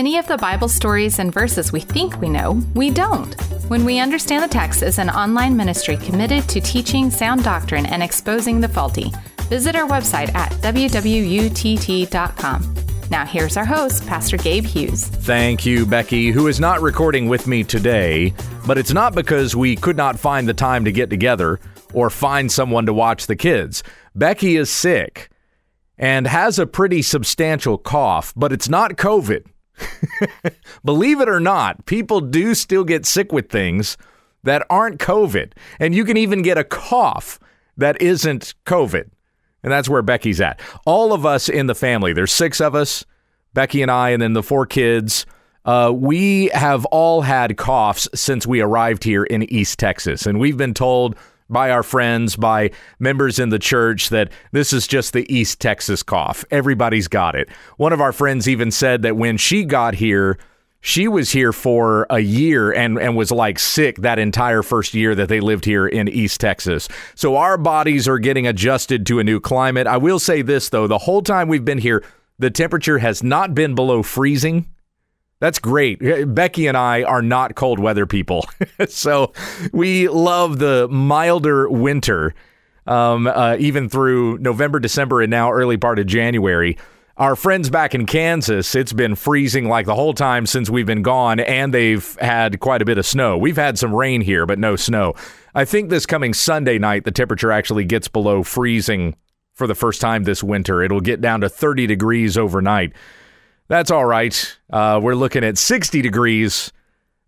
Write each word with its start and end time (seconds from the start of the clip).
Many 0.00 0.16
of 0.16 0.26
the 0.26 0.38
Bible 0.38 0.68
stories 0.68 1.18
and 1.18 1.30
verses 1.30 1.72
we 1.72 1.80
think 1.80 2.22
we 2.22 2.30
know, 2.30 2.58
we 2.74 2.88
don't. 2.90 3.34
When 3.68 3.84
We 3.84 3.98
Understand 3.98 4.42
the 4.42 4.48
Text 4.48 4.82
is 4.82 4.98
an 4.98 5.10
online 5.10 5.54
ministry 5.58 5.98
committed 5.98 6.48
to 6.48 6.58
teaching 6.58 7.10
sound 7.10 7.44
doctrine 7.44 7.84
and 7.84 8.02
exposing 8.02 8.62
the 8.62 8.68
faulty. 8.68 9.12
Visit 9.50 9.76
our 9.76 9.86
website 9.86 10.34
at 10.34 10.52
wwutt.com. 10.62 11.54
Now, 13.10 13.26
here's 13.26 13.58
our 13.58 13.66
host, 13.66 14.06
Pastor 14.06 14.38
Gabe 14.38 14.64
Hughes. 14.64 15.06
Thank 15.06 15.66
you, 15.66 15.84
Becky, 15.84 16.30
who 16.30 16.46
is 16.46 16.58
not 16.58 16.80
recording 16.80 17.28
with 17.28 17.46
me 17.46 17.62
today, 17.62 18.32
but 18.66 18.78
it's 18.78 18.94
not 18.94 19.14
because 19.14 19.54
we 19.54 19.76
could 19.76 19.98
not 19.98 20.18
find 20.18 20.48
the 20.48 20.54
time 20.54 20.86
to 20.86 20.92
get 20.92 21.10
together 21.10 21.60
or 21.92 22.08
find 22.08 22.50
someone 22.50 22.86
to 22.86 22.94
watch 22.94 23.26
the 23.26 23.36
kids. 23.36 23.82
Becky 24.14 24.56
is 24.56 24.70
sick 24.70 25.28
and 25.98 26.26
has 26.26 26.58
a 26.58 26.66
pretty 26.66 27.02
substantial 27.02 27.76
cough, 27.76 28.32
but 28.34 28.50
it's 28.50 28.70
not 28.70 28.92
COVID. 28.92 29.44
Believe 30.84 31.20
it 31.20 31.28
or 31.28 31.40
not, 31.40 31.86
people 31.86 32.20
do 32.20 32.54
still 32.54 32.84
get 32.84 33.06
sick 33.06 33.32
with 33.32 33.48
things 33.48 33.96
that 34.42 34.66
aren't 34.70 34.98
COVID. 34.98 35.52
And 35.78 35.94
you 35.94 36.04
can 36.04 36.16
even 36.16 36.42
get 36.42 36.58
a 36.58 36.64
cough 36.64 37.38
that 37.76 38.00
isn't 38.00 38.54
COVID. 38.66 39.10
And 39.62 39.72
that's 39.72 39.88
where 39.88 40.02
Becky's 40.02 40.40
at. 40.40 40.60
All 40.86 41.12
of 41.12 41.26
us 41.26 41.48
in 41.48 41.66
the 41.66 41.74
family, 41.74 42.12
there's 42.12 42.32
six 42.32 42.60
of 42.60 42.74
us, 42.74 43.04
Becky 43.52 43.82
and 43.82 43.90
I, 43.90 44.10
and 44.10 44.22
then 44.22 44.32
the 44.32 44.42
four 44.42 44.64
kids. 44.66 45.26
Uh, 45.64 45.92
we 45.94 46.46
have 46.48 46.86
all 46.86 47.20
had 47.20 47.58
coughs 47.58 48.08
since 48.14 48.46
we 48.46 48.60
arrived 48.60 49.04
here 49.04 49.24
in 49.24 49.42
East 49.52 49.78
Texas. 49.78 50.24
And 50.26 50.40
we've 50.40 50.56
been 50.56 50.72
told 50.72 51.16
by 51.50 51.70
our 51.70 51.82
friends, 51.82 52.36
by 52.36 52.70
members 52.98 53.38
in 53.38 53.50
the 53.50 53.58
church, 53.58 54.08
that 54.08 54.32
this 54.52 54.72
is 54.72 54.86
just 54.86 55.12
the 55.12 55.30
East 55.32 55.60
Texas 55.60 56.02
cough. 56.02 56.44
Everybody's 56.50 57.08
got 57.08 57.34
it. 57.34 57.48
One 57.76 57.92
of 57.92 58.00
our 58.00 58.12
friends 58.12 58.48
even 58.48 58.70
said 58.70 59.02
that 59.02 59.16
when 59.16 59.36
she 59.36 59.64
got 59.64 59.94
here, 59.94 60.38
she 60.80 61.08
was 61.08 61.30
here 61.30 61.52
for 61.52 62.06
a 62.08 62.20
year 62.20 62.72
and, 62.72 62.98
and 62.98 63.14
was 63.14 63.30
like 63.30 63.58
sick 63.58 63.96
that 63.98 64.18
entire 64.18 64.62
first 64.62 64.94
year 64.94 65.14
that 65.14 65.28
they 65.28 65.40
lived 65.40 65.66
here 65.66 65.86
in 65.86 66.08
East 66.08 66.40
Texas. 66.40 66.88
So 67.14 67.36
our 67.36 67.58
bodies 67.58 68.08
are 68.08 68.18
getting 68.18 68.46
adjusted 68.46 69.04
to 69.06 69.18
a 69.18 69.24
new 69.24 69.40
climate. 69.40 69.86
I 69.86 69.98
will 69.98 70.18
say 70.18 70.40
this, 70.40 70.70
though 70.70 70.86
the 70.86 70.98
whole 70.98 71.22
time 71.22 71.48
we've 71.48 71.64
been 71.64 71.78
here, 71.78 72.02
the 72.38 72.50
temperature 72.50 72.98
has 72.98 73.22
not 73.22 73.54
been 73.54 73.74
below 73.74 74.02
freezing. 74.02 74.66
That's 75.40 75.58
great. 75.58 76.00
Becky 76.34 76.66
and 76.66 76.76
I 76.76 77.02
are 77.02 77.22
not 77.22 77.54
cold 77.54 77.78
weather 77.78 78.06
people. 78.06 78.46
so 78.88 79.32
we 79.72 80.06
love 80.08 80.58
the 80.58 80.86
milder 80.88 81.68
winter, 81.68 82.34
um, 82.86 83.26
uh, 83.26 83.56
even 83.58 83.88
through 83.88 84.38
November, 84.38 84.78
December, 84.78 85.22
and 85.22 85.30
now 85.30 85.50
early 85.50 85.78
part 85.78 85.98
of 85.98 86.06
January. 86.06 86.76
Our 87.16 87.36
friends 87.36 87.68
back 87.68 87.94
in 87.94 88.06
Kansas, 88.06 88.74
it's 88.74 88.92
been 88.92 89.14
freezing 89.14 89.68
like 89.68 89.86
the 89.86 89.94
whole 89.94 90.14
time 90.14 90.46
since 90.46 90.70
we've 90.70 90.86
been 90.86 91.02
gone, 91.02 91.40
and 91.40 91.72
they've 91.72 92.16
had 92.20 92.60
quite 92.60 92.80
a 92.80 92.86
bit 92.86 92.98
of 92.98 93.04
snow. 93.04 93.36
We've 93.36 93.56
had 93.56 93.78
some 93.78 93.94
rain 93.94 94.20
here, 94.20 94.46
but 94.46 94.58
no 94.58 94.76
snow. 94.76 95.14
I 95.54 95.64
think 95.64 95.90
this 95.90 96.06
coming 96.06 96.32
Sunday 96.32 96.78
night, 96.78 97.04
the 97.04 97.10
temperature 97.10 97.50
actually 97.50 97.84
gets 97.84 98.08
below 98.08 98.42
freezing 98.42 99.16
for 99.54 99.66
the 99.66 99.74
first 99.74 100.00
time 100.00 100.24
this 100.24 100.42
winter. 100.42 100.82
It'll 100.82 101.00
get 101.00 101.20
down 101.20 101.42
to 101.42 101.48
30 101.48 101.86
degrees 101.86 102.38
overnight. 102.38 102.94
That's 103.70 103.92
all 103.92 104.04
right. 104.04 104.58
Uh, 104.68 104.98
we're 105.00 105.14
looking 105.14 105.44
at 105.44 105.56
60 105.56 106.02
degrees 106.02 106.72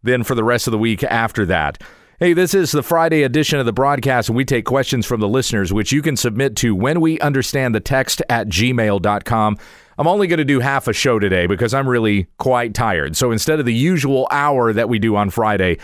then 0.03 0.25
for 0.25 0.35
the 0.35 0.43
rest 0.43 0.67
of 0.67 0.73
the 0.73 0.79
week 0.79 1.05
after 1.05 1.47
that. 1.47 1.81
Hey, 2.19 2.33
this 2.33 2.53
is 2.53 2.73
the 2.73 2.83
Friday 2.83 3.23
edition 3.23 3.61
of 3.61 3.65
the 3.65 3.73
broadcast, 3.73 4.29
and 4.29 4.35
we 4.37 4.45
take 4.45 4.65
questions 4.65 5.07
from 5.07 5.21
the 5.21 5.29
listeners, 5.29 5.73
which 5.73 5.93
you 5.93 6.03
can 6.03 6.17
submit 6.17 6.57
to 6.57 6.75
when 6.75 7.01
we 7.01 7.21
understand 7.21 7.77
the 7.77 7.81
text 7.81 8.23
at 8.29 8.49
gmail.com. 8.49 9.57
I'm 9.97 10.07
only 10.09 10.27
going 10.27 10.39
to 10.39 10.45
do 10.45 10.59
half 10.59 10.89
a 10.89 10.93
show 10.93 11.21
today 11.21 11.47
because 11.47 11.73
I'm 11.73 11.89
really 11.89 12.27
quite 12.39 12.75
tired. 12.75 13.17
So 13.17 13.31
instead 13.31 13.61
of 13.61 13.65
the 13.65 13.73
usual 13.73 14.27
hour 14.33 14.73
that 14.73 14.89
we 14.89 14.99
do 14.99 15.15
on 15.15 15.31
Friday, 15.31 15.79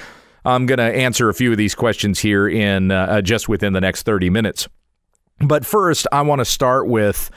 I'm 0.45 0.67
going 0.67 0.79
to 0.79 0.83
answer 0.83 1.29
a 1.29 1.35
few 1.35 1.53
of 1.53 1.57
these 1.57 1.77
questions 1.77 2.19
here 2.19 2.49
in 2.49 2.91
uh, 2.91 3.23
just 3.23 3.49
within 3.49 3.75
the 3.75 3.81
next 3.81 4.03
30 4.03 4.29
minutes. 4.29 4.67
But 5.39 5.65
first, 5.65 6.09
I 6.11 6.23
want 6.23 6.41
to 6.41 6.45
start 6.45 6.89
with. 6.89 7.31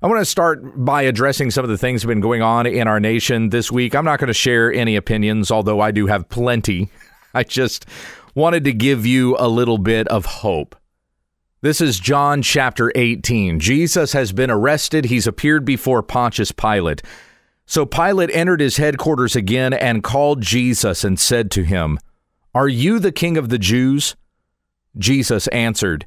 I 0.00 0.06
want 0.06 0.20
to 0.20 0.24
start 0.24 0.84
by 0.84 1.02
addressing 1.02 1.50
some 1.50 1.64
of 1.64 1.70
the 1.70 1.76
things 1.76 2.02
that 2.02 2.08
have 2.08 2.14
been 2.14 2.20
going 2.20 2.40
on 2.40 2.66
in 2.66 2.86
our 2.86 3.00
nation 3.00 3.48
this 3.48 3.72
week. 3.72 3.96
I'm 3.96 4.04
not 4.04 4.20
going 4.20 4.28
to 4.28 4.34
share 4.34 4.72
any 4.72 4.94
opinions, 4.94 5.50
although 5.50 5.80
I 5.80 5.90
do 5.90 6.06
have 6.06 6.28
plenty. 6.28 6.88
I 7.34 7.42
just 7.42 7.84
wanted 8.32 8.62
to 8.64 8.72
give 8.72 9.04
you 9.04 9.36
a 9.40 9.48
little 9.48 9.76
bit 9.76 10.06
of 10.06 10.24
hope. 10.24 10.76
This 11.62 11.80
is 11.80 11.98
John 11.98 12.42
chapter 12.42 12.92
18. 12.94 13.58
Jesus 13.58 14.12
has 14.12 14.30
been 14.32 14.52
arrested. 14.52 15.06
He's 15.06 15.26
appeared 15.26 15.64
before 15.64 16.04
Pontius 16.04 16.52
Pilate. 16.52 17.02
So 17.66 17.84
Pilate 17.84 18.30
entered 18.32 18.60
his 18.60 18.76
headquarters 18.76 19.34
again 19.34 19.72
and 19.72 20.04
called 20.04 20.42
Jesus 20.42 21.02
and 21.02 21.18
said 21.18 21.50
to 21.50 21.64
him, 21.64 21.98
Are 22.54 22.68
you 22.68 23.00
the 23.00 23.10
king 23.10 23.36
of 23.36 23.48
the 23.48 23.58
Jews? 23.58 24.14
Jesus 24.96 25.48
answered, 25.48 26.06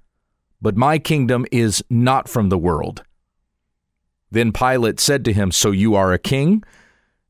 But 0.61 0.77
my 0.77 0.99
kingdom 0.99 1.45
is 1.51 1.83
not 1.89 2.29
from 2.29 2.49
the 2.49 2.57
world. 2.57 3.03
Then 4.29 4.51
Pilate 4.51 4.99
said 4.99 5.25
to 5.25 5.33
him, 5.33 5.51
So 5.51 5.71
you 5.71 5.95
are 5.95 6.13
a 6.13 6.19
king? 6.19 6.63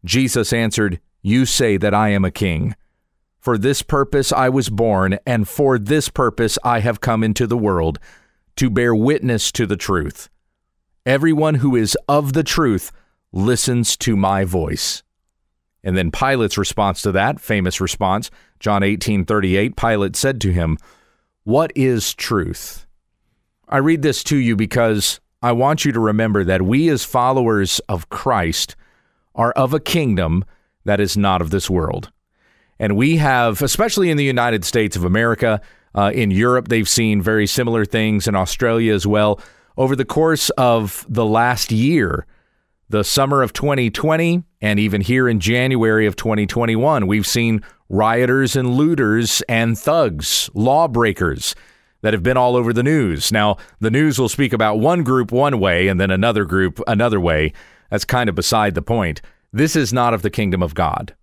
Jesus 0.04 0.54
answered, 0.54 1.00
You 1.22 1.46
say 1.46 1.78
that 1.78 1.94
I 1.94 2.10
am 2.10 2.26
a 2.26 2.32
king. 2.32 2.76
For 3.40 3.58
this 3.58 3.82
purpose 3.82 4.32
I 4.32 4.50
was 4.50 4.70
born, 4.70 5.18
and 5.26 5.48
for 5.48 5.80
this 5.80 6.10
purpose 6.10 6.60
I 6.64 6.80
have 6.80 7.02
come 7.02 7.24
into 7.24 7.48
the 7.48 7.58
world, 7.58 7.98
to 8.58 8.70
bear 8.70 8.94
witness 8.94 9.52
to 9.54 9.66
the 9.66 9.78
truth. 9.78 10.30
Everyone 11.06 11.56
who 11.56 11.76
is 11.76 11.98
of 12.08 12.34
the 12.34 12.44
truth 12.44 12.92
listens 13.32 13.98
to 13.98 14.16
my 14.16 14.44
voice. 14.44 15.02
And 15.84 15.98
then 15.98 16.12
Pilate's 16.12 16.58
response 16.58 17.02
to 17.02 17.12
that, 17.14 17.40
famous 17.40 17.82
response, 17.82 18.30
John 18.60 18.84
18:38, 18.84 19.76
Pilate 19.76 20.16
said 20.16 20.40
to 20.42 20.52
him, 20.52 20.78
"What 21.44 21.72
is 21.76 22.14
truth?" 22.14 22.86
I 23.72 23.78
read 23.78 24.02
this 24.02 24.22
to 24.26 24.36
you 24.36 24.58
because 24.58 25.22
I 25.42 25.54
want 25.54 25.86
you 25.86 25.94
to 25.94 26.00
remember 26.00 26.44
that 26.44 26.62
we 26.62 26.90
as 26.90 27.06
followers 27.06 27.80
of 27.88 28.10
Christ 28.10 28.76
are 29.34 29.54
of 29.54 29.74
a 29.74 29.80
kingdom 29.80 30.44
that 30.84 31.00
is 31.00 31.16
not 31.16 31.42
of 31.42 31.52
this 31.52 31.70
world. 31.70 32.12
And 32.80 32.98
we 32.98 33.16
have, 33.18 33.62
especially 33.62 34.10
in 34.10 34.18
the 34.18 34.26
United 34.26 34.66
States 34.66 34.98
of 34.98 35.06
America, 35.06 35.62
uh, 35.96 36.12
in 36.14 36.32
Europe, 36.32 36.68
they've 36.68 36.90
seen 36.90 37.22
very 37.22 37.48
similar 37.48 37.86
things, 37.86 38.28
in 38.28 38.36
Australia 38.36 38.94
as 38.94 39.08
well. 39.08 39.40
Over 39.78 39.96
the 39.96 40.06
course 40.06 40.50
of 40.52 41.06
the 41.08 41.26
last 41.26 41.72
year, 41.72 42.26
the 42.90 43.06
summer 43.06 43.42
of 43.42 43.54
2020, 43.54 44.44
and 44.62 44.80
even 44.80 45.00
here 45.00 45.30
in 45.30 45.40
January 45.40 46.06
of 46.08 46.18
2021, 46.18 47.08
we've 47.08 47.28
seen 47.28 47.64
rioters 47.88 48.58
and 48.58 48.76
looters 48.76 49.42
and 49.48 49.78
thugs, 49.78 50.50
lawbreakers 50.54 51.56
that 52.02 52.14
have 52.14 52.24
been 52.24 52.38
all 52.38 52.56
over 52.56 52.74
the 52.74 52.84
news. 52.84 53.32
Now, 53.32 53.58
the 53.80 53.92
news 53.92 54.20
will 54.20 54.30
speak 54.30 54.54
about 54.54 54.80
one 54.80 55.04
group 55.04 55.32
one 55.32 55.60
way 55.60 55.88
and 55.88 56.00
then 56.00 56.12
another 56.12 56.46
group 56.46 56.82
another 56.88 57.20
way. 57.20 57.54
That's 57.90 58.06
kind 58.06 58.30
of 58.30 58.36
beside 58.36 58.76
the 58.76 58.82
point. 58.82 59.22
This 59.54 59.76
is 59.76 59.92
not 59.92 60.14
of 60.14 60.22
the 60.22 60.30
kingdom 60.30 60.64
of 60.64 60.74
God. 60.74 61.16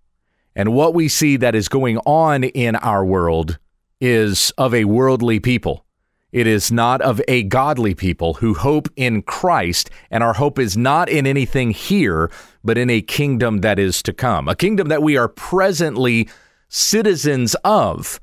And 0.55 0.73
what 0.73 0.93
we 0.93 1.07
see 1.07 1.37
that 1.37 1.55
is 1.55 1.69
going 1.69 1.97
on 1.99 2.43
in 2.43 2.75
our 2.75 3.03
world 3.05 3.57
is 4.01 4.51
of 4.57 4.73
a 4.73 4.85
worldly 4.85 5.39
people. 5.39 5.85
It 6.31 6.45
is 6.45 6.71
not 6.71 7.01
of 7.01 7.21
a 7.27 7.43
godly 7.43 7.95
people 7.95 8.35
who 8.35 8.53
hope 8.53 8.87
in 8.95 9.23
Christ, 9.23 9.89
and 10.11 10.23
our 10.23 10.33
hope 10.33 10.59
is 10.59 10.77
not 10.77 11.09
in 11.09 11.25
anything 11.25 11.71
here, 11.71 12.29
but 12.63 12.77
in 12.77 12.89
a 12.89 13.01
kingdom 13.01 13.61
that 13.61 13.79
is 13.79 14.03
to 14.03 14.13
come, 14.13 14.47
a 14.47 14.55
kingdom 14.55 14.89
that 14.89 15.01
we 15.01 15.17
are 15.17 15.27
presently 15.27 16.29
citizens 16.67 17.55
of. 17.63 18.19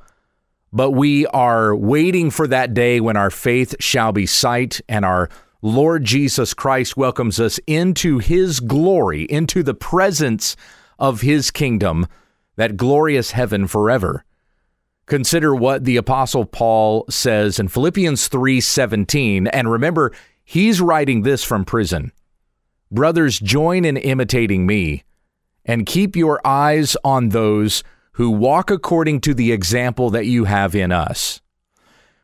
But 0.76 0.90
we 0.90 1.26
are 1.28 1.74
waiting 1.74 2.30
for 2.30 2.46
that 2.48 2.74
day 2.74 3.00
when 3.00 3.16
our 3.16 3.30
faith 3.30 3.74
shall 3.80 4.12
be 4.12 4.26
sight 4.26 4.78
and 4.90 5.06
our 5.06 5.30
Lord 5.62 6.04
Jesus 6.04 6.52
Christ 6.52 6.98
welcomes 6.98 7.40
us 7.40 7.58
into 7.66 8.18
his 8.18 8.60
glory, 8.60 9.22
into 9.22 9.62
the 9.62 9.72
presence 9.72 10.54
of 10.98 11.22
his 11.22 11.50
kingdom, 11.50 12.06
that 12.56 12.76
glorious 12.76 13.30
heaven 13.30 13.66
forever. 13.66 14.22
Consider 15.06 15.54
what 15.54 15.84
the 15.84 15.96
apostle 15.96 16.44
Paul 16.44 17.06
says 17.08 17.58
in 17.58 17.68
Philippians 17.68 18.28
3:17 18.28 19.46
and 19.46 19.70
remember 19.70 20.12
he's 20.44 20.82
writing 20.82 21.22
this 21.22 21.42
from 21.42 21.64
prison. 21.64 22.12
Brothers 22.92 23.40
join 23.40 23.86
in 23.86 23.96
imitating 23.96 24.66
me 24.66 25.04
and 25.64 25.86
keep 25.86 26.16
your 26.16 26.38
eyes 26.46 26.98
on 27.02 27.30
those 27.30 27.82
who 28.16 28.30
walk 28.30 28.70
according 28.70 29.20
to 29.20 29.34
the 29.34 29.52
example 29.52 30.08
that 30.08 30.24
you 30.24 30.44
have 30.44 30.74
in 30.74 30.90
us. 30.90 31.42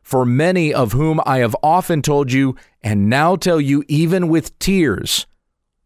For 0.03 0.25
many 0.25 0.73
of 0.73 0.93
whom 0.93 1.21
I 1.27 1.39
have 1.39 1.55
often 1.63 2.01
told 2.01 2.33
you, 2.33 2.57
and 2.83 3.11
now 3.11 3.37
tell 3.37 3.61
you 3.61 3.85
even 3.89 4.29
with 4.29 4.59
tears, 4.59 5.27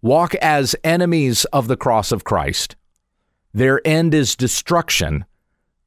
walk 0.01 0.37
as 0.37 0.77
enemies 0.85 1.45
of 1.47 1.67
the 1.67 1.77
cross 1.77 2.13
of 2.13 2.23
Christ. 2.23 2.77
Their 3.53 3.81
end 3.85 4.15
is 4.15 4.37
destruction, 4.37 5.25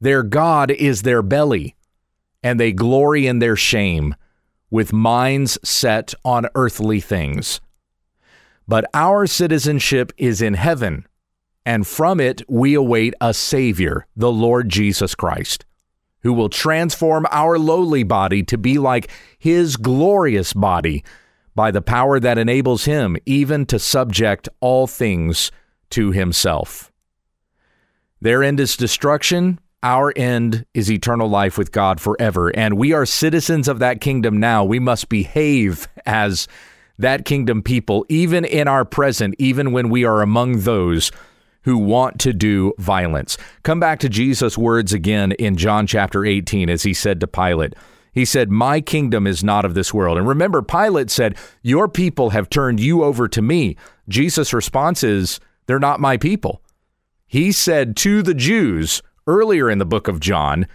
their 0.01 0.23
God 0.23 0.69
is 0.69 1.03
their 1.03 1.21
belly, 1.21 1.77
and 2.43 2.59
they 2.59 2.73
glory 2.73 3.25
in 3.25 3.39
their 3.39 3.55
shame, 3.55 4.15
with 4.69 4.91
minds 4.91 5.57
set 5.63 6.13
on 6.25 6.47
earthly 6.55 6.99
things. 6.99 7.61
But 8.67 8.83
our 8.93 9.27
citizenship 9.27 10.11
is 10.17 10.41
in 10.41 10.55
heaven 10.55 11.05
and 11.69 11.85
from 11.85 12.19
it 12.19 12.41
we 12.49 12.73
await 12.73 13.13
a 13.21 13.31
Savior, 13.31 14.07
the 14.15 14.31
Lord 14.31 14.69
Jesus 14.69 15.13
Christ, 15.13 15.65
who 16.23 16.33
will 16.33 16.49
transform 16.49 17.27
our 17.29 17.59
lowly 17.59 18.01
body 18.01 18.41
to 18.41 18.57
be 18.57 18.79
like 18.79 19.11
His 19.37 19.77
glorious 19.77 20.51
body 20.51 21.03
by 21.53 21.69
the 21.69 21.83
power 21.83 22.19
that 22.19 22.39
enables 22.39 22.85
Him 22.85 23.17
even 23.27 23.67
to 23.67 23.77
subject 23.77 24.49
all 24.61 24.87
things 24.87 25.51
to 25.91 26.11
Himself. 26.11 26.91
Their 28.19 28.41
end 28.41 28.59
is 28.59 28.75
destruction. 28.75 29.59
Our 29.83 30.11
end 30.15 30.65
is 30.73 30.91
eternal 30.91 31.29
life 31.29 31.55
with 31.55 31.71
God 31.71 32.01
forever. 32.01 32.49
And 32.49 32.79
we 32.79 32.93
are 32.93 33.05
citizens 33.05 33.67
of 33.67 33.77
that 33.77 34.01
kingdom 34.01 34.39
now. 34.39 34.63
We 34.63 34.79
must 34.79 35.07
behave 35.07 35.87
as 36.07 36.47
that 36.97 37.25
kingdom 37.25 37.61
people, 37.61 38.07
even 38.09 38.43
in 38.43 38.67
our 38.67 38.85
present, 38.85 39.35
even 39.37 39.71
when 39.71 39.89
we 39.89 40.03
are 40.03 40.23
among 40.23 40.61
those 40.61 41.11
who 41.63 41.77
want 41.77 42.19
to 42.21 42.33
do 42.33 42.73
violence. 42.77 43.37
Come 43.63 43.79
back 43.79 43.99
to 43.99 44.09
Jesus' 44.09 44.57
words 44.57 44.93
again 44.93 45.33
in 45.33 45.57
John 45.57 45.87
chapter 45.87 46.25
18 46.25 46.69
as 46.69 46.83
he 46.83 46.93
said 46.93 47.19
to 47.19 47.27
Pilate, 47.27 47.73
he 48.11 48.25
said, 48.25 48.49
My 48.49 48.81
kingdom 48.81 49.27
is 49.27 49.43
not 49.43 49.65
of 49.65 49.73
this 49.73 49.93
world. 49.93 50.17
And 50.17 50.27
remember, 50.27 50.61
Pilate 50.61 51.09
said, 51.09 51.37
Your 51.61 51.87
people 51.87 52.31
have 52.31 52.49
turned 52.49 52.79
you 52.79 53.03
over 53.03 53.27
to 53.27 53.41
me. 53.41 53.77
Jesus' 54.07 54.53
response 54.53 55.03
is, 55.03 55.39
They're 55.67 55.79
not 55.79 55.99
my 55.99 56.17
people. 56.17 56.61
He 57.27 57.51
said 57.51 57.95
to 57.97 58.23
the 58.23 58.33
Jews 58.33 59.01
earlier 59.27 59.69
in 59.69 59.77
the 59.77 59.85
book 59.85 60.07
of 60.07 60.19
John, 60.19 60.65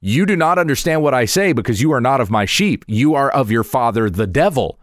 You 0.00 0.26
do 0.26 0.36
not 0.36 0.58
understand 0.58 1.02
what 1.02 1.14
I 1.14 1.24
say 1.24 1.52
because 1.52 1.82
you 1.82 1.92
are 1.92 2.00
not 2.00 2.20
of 2.20 2.30
my 2.30 2.44
sheep. 2.44 2.84
You 2.86 3.14
are 3.14 3.30
of 3.30 3.50
your 3.50 3.64
father, 3.64 4.08
the 4.08 4.26
devil 4.26 4.78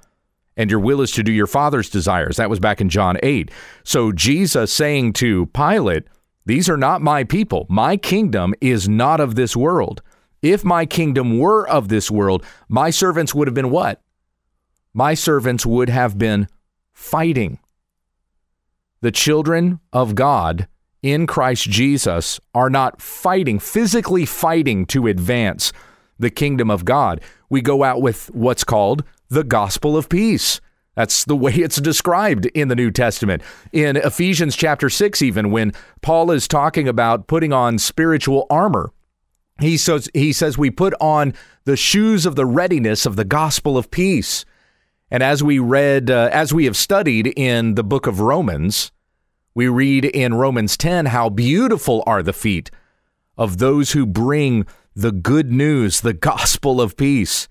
and 0.56 0.70
your 0.70 0.80
will 0.80 1.02
is 1.02 1.12
to 1.12 1.24
do 1.24 1.32
your 1.32 1.48
father's 1.48 1.90
desires. 1.90 2.38
That 2.38 2.50
was 2.50 2.60
back 2.60 2.82
in 2.82 2.90
John 2.90 3.18
8. 3.24 3.50
So 3.84 4.12
Jesus 4.12 4.72
saying 4.72 5.14
to 5.14 5.48
Pilate, 5.48 6.04
These 6.46 6.70
are 6.70 6.78
not 6.78 7.02
my 7.02 7.24
people. 7.24 7.66
My 7.70 7.98
kingdom 7.98 8.54
is 8.62 8.88
not 8.88 9.20
of 9.20 9.36
this 9.36 9.56
world. 9.56 10.02
If 10.42 10.64
my 10.64 10.86
kingdom 10.86 11.40
were 11.40 11.68
of 11.68 11.88
this 11.88 12.12
world, 12.12 12.46
my 12.68 12.90
servants 12.90 13.34
would 13.34 13.48
have 13.48 13.56
been 13.56 13.70
what? 13.70 14.02
My 14.94 15.14
servants 15.14 15.66
would 15.66 15.90
have 15.90 16.18
been 16.18 16.48
fighting. 16.92 17.60
The 19.02 19.12
children 19.12 19.80
of 19.92 20.16
God 20.16 20.68
in 21.02 21.28
Christ 21.28 21.70
Jesus 21.70 22.40
are 22.54 22.70
not 22.70 23.02
fighting, 23.02 23.60
physically 23.60 24.26
fighting 24.26 24.86
to 24.88 25.08
advance 25.08 25.74
the 26.18 26.30
kingdom 26.30 26.72
of 26.72 26.86
God. 26.86 27.22
We 27.50 27.62
go 27.62 27.84
out 27.84 28.02
with 28.02 28.28
what's 28.34 28.64
called 28.64 29.04
the 29.34 29.44
gospel 29.44 29.98
of 29.98 30.10
peace. 30.10 30.62
That's 30.96 31.26
the 31.26 31.36
way 31.36 31.54
it's 31.54 31.82
described 31.82 32.46
in 32.48 32.68
the 32.68 32.76
New 32.76 32.92
Testament. 32.92 33.42
In 33.72 33.98
Ephesians 33.98 34.56
chapter 34.56 34.90
6, 34.90 35.22
even 35.22 35.50
when 35.50 35.74
Paul 36.02 36.32
is 36.32 36.48
talking 36.48 36.88
about 36.88 37.28
putting 37.28 37.52
on 37.52 37.80
spiritual 37.80 38.46
armor, 38.50 38.92
he 39.60 39.78
says, 39.78 40.10
he 40.14 40.34
says 40.34 40.58
we 40.58 40.70
put 40.70 40.94
on 41.00 41.34
the 41.66 41.78
shoes 41.78 42.26
of 42.26 42.36
the 42.36 42.46
readiness 42.46 43.06
of 43.06 43.16
the 43.16 43.26
gospel 43.26 43.78
of 43.78 43.92
peace. 43.92 44.46
And 45.10 45.24
as 45.24 45.44
we 45.44 45.60
read, 45.60 46.10
uh, 46.10 46.30
as 46.32 46.54
we 46.54 46.66
have 46.66 46.78
studied 46.78 47.28
in 47.36 47.76
the 47.76 47.84
book 47.84 48.08
of 48.08 48.20
Romans, 48.20 48.92
we 49.56 49.68
read 49.68 50.06
in 50.06 50.34
Romans 50.34 50.78
10 50.78 51.08
how 51.08 51.30
beautiful 51.30 52.04
are 52.06 52.24
the 52.24 52.34
feet 52.34 52.72
of 53.38 53.58
those 53.58 53.92
who 53.92 54.06
bring 54.06 54.66
the 54.96 55.12
good 55.12 55.52
news, 55.52 56.02
the 56.02 56.14
gospel 56.14 56.82
of 56.82 56.98
peace. 56.98 57.48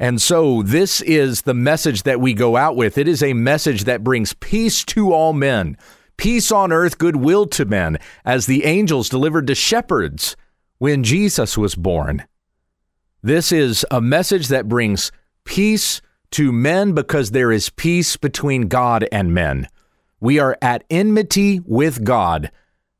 And 0.00 0.20
so, 0.20 0.62
this 0.62 1.02
is 1.02 1.42
the 1.42 1.52
message 1.52 2.04
that 2.04 2.22
we 2.22 2.32
go 2.32 2.56
out 2.56 2.74
with. 2.74 2.96
It 2.96 3.06
is 3.06 3.22
a 3.22 3.34
message 3.34 3.84
that 3.84 4.02
brings 4.02 4.32
peace 4.32 4.82
to 4.86 5.12
all 5.12 5.34
men, 5.34 5.76
peace 6.16 6.50
on 6.50 6.72
earth, 6.72 6.96
goodwill 6.96 7.44
to 7.48 7.66
men, 7.66 7.98
as 8.24 8.46
the 8.46 8.64
angels 8.64 9.10
delivered 9.10 9.46
to 9.48 9.54
shepherds 9.54 10.36
when 10.78 11.04
Jesus 11.04 11.58
was 11.58 11.74
born. 11.74 12.24
This 13.22 13.52
is 13.52 13.84
a 13.90 14.00
message 14.00 14.48
that 14.48 14.70
brings 14.70 15.12
peace 15.44 16.00
to 16.30 16.50
men 16.50 16.94
because 16.94 17.32
there 17.32 17.52
is 17.52 17.68
peace 17.68 18.16
between 18.16 18.68
God 18.68 19.06
and 19.12 19.34
men. 19.34 19.68
We 20.18 20.38
are 20.38 20.56
at 20.62 20.84
enmity 20.88 21.60
with 21.66 22.04
God 22.04 22.50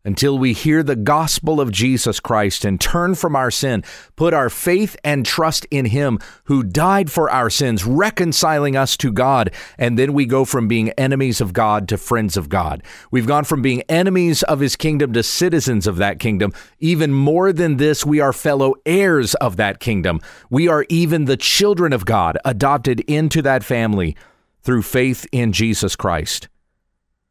until 0.05 0.39
we 0.39 0.53
hear 0.53 0.83
the 0.83 0.97
gospel 0.97 1.61
of 1.61 1.71
Jesus 1.71 2.21
Christ 2.21 2.65
and 2.65 2.81
turn 2.81 3.15
from 3.15 3.37
our 3.37 3.51
sin, 3.51 3.85
put 4.17 4.33
our 4.33 4.49
faith 4.49 4.97
and 5.05 5.27
trust 5.27 5.67
in 5.71 5.87
Him 5.87 6.19
who 6.45 6.63
died 6.63 7.11
for 7.11 7.31
our 7.31 7.51
sins, 7.51 7.85
reconciling 7.85 8.77
us 8.77 8.97
to 8.99 9.13
God, 9.13 9.53
and 9.79 9.99
then 9.99 10.13
we 10.13 10.27
go 10.27 10.45
from 10.45 10.69
being 10.69 10.91
enemies 10.91 11.41
of 11.41 11.53
God 11.53 11.89
to 11.89 11.99
friends 11.99 12.37
of 12.37 12.49
God. 12.49 12.83
We've 13.11 13.27
gone 13.27 13.45
from 13.45 13.63
being 13.63 13.83
enemies 13.89 14.43
of 14.45 14.61
His 14.61 14.77
kingdom 14.77 15.13
to 15.13 15.23
citizens 15.23 15.87
of 15.87 15.97
that 15.97 16.19
kingdom. 16.19 16.53
Even 16.79 17.13
more 17.13 17.53
than 17.53 17.77
this, 17.77 18.07
we 18.07 18.21
are 18.21 18.33
fellow 18.33 18.75
heirs 18.87 19.35
of 19.37 19.57
that 19.57 19.81
kingdom. 19.81 20.21
We 20.49 20.69
are 20.69 20.87
even 20.89 21.27
the 21.27 21.37
children 21.37 21.93
of 21.93 22.05
God, 22.05 22.39
adopted 22.45 23.01
into 23.01 23.43
that 23.43 23.65
family 23.65 24.17
through 24.63 24.83
faith 24.83 25.27
in 25.33 25.53
Jesus 25.53 25.97
Christ. 25.97 26.49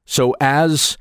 So, 0.06 0.36
as 0.42 0.98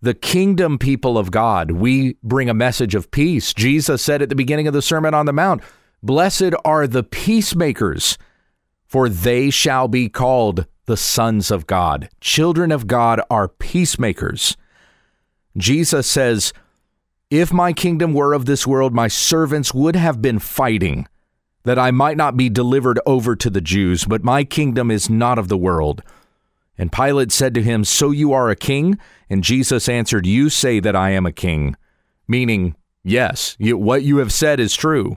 the 0.00 0.14
kingdom 0.14 0.78
people 0.78 1.18
of 1.18 1.30
God, 1.30 1.72
we 1.72 2.16
bring 2.22 2.48
a 2.48 2.54
message 2.54 2.94
of 2.94 3.10
peace. 3.10 3.52
Jesus 3.52 4.02
said 4.02 4.22
at 4.22 4.28
the 4.28 4.34
beginning 4.34 4.68
of 4.68 4.74
the 4.74 4.82
Sermon 4.82 5.14
on 5.14 5.26
the 5.26 5.32
Mount, 5.32 5.62
Blessed 6.02 6.52
are 6.64 6.86
the 6.86 7.02
peacemakers, 7.02 8.16
for 8.86 9.08
they 9.08 9.50
shall 9.50 9.88
be 9.88 10.08
called 10.08 10.66
the 10.86 10.96
sons 10.96 11.50
of 11.50 11.66
God. 11.66 12.08
Children 12.20 12.70
of 12.70 12.86
God 12.86 13.20
are 13.28 13.48
peacemakers. 13.48 14.56
Jesus 15.56 16.06
says, 16.06 16.52
If 17.30 17.52
my 17.52 17.72
kingdom 17.72 18.14
were 18.14 18.32
of 18.32 18.46
this 18.46 18.66
world, 18.66 18.94
my 18.94 19.08
servants 19.08 19.74
would 19.74 19.96
have 19.96 20.22
been 20.22 20.38
fighting, 20.38 21.08
that 21.64 21.78
I 21.78 21.90
might 21.90 22.16
not 22.16 22.36
be 22.36 22.48
delivered 22.48 23.00
over 23.04 23.34
to 23.34 23.50
the 23.50 23.60
Jews, 23.60 24.04
but 24.04 24.22
my 24.22 24.44
kingdom 24.44 24.90
is 24.90 25.10
not 25.10 25.38
of 25.38 25.48
the 25.48 25.58
world. 25.58 26.02
And 26.78 26.92
Pilate 26.92 27.32
said 27.32 27.54
to 27.54 27.62
him, 27.62 27.84
So 27.84 28.12
you 28.12 28.32
are 28.32 28.48
a 28.48 28.56
king? 28.56 28.98
And 29.28 29.42
Jesus 29.42 29.88
answered, 29.88 30.26
You 30.26 30.48
say 30.48 30.80
that 30.80 30.96
I 30.96 31.10
am 31.10 31.26
a 31.26 31.32
king, 31.32 31.76
meaning, 32.28 32.76
Yes, 33.02 33.56
you, 33.58 33.76
what 33.76 34.02
you 34.02 34.18
have 34.18 34.32
said 34.32 34.60
is 34.60 34.74
true. 34.74 35.16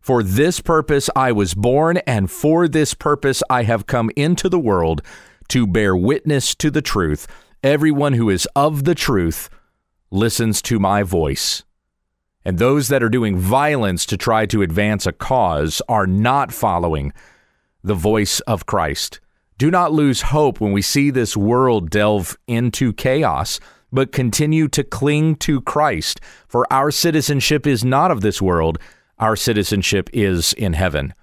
For 0.00 0.22
this 0.22 0.60
purpose 0.60 1.10
I 1.16 1.32
was 1.32 1.54
born, 1.54 1.96
and 1.98 2.30
for 2.30 2.68
this 2.68 2.94
purpose 2.94 3.42
I 3.50 3.62
have 3.64 3.86
come 3.86 4.10
into 4.16 4.48
the 4.48 4.58
world 4.58 5.02
to 5.48 5.66
bear 5.66 5.96
witness 5.96 6.54
to 6.56 6.70
the 6.70 6.82
truth. 6.82 7.26
Everyone 7.62 8.12
who 8.12 8.30
is 8.30 8.46
of 8.54 8.84
the 8.84 8.94
truth 8.94 9.48
listens 10.10 10.62
to 10.62 10.78
my 10.78 11.02
voice. 11.02 11.64
And 12.44 12.58
those 12.58 12.88
that 12.88 13.02
are 13.02 13.08
doing 13.08 13.36
violence 13.36 14.06
to 14.06 14.16
try 14.16 14.46
to 14.46 14.62
advance 14.62 15.06
a 15.06 15.12
cause 15.12 15.82
are 15.88 16.06
not 16.06 16.52
following 16.52 17.12
the 17.82 17.94
voice 17.94 18.38
of 18.40 18.66
Christ. 18.66 19.20
Do 19.58 19.70
not 19.70 19.90
lose 19.90 20.20
hope 20.20 20.60
when 20.60 20.72
we 20.72 20.82
see 20.82 21.08
this 21.08 21.34
world 21.34 21.88
delve 21.88 22.36
into 22.46 22.92
chaos, 22.92 23.58
but 23.90 24.12
continue 24.12 24.68
to 24.68 24.84
cling 24.84 25.36
to 25.36 25.62
Christ, 25.62 26.20
for 26.46 26.70
our 26.70 26.90
citizenship 26.90 27.66
is 27.66 27.82
not 27.82 28.10
of 28.10 28.20
this 28.20 28.42
world, 28.42 28.78
our 29.18 29.34
citizenship 29.34 30.10
is 30.12 30.52
in 30.52 30.74
heaven. 30.74 31.14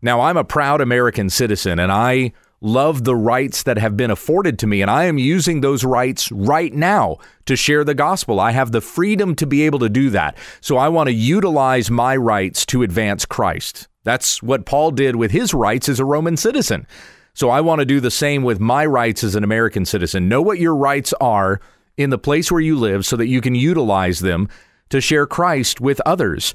Now, 0.00 0.20
I'm 0.20 0.36
a 0.36 0.44
proud 0.44 0.80
American 0.80 1.28
citizen, 1.30 1.80
and 1.80 1.90
I 1.90 2.32
love 2.60 3.02
the 3.02 3.16
rights 3.16 3.64
that 3.64 3.78
have 3.78 3.96
been 3.96 4.10
afforded 4.12 4.56
to 4.60 4.68
me, 4.68 4.80
and 4.80 4.90
I 4.90 5.06
am 5.06 5.18
using 5.18 5.60
those 5.60 5.82
rights 5.82 6.30
right 6.30 6.72
now 6.72 7.16
to 7.46 7.56
share 7.56 7.82
the 7.82 7.94
gospel. 7.94 8.38
I 8.38 8.52
have 8.52 8.70
the 8.70 8.80
freedom 8.80 9.34
to 9.34 9.48
be 9.48 9.62
able 9.62 9.80
to 9.80 9.88
do 9.88 10.10
that. 10.10 10.36
So 10.60 10.76
I 10.76 10.88
want 10.90 11.08
to 11.08 11.12
utilize 11.12 11.90
my 11.90 12.16
rights 12.16 12.64
to 12.66 12.84
advance 12.84 13.26
Christ. 13.26 13.88
That's 14.04 14.40
what 14.44 14.64
Paul 14.64 14.92
did 14.92 15.16
with 15.16 15.32
his 15.32 15.52
rights 15.52 15.88
as 15.88 15.98
a 15.98 16.04
Roman 16.04 16.36
citizen. 16.36 16.86
So 17.34 17.50
I 17.50 17.60
want 17.60 17.80
to 17.80 17.84
do 17.84 17.98
the 17.98 18.12
same 18.12 18.44
with 18.44 18.60
my 18.60 18.86
rights 18.86 19.24
as 19.24 19.34
an 19.34 19.42
American 19.42 19.84
citizen. 19.84 20.28
Know 20.28 20.40
what 20.40 20.60
your 20.60 20.76
rights 20.76 21.12
are 21.20 21.60
in 21.96 22.10
the 22.10 22.18
place 22.18 22.50
where 22.50 22.60
you 22.60 22.78
live 22.78 23.04
so 23.04 23.16
that 23.16 23.26
you 23.26 23.40
can 23.40 23.56
utilize 23.56 24.20
them 24.20 24.48
to 24.90 25.00
share 25.00 25.26
Christ 25.26 25.80
with 25.80 26.00
others. 26.06 26.54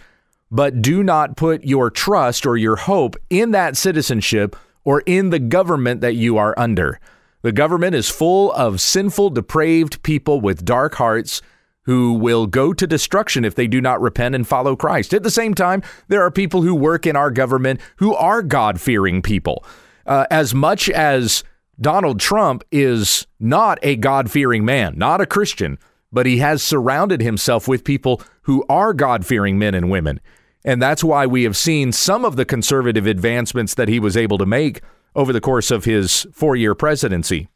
But 0.50 0.82
do 0.82 1.04
not 1.04 1.36
put 1.36 1.66
your 1.66 1.92
trust 1.92 2.46
or 2.46 2.56
your 2.56 2.78
hope 2.78 3.18
in 3.30 3.52
that 3.52 3.76
citizenship 3.76 4.56
or 4.86 5.02
in 5.06 5.30
the 5.30 5.40
government 5.40 6.00
that 6.02 6.16
you 6.16 6.38
are 6.38 6.58
under. 6.58 7.00
The 7.42 7.52
government 7.52 7.96
is 7.96 8.10
full 8.10 8.52
of 8.54 8.82
sinful, 8.82 9.32
depraved 9.32 10.02
people 10.02 10.40
with 10.40 10.66
dark 10.66 10.96
hearts 10.96 11.42
who 11.84 12.14
will 12.14 12.48
go 12.48 12.74
to 12.74 12.88
destruction 12.88 13.44
if 13.44 13.56
they 13.56 13.68
do 13.68 13.82
not 13.82 14.02
repent 14.02 14.36
and 14.36 14.48
follow 14.48 14.76
Christ. 14.76 15.14
At 15.14 15.24
the 15.24 15.32
same 15.32 15.54
time, 15.54 15.84
there 16.08 16.22
are 16.22 16.32
people 16.32 16.62
who 16.62 16.76
work 16.76 17.06
in 17.06 17.16
our 17.16 17.32
government 17.32 17.82
who 17.98 18.14
are 18.14 18.42
God 18.42 18.80
fearing 18.80 19.22
people. 19.22 19.66
Uh, 20.10 20.26
as 20.32 20.56
much 20.56 20.90
as 20.90 21.44
Donald 21.80 22.20
Trump 22.20 22.64
is 22.72 23.28
not 23.40 23.78
a 23.84 23.96
God 23.96 24.32
fearing 24.32 24.66
man, 24.66 24.96
not 24.98 25.22
a 25.22 25.28
Christian, 25.28 25.78
but 26.12 26.26
he 26.26 26.40
has 26.40 26.64
surrounded 26.64 27.22
himself 27.22 27.68
with 27.68 27.84
people 27.84 28.20
who 28.42 28.66
are 28.68 28.92
God 28.92 29.24
fearing 29.24 29.60
men 29.60 29.76
and 29.76 29.92
women. 29.92 30.20
And 30.66 30.82
that's 30.82 31.04
why 31.04 31.28
we 31.28 31.44
have 31.44 31.56
seen 31.56 31.92
some 31.92 32.26
of 32.26 32.38
the 32.38 32.44
conservative 32.44 33.06
advancements 33.06 33.76
that 33.76 33.88
he 33.88 34.00
was 34.00 34.18
able 34.18 34.40
to 34.40 34.48
make 34.48 34.82
over 35.16 35.32
the 35.32 35.40
course 35.40 35.70
of 35.70 35.86
his 35.86 36.26
four 36.34 36.56
year 36.56 36.74
presidency. 36.74 37.48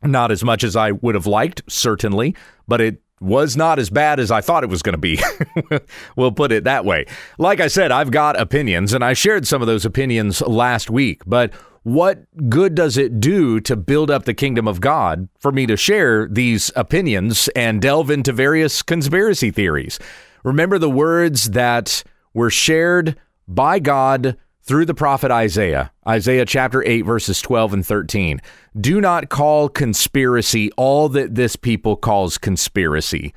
Not 0.00 0.30
as 0.30 0.44
much 0.44 0.62
as 0.62 0.76
I 0.76 0.92
would 0.92 1.16
have 1.16 1.26
liked, 1.26 1.62
certainly, 1.68 2.36
but 2.68 2.80
it 2.80 3.02
was 3.20 3.56
not 3.56 3.80
as 3.80 3.90
bad 3.90 4.20
as 4.20 4.30
I 4.30 4.40
thought 4.40 4.62
it 4.62 4.70
was 4.70 4.82
going 4.82 4.92
to 4.92 4.98
be. 4.98 5.18
we'll 6.16 6.30
put 6.30 6.52
it 6.52 6.62
that 6.62 6.84
way. 6.84 7.06
Like 7.36 7.58
I 7.58 7.66
said, 7.66 7.90
I've 7.90 8.12
got 8.12 8.40
opinions, 8.40 8.92
and 8.92 9.04
I 9.04 9.14
shared 9.14 9.48
some 9.48 9.60
of 9.60 9.66
those 9.66 9.84
opinions 9.84 10.40
last 10.40 10.88
week, 10.88 11.22
but 11.26 11.52
what 11.88 12.26
good 12.50 12.74
does 12.74 12.98
it 12.98 13.18
do 13.18 13.60
to 13.60 13.74
build 13.74 14.10
up 14.10 14.26
the 14.26 14.34
kingdom 14.34 14.68
of 14.68 14.80
God 14.80 15.28
for 15.38 15.50
me 15.50 15.64
to 15.64 15.76
share 15.76 16.28
these 16.28 16.70
opinions 16.76 17.48
and 17.56 17.80
delve 17.80 18.10
into 18.10 18.30
various 18.30 18.82
conspiracy 18.82 19.50
theories? 19.50 19.98
Remember 20.44 20.78
the 20.78 20.90
words 20.90 21.50
that 21.50 22.04
were 22.34 22.50
shared 22.50 23.18
by 23.46 23.78
God 23.78 24.36
through 24.60 24.84
the 24.84 24.94
prophet 24.94 25.30
Isaiah, 25.30 25.90
Isaiah 26.06 26.44
chapter 26.44 26.86
8, 26.86 27.02
verses 27.02 27.40
12 27.40 27.72
and 27.72 27.86
13. 27.86 28.42
Do 28.78 29.00
not 29.00 29.30
call 29.30 29.70
conspiracy 29.70 30.70
all 30.72 31.08
that 31.08 31.36
this 31.36 31.56
people 31.56 31.96
calls 31.96 32.36
conspiracy, 32.36 33.32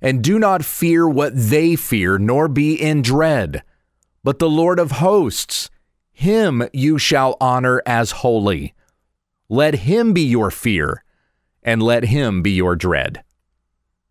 and 0.00 0.22
do 0.22 0.38
not 0.38 0.64
fear 0.64 1.08
what 1.08 1.32
they 1.34 1.74
fear, 1.74 2.18
nor 2.18 2.46
be 2.46 2.80
in 2.80 3.02
dread. 3.02 3.64
But 4.22 4.38
the 4.38 4.48
Lord 4.48 4.78
of 4.78 4.92
hosts, 4.92 5.70
him 6.16 6.66
you 6.72 6.96
shall 6.96 7.36
honor 7.42 7.82
as 7.84 8.10
holy. 8.10 8.72
Let 9.50 9.74
him 9.74 10.14
be 10.14 10.22
your 10.22 10.50
fear, 10.50 11.04
and 11.62 11.82
let 11.82 12.04
him 12.04 12.40
be 12.40 12.52
your 12.52 12.74
dread. 12.74 13.22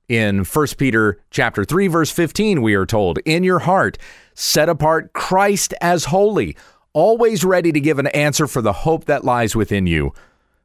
In 0.08 0.44
1 0.46 0.68
Peter 0.78 1.18
chapter 1.32 1.66
3 1.66 1.88
verse 1.88 2.12
15 2.12 2.62
we 2.62 2.76
are 2.76 2.86
told, 2.86 3.18
"In 3.26 3.44
your 3.44 3.58
heart 3.58 3.98
set 4.36 4.70
apart 4.70 5.14
Christ 5.14 5.74
as 5.82 6.06
holy, 6.06 6.56
always 6.94 7.44
ready 7.44 7.72
to 7.72 7.80
give 7.80 7.98
an 7.98 8.08
answer 8.08 8.46
for 8.46 8.62
the 8.62 8.86
hope 8.86 9.06
that 9.06 9.26
lies 9.26 9.56
within 9.56 9.88
you." 9.88 10.14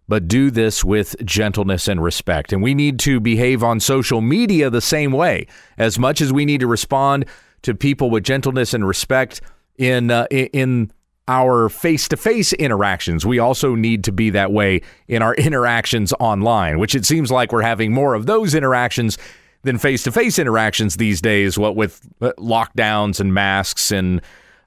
But 0.06 0.28
do 0.28 0.50
this 0.50 0.85
with 0.85 1.16
gentleness 1.25 1.88
and 1.88 2.02
respect. 2.02 2.52
And 2.52 2.62
we 2.62 2.75
need 2.75 2.99
to 2.99 3.18
behave 3.18 3.64
on 3.64 3.80
social 3.80 4.20
media 4.20 4.68
the 4.68 4.82
same 4.82 5.12
way. 5.12 5.47
As 5.78 5.99
much 5.99 6.20
as 6.20 6.35
we 6.35 6.44
need 6.44 6.61
to 6.61 6.66
respond 6.66 7.25
to 7.62 7.75
people 7.75 8.11
with 8.11 8.25
gentleness 8.25 8.75
and 8.75 8.87
respect 8.87 9.40
in 9.78 10.11
uh, 10.11 10.26
in 10.30 10.90
our 11.30 11.68
face 11.68 12.08
to 12.08 12.16
face 12.16 12.52
interactions. 12.54 13.25
We 13.25 13.38
also 13.38 13.76
need 13.76 14.02
to 14.04 14.12
be 14.12 14.30
that 14.30 14.50
way 14.50 14.82
in 15.06 15.22
our 15.22 15.34
interactions 15.37 16.12
online, 16.18 16.80
which 16.80 16.94
it 16.96 17.06
seems 17.06 17.30
like 17.30 17.52
we're 17.52 17.62
having 17.62 17.92
more 17.92 18.14
of 18.14 18.26
those 18.26 18.54
interactions 18.54 19.16
than 19.62 19.78
face 19.78 20.02
to 20.02 20.12
face 20.12 20.38
interactions 20.38 20.96
these 20.96 21.20
days, 21.20 21.56
what 21.56 21.76
with 21.76 22.00
uh, 22.20 22.32
lockdowns 22.37 23.20
and 23.20 23.32
masks 23.32 23.92
and 23.92 24.20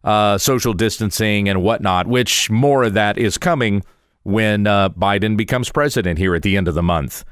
uh, 0.05 0.37
social 0.37 0.73
distancing 0.73 1.49
and 1.49 1.61
whatnot, 1.61 2.07
which 2.07 2.49
more 2.49 2.83
of 2.83 2.93
that 2.93 3.17
is 3.17 3.37
coming 3.37 3.83
when 4.23 4.65
uh, 4.65 4.89
Biden 4.89 5.35
becomes 5.35 5.69
president 5.69 6.17
here 6.17 6.33
at 6.33 6.43
the 6.43 6.55
end 6.55 6.69
of 6.69 6.75
the 6.75 6.83
month. 6.83 7.25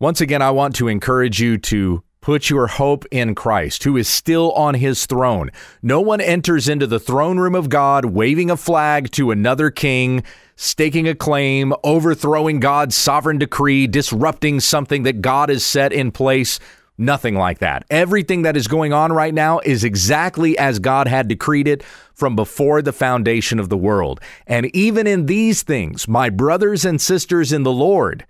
Once 0.00 0.20
again, 0.20 0.42
I 0.42 0.50
want 0.50 0.74
to 0.76 0.88
encourage 0.88 1.40
you 1.40 1.56
to 1.58 2.02
Put 2.22 2.48
your 2.48 2.68
hope 2.68 3.04
in 3.10 3.34
Christ, 3.34 3.82
who 3.82 3.96
is 3.96 4.06
still 4.06 4.52
on 4.52 4.74
his 4.74 5.06
throne. 5.06 5.50
No 5.82 6.00
one 6.00 6.20
enters 6.20 6.68
into 6.68 6.86
the 6.86 7.00
throne 7.00 7.40
room 7.40 7.56
of 7.56 7.68
God 7.68 8.04
waving 8.04 8.48
a 8.48 8.56
flag 8.56 9.10
to 9.12 9.32
another 9.32 9.72
king, 9.72 10.22
staking 10.54 11.08
a 11.08 11.16
claim, 11.16 11.74
overthrowing 11.82 12.60
God's 12.60 12.94
sovereign 12.94 13.38
decree, 13.38 13.88
disrupting 13.88 14.60
something 14.60 15.02
that 15.02 15.20
God 15.20 15.48
has 15.48 15.64
set 15.64 15.92
in 15.92 16.12
place. 16.12 16.60
Nothing 16.96 17.34
like 17.34 17.58
that. 17.58 17.84
Everything 17.90 18.42
that 18.42 18.56
is 18.56 18.68
going 18.68 18.92
on 18.92 19.12
right 19.12 19.34
now 19.34 19.58
is 19.58 19.82
exactly 19.82 20.56
as 20.56 20.78
God 20.78 21.08
had 21.08 21.26
decreed 21.26 21.66
it 21.66 21.82
from 22.14 22.36
before 22.36 22.82
the 22.82 22.92
foundation 22.92 23.58
of 23.58 23.68
the 23.68 23.76
world. 23.76 24.20
And 24.46 24.66
even 24.76 25.08
in 25.08 25.26
these 25.26 25.64
things, 25.64 26.06
my 26.06 26.30
brothers 26.30 26.84
and 26.84 27.00
sisters 27.00 27.52
in 27.52 27.64
the 27.64 27.72
Lord, 27.72 28.24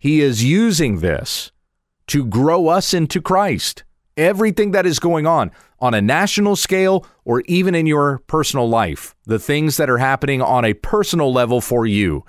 He 0.00 0.20
is 0.20 0.42
using 0.42 0.98
this 0.98 1.52
to 2.08 2.24
grow 2.24 2.68
us 2.68 2.94
into 2.94 3.20
Christ. 3.20 3.84
Everything 4.16 4.70
that 4.70 4.86
is 4.86 4.98
going 4.98 5.26
on 5.26 5.50
on 5.78 5.92
a 5.92 6.00
national 6.00 6.56
scale 6.56 7.06
or 7.24 7.42
even 7.46 7.74
in 7.74 7.86
your 7.86 8.18
personal 8.26 8.68
life, 8.68 9.14
the 9.24 9.38
things 9.38 9.76
that 9.76 9.90
are 9.90 9.98
happening 9.98 10.40
on 10.40 10.64
a 10.64 10.74
personal 10.74 11.32
level 11.32 11.60
for 11.60 11.84
you. 11.84 12.24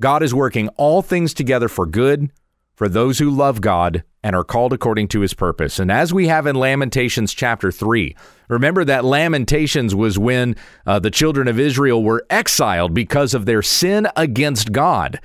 God 0.00 0.22
is 0.22 0.32
working 0.32 0.68
all 0.76 1.02
things 1.02 1.34
together 1.34 1.68
for 1.68 1.86
good 1.86 2.30
for 2.76 2.88
those 2.88 3.18
who 3.18 3.28
love 3.28 3.60
God 3.60 4.04
and 4.22 4.36
are 4.36 4.44
called 4.44 4.72
according 4.72 5.08
to 5.08 5.20
his 5.20 5.34
purpose. 5.34 5.80
And 5.80 5.90
as 5.90 6.12
we 6.12 6.28
have 6.28 6.46
in 6.46 6.54
Lamentations 6.54 7.34
chapter 7.34 7.72
3, 7.72 8.14
remember 8.48 8.84
that 8.84 9.04
Lamentations 9.04 9.94
was 9.94 10.18
when 10.18 10.54
uh, 10.86 11.00
the 11.00 11.10
children 11.10 11.48
of 11.48 11.58
Israel 11.58 12.04
were 12.04 12.24
exiled 12.30 12.94
because 12.94 13.34
of 13.34 13.46
their 13.46 13.62
sin 13.62 14.06
against 14.14 14.70
God. 14.70 15.18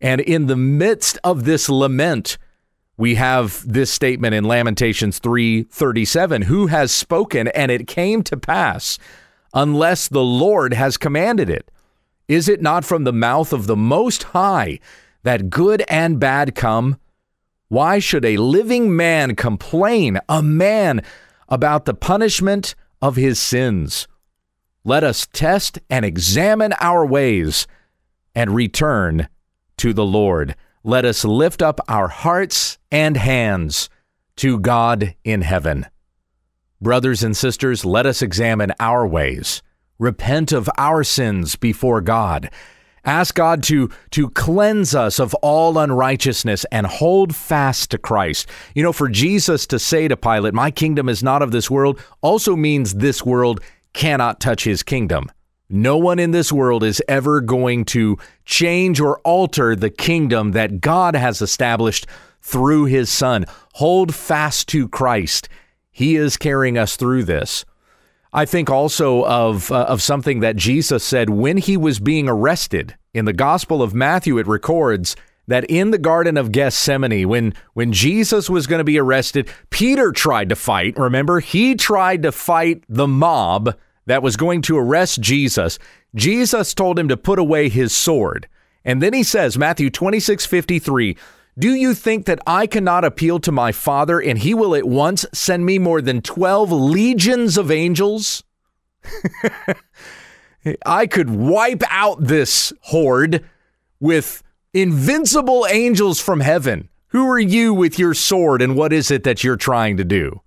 And 0.00 0.20
in 0.20 0.46
the 0.46 0.56
midst 0.56 1.18
of 1.24 1.44
this 1.44 1.68
lament, 1.68 2.38
we 2.96 3.14
have 3.14 3.64
this 3.66 3.90
statement 3.90 4.34
in 4.34 4.44
Lamentations 4.44 5.18
3:37, 5.18 6.42
who 6.42 6.66
has 6.66 6.92
spoken 6.92 7.48
and 7.48 7.70
it 7.70 7.86
came 7.86 8.22
to 8.24 8.36
pass 8.36 8.98
unless 9.54 10.08
the 10.08 10.22
Lord 10.22 10.74
has 10.74 10.96
commanded 10.96 11.48
it? 11.48 11.70
Is 12.28 12.48
it 12.48 12.62
not 12.62 12.84
from 12.84 13.04
the 13.04 13.12
mouth 13.12 13.52
of 13.52 13.66
the 13.66 13.76
most 13.76 14.24
high 14.24 14.78
that 15.22 15.50
good 15.50 15.84
and 15.88 16.20
bad 16.20 16.54
come? 16.54 16.96
Why 17.68 17.98
should 17.98 18.24
a 18.24 18.36
living 18.36 18.94
man 18.94 19.34
complain, 19.36 20.18
a 20.28 20.42
man 20.42 21.02
about 21.48 21.84
the 21.86 21.94
punishment 21.94 22.74
of 23.00 23.16
his 23.16 23.38
sins? 23.38 24.06
Let 24.84 25.04
us 25.04 25.28
test 25.32 25.78
and 25.88 26.04
examine 26.04 26.74
our 26.80 27.06
ways 27.06 27.66
and 28.34 28.54
return 28.54 29.28
to 29.78 29.92
the 29.92 30.04
Lord 30.04 30.54
let 30.84 31.04
us 31.04 31.24
lift 31.24 31.62
up 31.62 31.80
our 31.88 32.08
hearts 32.08 32.78
and 32.92 33.16
hands 33.16 33.88
to 34.36 34.60
God 34.60 35.16
in 35.24 35.42
heaven. 35.42 35.86
Brothers 36.80 37.22
and 37.24 37.36
sisters, 37.36 37.84
let 37.84 38.06
us 38.06 38.22
examine 38.22 38.72
our 38.78 39.06
ways, 39.06 39.62
repent 39.98 40.52
of 40.52 40.68
our 40.78 41.02
sins 41.02 41.56
before 41.56 42.00
God, 42.00 42.50
ask 43.04 43.34
God 43.34 43.62
to, 43.64 43.88
to 44.10 44.28
cleanse 44.30 44.94
us 44.94 45.18
of 45.18 45.34
all 45.36 45.78
unrighteousness 45.78 46.66
and 46.70 46.86
hold 46.86 47.34
fast 47.34 47.90
to 47.92 47.98
Christ. 47.98 48.48
You 48.74 48.82
know, 48.82 48.92
for 48.92 49.08
Jesus 49.08 49.66
to 49.68 49.78
say 49.78 50.06
to 50.06 50.16
Pilate, 50.16 50.54
My 50.54 50.70
kingdom 50.70 51.08
is 51.08 51.22
not 51.22 51.40
of 51.40 51.50
this 51.50 51.70
world, 51.70 52.00
also 52.20 52.54
means 52.56 52.94
this 52.94 53.24
world 53.24 53.60
cannot 53.92 54.40
touch 54.40 54.64
his 54.64 54.82
kingdom. 54.82 55.30
No 55.68 55.96
one 55.96 56.18
in 56.18 56.32
this 56.32 56.52
world 56.52 56.84
is 56.84 57.02
ever 57.08 57.40
going 57.40 57.86
to 57.86 58.18
change 58.44 59.00
or 59.00 59.18
alter 59.20 59.74
the 59.74 59.88
kingdom 59.88 60.52
that 60.52 60.82
God 60.82 61.16
has 61.16 61.40
established 61.40 62.06
through 62.42 62.86
his 62.86 63.08
son. 63.10 63.46
Hold 63.74 64.14
fast 64.14 64.68
to 64.68 64.88
Christ. 64.88 65.48
He 65.90 66.16
is 66.16 66.36
carrying 66.36 66.76
us 66.76 66.96
through 66.96 67.24
this. 67.24 67.64
I 68.32 68.44
think 68.44 68.70
also 68.70 69.24
of 69.26 69.70
uh, 69.70 69.84
of 69.84 70.02
something 70.02 70.40
that 70.40 70.56
Jesus 70.56 71.04
said 71.04 71.30
when 71.30 71.58
he 71.58 71.76
was 71.76 72.00
being 72.00 72.28
arrested. 72.28 72.96
In 73.12 73.26
the 73.26 73.34
Gospel 73.34 73.82
of 73.82 73.94
Matthew 73.94 74.38
it 74.38 74.46
records 74.46 75.16
that 75.48 75.64
in 75.64 75.90
the 75.90 75.98
garden 75.98 76.38
of 76.38 76.50
Gethsemane 76.50 77.28
when 77.28 77.52
when 77.74 77.92
Jesus 77.92 78.48
was 78.48 78.66
going 78.66 78.78
to 78.78 78.84
be 78.84 78.98
arrested, 78.98 79.50
Peter 79.68 80.12
tried 80.12 80.48
to 80.48 80.56
fight. 80.56 80.98
Remember, 80.98 81.40
he 81.40 81.74
tried 81.74 82.22
to 82.22 82.32
fight 82.32 82.84
the 82.88 83.08
mob 83.08 83.76
that 84.06 84.22
was 84.22 84.36
going 84.36 84.62
to 84.62 84.78
arrest 84.78 85.20
Jesus, 85.20 85.78
Jesus 86.14 86.74
told 86.74 86.98
him 86.98 87.08
to 87.08 87.16
put 87.16 87.38
away 87.38 87.68
his 87.68 87.94
sword. 87.94 88.48
And 88.84 89.00
then 89.00 89.12
he 89.12 89.22
says, 89.22 89.56
Matthew 89.56 89.90
26 89.90 90.44
53, 90.44 91.16
Do 91.58 91.74
you 91.74 91.92
think 91.94 92.24
that 92.26 92.40
I 92.46 92.66
cannot 92.66 93.04
appeal 93.04 93.38
to 93.40 93.52
my 93.52 93.72
Father 93.72 94.18
and 94.18 94.38
he 94.38 94.54
will 94.54 94.74
at 94.74 94.86
once 94.86 95.26
send 95.34 95.66
me 95.66 95.78
more 95.78 96.00
than 96.00 96.22
12 96.22 96.72
legions 96.72 97.58
of 97.58 97.70
angels? 97.70 98.42
I 100.86 101.06
could 101.06 101.28
wipe 101.28 101.82
out 101.90 102.24
this 102.24 102.72
horde 102.80 103.44
with 104.00 104.42
invincible 104.72 105.66
angels 105.68 106.20
from 106.20 106.40
heaven. 106.40 106.88
Who 107.08 107.28
are 107.28 107.38
you 107.38 107.74
with 107.74 107.98
your 107.98 108.14
sword 108.14 108.62
and 108.62 108.74
what 108.74 108.92
is 108.92 109.10
it 109.10 109.24
that 109.24 109.44
you're 109.44 109.56
trying 109.56 109.98
to 109.98 110.04
do? 110.04 110.40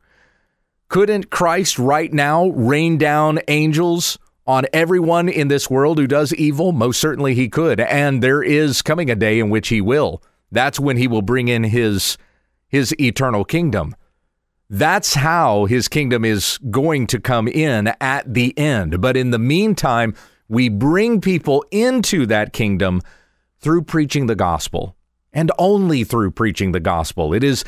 Couldn't 0.88 1.30
Christ 1.30 1.78
right 1.78 2.12
now 2.12 2.48
rain 2.48 2.98
down 2.98 3.40
angels 3.48 4.18
on 4.48 4.66
everyone 4.74 5.30
in 5.30 5.50
this 5.50 5.70
world 5.70 6.00
who 6.00 6.08
does 6.08 6.34
evil? 6.34 6.72
Most 6.72 7.00
certainly 7.00 7.36
he 7.36 7.48
could. 7.48 7.80
And 7.80 8.24
there 8.24 8.42
is 8.42 8.82
coming 8.82 9.12
a 9.12 9.16
day 9.16 9.40
in 9.40 9.52
which 9.52 9.68
he 9.68 9.82
will. 9.82 10.24
That's 10.56 10.80
when 10.80 10.98
he 10.98 11.08
will 11.08 11.22
bring 11.22 11.48
in 11.48 11.64
his 11.64 12.18
his 12.68 12.96
eternal 13.00 13.46
kingdom. 13.46 13.96
That's 14.70 15.14
how 15.14 15.66
his 15.66 15.88
kingdom 15.88 16.26
is 16.26 16.58
going 16.72 17.08
to 17.08 17.20
come 17.20 17.48
in 17.48 17.94
at 18.02 18.34
the 18.34 18.58
end. 18.58 19.00
But 19.00 19.16
in 19.16 19.30
the 19.30 19.40
meantime, 19.40 20.16
we 20.48 20.70
bring 20.70 21.22
people 21.22 21.64
into 21.72 22.26
that 22.26 22.54
kingdom 22.54 23.02
through 23.60 23.84
preaching 23.84 24.26
the 24.26 24.36
gospel 24.36 24.96
and 25.32 25.52
only 25.60 26.04
through 26.04 26.32
preaching 26.32 26.72
the 26.72 26.80
gospel. 26.80 27.34
It 27.34 27.44
is 27.44 27.64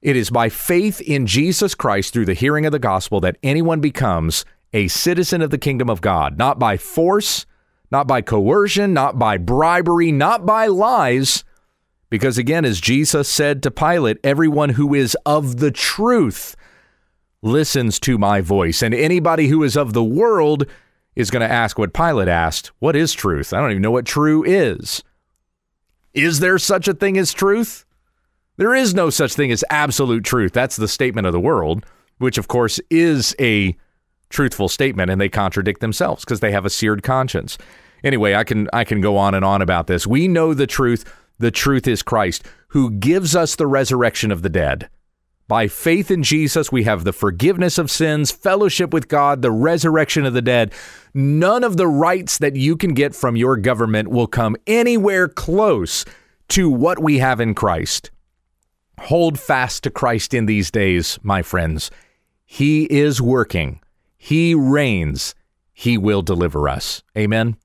it 0.00 0.14
is 0.14 0.30
by 0.30 0.48
faith 0.48 1.00
in 1.00 1.26
Jesus 1.26 1.74
Christ 1.74 2.12
through 2.12 2.26
the 2.26 2.34
hearing 2.34 2.66
of 2.66 2.72
the 2.72 2.78
gospel 2.78 3.20
that 3.20 3.38
anyone 3.42 3.80
becomes 3.80 4.44
a 4.72 4.86
citizen 4.88 5.42
of 5.42 5.50
the 5.50 5.58
kingdom 5.58 5.90
of 5.90 6.00
God, 6.00 6.38
not 6.38 6.58
by 6.58 6.76
force, 6.76 7.46
not 7.90 8.06
by 8.06 8.20
coercion, 8.20 8.92
not 8.92 9.18
by 9.18 9.38
bribery, 9.38 10.12
not 10.12 10.46
by 10.46 10.66
lies. 10.66 11.42
Because 12.10 12.38
again, 12.38 12.64
as 12.64 12.80
Jesus 12.80 13.28
said 13.28 13.62
to 13.62 13.70
Pilate, 13.70 14.18
everyone 14.24 14.70
who 14.70 14.94
is 14.94 15.16
of 15.26 15.58
the 15.58 15.70
truth 15.70 16.56
listens 17.42 18.00
to 18.00 18.18
my 18.18 18.40
voice. 18.40 18.82
And 18.82 18.94
anybody 18.94 19.48
who 19.48 19.62
is 19.62 19.76
of 19.76 19.92
the 19.92 20.04
world 20.04 20.66
is 21.14 21.30
going 21.30 21.46
to 21.46 21.52
ask 21.52 21.78
what 21.78 21.92
Pilate 21.92 22.28
asked 22.28 22.72
What 22.78 22.96
is 22.96 23.12
truth? 23.12 23.52
I 23.52 23.60
don't 23.60 23.70
even 23.70 23.82
know 23.82 23.90
what 23.90 24.06
true 24.06 24.44
is. 24.44 25.02
Is 26.14 26.40
there 26.40 26.58
such 26.58 26.88
a 26.88 26.94
thing 26.94 27.18
as 27.18 27.32
truth? 27.32 27.84
There 28.56 28.74
is 28.74 28.94
no 28.94 29.10
such 29.10 29.34
thing 29.34 29.52
as 29.52 29.64
absolute 29.70 30.24
truth. 30.24 30.52
That's 30.52 30.76
the 30.76 30.88
statement 30.88 31.26
of 31.26 31.32
the 31.32 31.40
world, 31.40 31.84
which 32.18 32.38
of 32.38 32.48
course 32.48 32.80
is 32.90 33.34
a 33.38 33.76
truthful 34.30 34.68
statement 34.68 35.10
and 35.10 35.20
they 35.20 35.28
contradict 35.28 35.80
themselves 35.80 36.24
because 36.24 36.40
they 36.40 36.52
have 36.52 36.64
a 36.64 36.70
seared 36.70 37.02
conscience. 37.02 37.56
Anyway, 38.02 38.34
I 38.34 38.44
can 38.44 38.68
I 38.72 38.84
can 38.84 39.00
go 39.00 39.16
on 39.16 39.34
and 39.34 39.44
on 39.44 39.62
about 39.62 39.86
this. 39.86 40.06
We 40.06 40.28
know 40.28 40.54
the 40.54 40.66
truth. 40.66 41.04
The 41.38 41.50
truth 41.50 41.86
is 41.86 42.02
Christ, 42.02 42.44
who 42.68 42.90
gives 42.90 43.36
us 43.36 43.54
the 43.56 43.66
resurrection 43.66 44.30
of 44.30 44.42
the 44.42 44.48
dead. 44.48 44.88
By 45.46 45.66
faith 45.66 46.10
in 46.10 46.22
Jesus, 46.22 46.70
we 46.70 46.82
have 46.84 47.04
the 47.04 47.12
forgiveness 47.12 47.78
of 47.78 47.90
sins, 47.90 48.30
fellowship 48.30 48.92
with 48.92 49.08
God, 49.08 49.40
the 49.40 49.50
resurrection 49.50 50.26
of 50.26 50.34
the 50.34 50.42
dead. 50.42 50.74
None 51.14 51.64
of 51.64 51.78
the 51.78 51.86
rights 51.86 52.36
that 52.36 52.54
you 52.54 52.76
can 52.76 52.92
get 52.92 53.14
from 53.14 53.34
your 53.34 53.56
government 53.56 54.08
will 54.08 54.26
come 54.26 54.56
anywhere 54.66 55.26
close 55.26 56.04
to 56.48 56.68
what 56.68 56.98
we 56.98 57.18
have 57.18 57.40
in 57.40 57.54
Christ. 57.54 58.10
Hold 59.00 59.38
fast 59.38 59.84
to 59.84 59.90
Christ 59.90 60.34
in 60.34 60.44
these 60.44 60.70
days, 60.70 61.18
my 61.22 61.40
friends. 61.40 61.90
He 62.44 62.84
is 62.84 63.22
working, 63.22 63.80
He 64.18 64.54
reigns, 64.54 65.34
He 65.72 65.96
will 65.96 66.20
deliver 66.20 66.68
us. 66.68 67.02
Amen. 67.16 67.56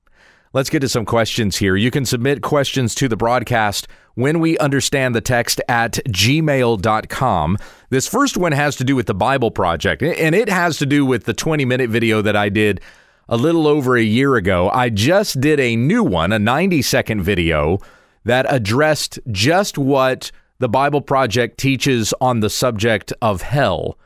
Let's 0.54 0.70
get 0.70 0.78
to 0.82 0.88
some 0.88 1.04
questions 1.04 1.56
here. 1.56 1.74
You 1.74 1.90
can 1.90 2.04
submit 2.04 2.40
questions 2.40 2.94
to 2.94 3.08
the 3.08 3.16
broadcast 3.16 3.88
when 4.14 4.38
we 4.38 4.56
understand 4.58 5.12
the 5.12 5.20
text 5.20 5.60
at 5.68 5.94
gmail.com. 6.06 7.58
This 7.90 8.06
first 8.06 8.36
one 8.36 8.52
has 8.52 8.76
to 8.76 8.84
do 8.84 8.94
with 8.94 9.06
the 9.06 9.16
Bible 9.16 9.50
Project, 9.50 10.00
and 10.00 10.32
it 10.32 10.48
has 10.48 10.78
to 10.78 10.86
do 10.86 11.04
with 11.04 11.24
the 11.24 11.34
20 11.34 11.64
minute 11.64 11.90
video 11.90 12.22
that 12.22 12.36
I 12.36 12.50
did 12.50 12.80
a 13.28 13.36
little 13.36 13.66
over 13.66 13.96
a 13.96 14.02
year 14.02 14.36
ago. 14.36 14.70
I 14.70 14.90
just 14.90 15.40
did 15.40 15.58
a 15.58 15.74
new 15.74 16.04
one, 16.04 16.30
a 16.30 16.38
90 16.38 16.82
second 16.82 17.22
video 17.24 17.80
that 18.22 18.46
addressed 18.48 19.18
just 19.32 19.76
what 19.76 20.30
the 20.60 20.68
Bible 20.68 21.00
Project 21.00 21.58
teaches 21.58 22.14
on 22.20 22.38
the 22.38 22.48
subject 22.48 23.12
of 23.20 23.42
hell, 23.42 23.98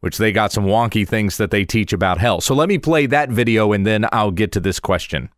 which 0.00 0.18
they 0.18 0.32
got 0.32 0.50
some 0.50 0.66
wonky 0.66 1.06
things 1.06 1.36
that 1.36 1.52
they 1.52 1.64
teach 1.64 1.92
about 1.92 2.18
hell. 2.18 2.40
So 2.40 2.56
let 2.56 2.68
me 2.68 2.78
play 2.78 3.06
that 3.06 3.28
video 3.28 3.72
and 3.72 3.86
then 3.86 4.04
I'll 4.10 4.32
get 4.32 4.50
to 4.50 4.60
this 4.60 4.80
question. 4.80 5.28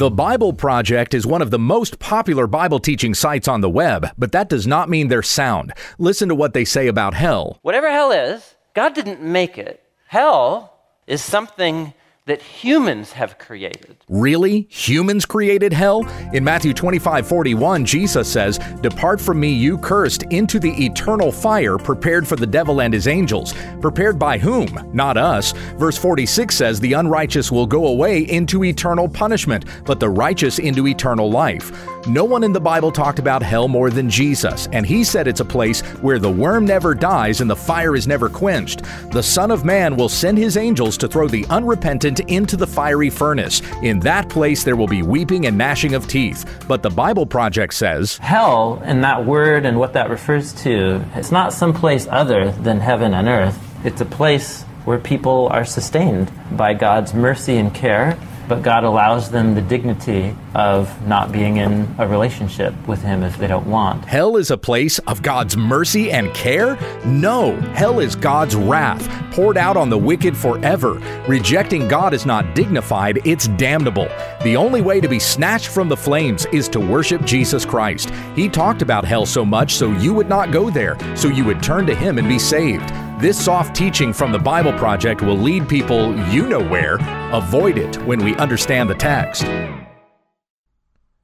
The 0.00 0.10
Bible 0.10 0.54
Project 0.54 1.12
is 1.12 1.26
one 1.26 1.42
of 1.42 1.50
the 1.50 1.58
most 1.58 1.98
popular 1.98 2.46
Bible 2.46 2.78
teaching 2.78 3.12
sites 3.12 3.46
on 3.46 3.60
the 3.60 3.68
web, 3.68 4.08
but 4.16 4.32
that 4.32 4.48
does 4.48 4.66
not 4.66 4.88
mean 4.88 5.08
they're 5.08 5.22
sound. 5.22 5.74
Listen 5.98 6.30
to 6.30 6.34
what 6.34 6.54
they 6.54 6.64
say 6.64 6.86
about 6.86 7.12
hell. 7.12 7.58
Whatever 7.60 7.90
hell 7.90 8.10
is, 8.10 8.54
God 8.72 8.94
didn't 8.94 9.20
make 9.20 9.58
it. 9.58 9.84
Hell 10.06 10.72
is 11.06 11.22
something 11.22 11.92
that 12.24 12.40
humans 12.40 13.12
have 13.12 13.36
created. 13.36 13.99
Really? 14.10 14.66
Humans 14.70 15.24
created 15.24 15.72
hell? 15.72 16.04
In 16.32 16.42
Matthew 16.42 16.74
25 16.74 17.28
41, 17.28 17.84
Jesus 17.84 18.30
says, 18.30 18.58
Depart 18.80 19.20
from 19.20 19.38
me, 19.38 19.52
you 19.52 19.78
cursed, 19.78 20.24
into 20.24 20.58
the 20.58 20.72
eternal 20.84 21.30
fire 21.30 21.78
prepared 21.78 22.26
for 22.26 22.34
the 22.34 22.46
devil 22.46 22.80
and 22.80 22.92
his 22.92 23.06
angels. 23.06 23.54
Prepared 23.80 24.18
by 24.18 24.36
whom? 24.36 24.68
Not 24.92 25.16
us. 25.16 25.52
Verse 25.78 25.96
46 25.96 26.52
says, 26.52 26.80
The 26.80 26.94
unrighteous 26.94 27.52
will 27.52 27.68
go 27.68 27.86
away 27.86 28.22
into 28.22 28.64
eternal 28.64 29.08
punishment, 29.08 29.66
but 29.84 30.00
the 30.00 30.08
righteous 30.10 30.58
into 30.58 30.88
eternal 30.88 31.30
life. 31.30 31.70
No 32.08 32.24
one 32.24 32.42
in 32.42 32.52
the 32.52 32.60
Bible 32.60 32.90
talked 32.90 33.20
about 33.20 33.44
hell 33.44 33.68
more 33.68 33.90
than 33.90 34.10
Jesus, 34.10 34.68
and 34.72 34.84
he 34.84 35.04
said 35.04 35.28
it's 35.28 35.40
a 35.40 35.44
place 35.44 35.82
where 36.00 36.18
the 36.18 36.30
worm 36.30 36.64
never 36.64 36.96
dies 36.96 37.40
and 37.40 37.48
the 37.48 37.54
fire 37.54 37.94
is 37.94 38.08
never 38.08 38.28
quenched. 38.28 38.82
The 39.12 39.22
Son 39.22 39.52
of 39.52 39.64
Man 39.64 39.94
will 39.94 40.08
send 40.08 40.36
his 40.36 40.56
angels 40.56 40.96
to 40.96 41.06
throw 41.06 41.28
the 41.28 41.46
unrepentant 41.48 42.20
into 42.20 42.56
the 42.56 42.66
fiery 42.66 43.10
furnace. 43.10 43.62
In 43.82 43.99
that 44.02 44.28
place 44.28 44.64
there 44.64 44.76
will 44.76 44.86
be 44.86 45.02
weeping 45.02 45.46
and 45.46 45.56
gnashing 45.56 45.94
of 45.94 46.08
teeth. 46.08 46.64
But 46.66 46.82
the 46.82 46.90
Bible 46.90 47.26
Project 47.26 47.74
says 47.74 48.18
Hell, 48.18 48.80
and 48.84 49.04
that 49.04 49.24
word 49.24 49.64
and 49.64 49.78
what 49.78 49.92
that 49.94 50.10
refers 50.10 50.52
to, 50.62 51.04
it's 51.14 51.32
not 51.32 51.52
some 51.52 51.72
place 51.72 52.06
other 52.10 52.52
than 52.52 52.80
heaven 52.80 53.14
and 53.14 53.28
earth. 53.28 53.58
It's 53.84 54.00
a 54.00 54.06
place 54.06 54.62
where 54.84 54.98
people 54.98 55.48
are 55.50 55.64
sustained 55.64 56.30
by 56.52 56.74
God's 56.74 57.14
mercy 57.14 57.56
and 57.56 57.74
care 57.74 58.18
but 58.50 58.62
God 58.62 58.82
allows 58.82 59.30
them 59.30 59.54
the 59.54 59.62
dignity 59.62 60.34
of 60.56 61.06
not 61.06 61.30
being 61.30 61.58
in 61.58 61.88
a 61.98 62.08
relationship 62.08 62.74
with 62.88 63.00
Him 63.00 63.22
if 63.22 63.38
they 63.38 63.46
don't 63.46 63.70
want. 63.70 64.04
Hell 64.04 64.36
is 64.36 64.50
a 64.50 64.58
place 64.58 64.98
of 65.06 65.22
God's 65.22 65.56
mercy 65.56 66.10
and 66.10 66.34
care? 66.34 66.76
No, 67.06 67.54
hell 67.74 68.00
is 68.00 68.16
God's 68.16 68.56
wrath 68.56 69.08
poured 69.30 69.56
out 69.56 69.76
on 69.76 69.88
the 69.88 69.96
wicked 69.96 70.36
forever. 70.36 70.94
Rejecting 71.28 71.86
God 71.86 72.12
is 72.12 72.26
not 72.26 72.56
dignified, 72.56 73.24
it's 73.24 73.46
damnable. 73.46 74.08
The 74.42 74.56
only 74.56 74.82
way 74.82 75.00
to 75.00 75.08
be 75.08 75.20
snatched 75.20 75.68
from 75.68 75.88
the 75.88 75.96
flames 75.96 76.44
is 76.46 76.68
to 76.70 76.80
worship 76.80 77.24
Jesus 77.24 77.64
Christ. 77.64 78.10
He 78.34 78.48
talked 78.48 78.82
about 78.82 79.04
hell 79.04 79.26
so 79.26 79.44
much 79.44 79.76
so 79.76 79.92
you 79.92 80.12
would 80.12 80.28
not 80.28 80.50
go 80.50 80.70
there, 80.70 80.98
so 81.16 81.28
you 81.28 81.44
would 81.44 81.62
turn 81.62 81.86
to 81.86 81.94
Him 81.94 82.18
and 82.18 82.28
be 82.28 82.40
saved. 82.40 82.92
This 83.20 83.44
soft 83.44 83.76
teaching 83.76 84.14
from 84.14 84.32
the 84.32 84.38
Bible 84.38 84.72
Project 84.72 85.20
will 85.20 85.36
lead 85.36 85.68
people 85.68 86.18
you 86.30 86.48
know 86.48 86.66
where. 86.66 86.94
Avoid 87.34 87.76
it 87.76 88.02
when 88.06 88.24
we 88.24 88.34
understand 88.36 88.88
the 88.88 88.94
text. 88.94 89.44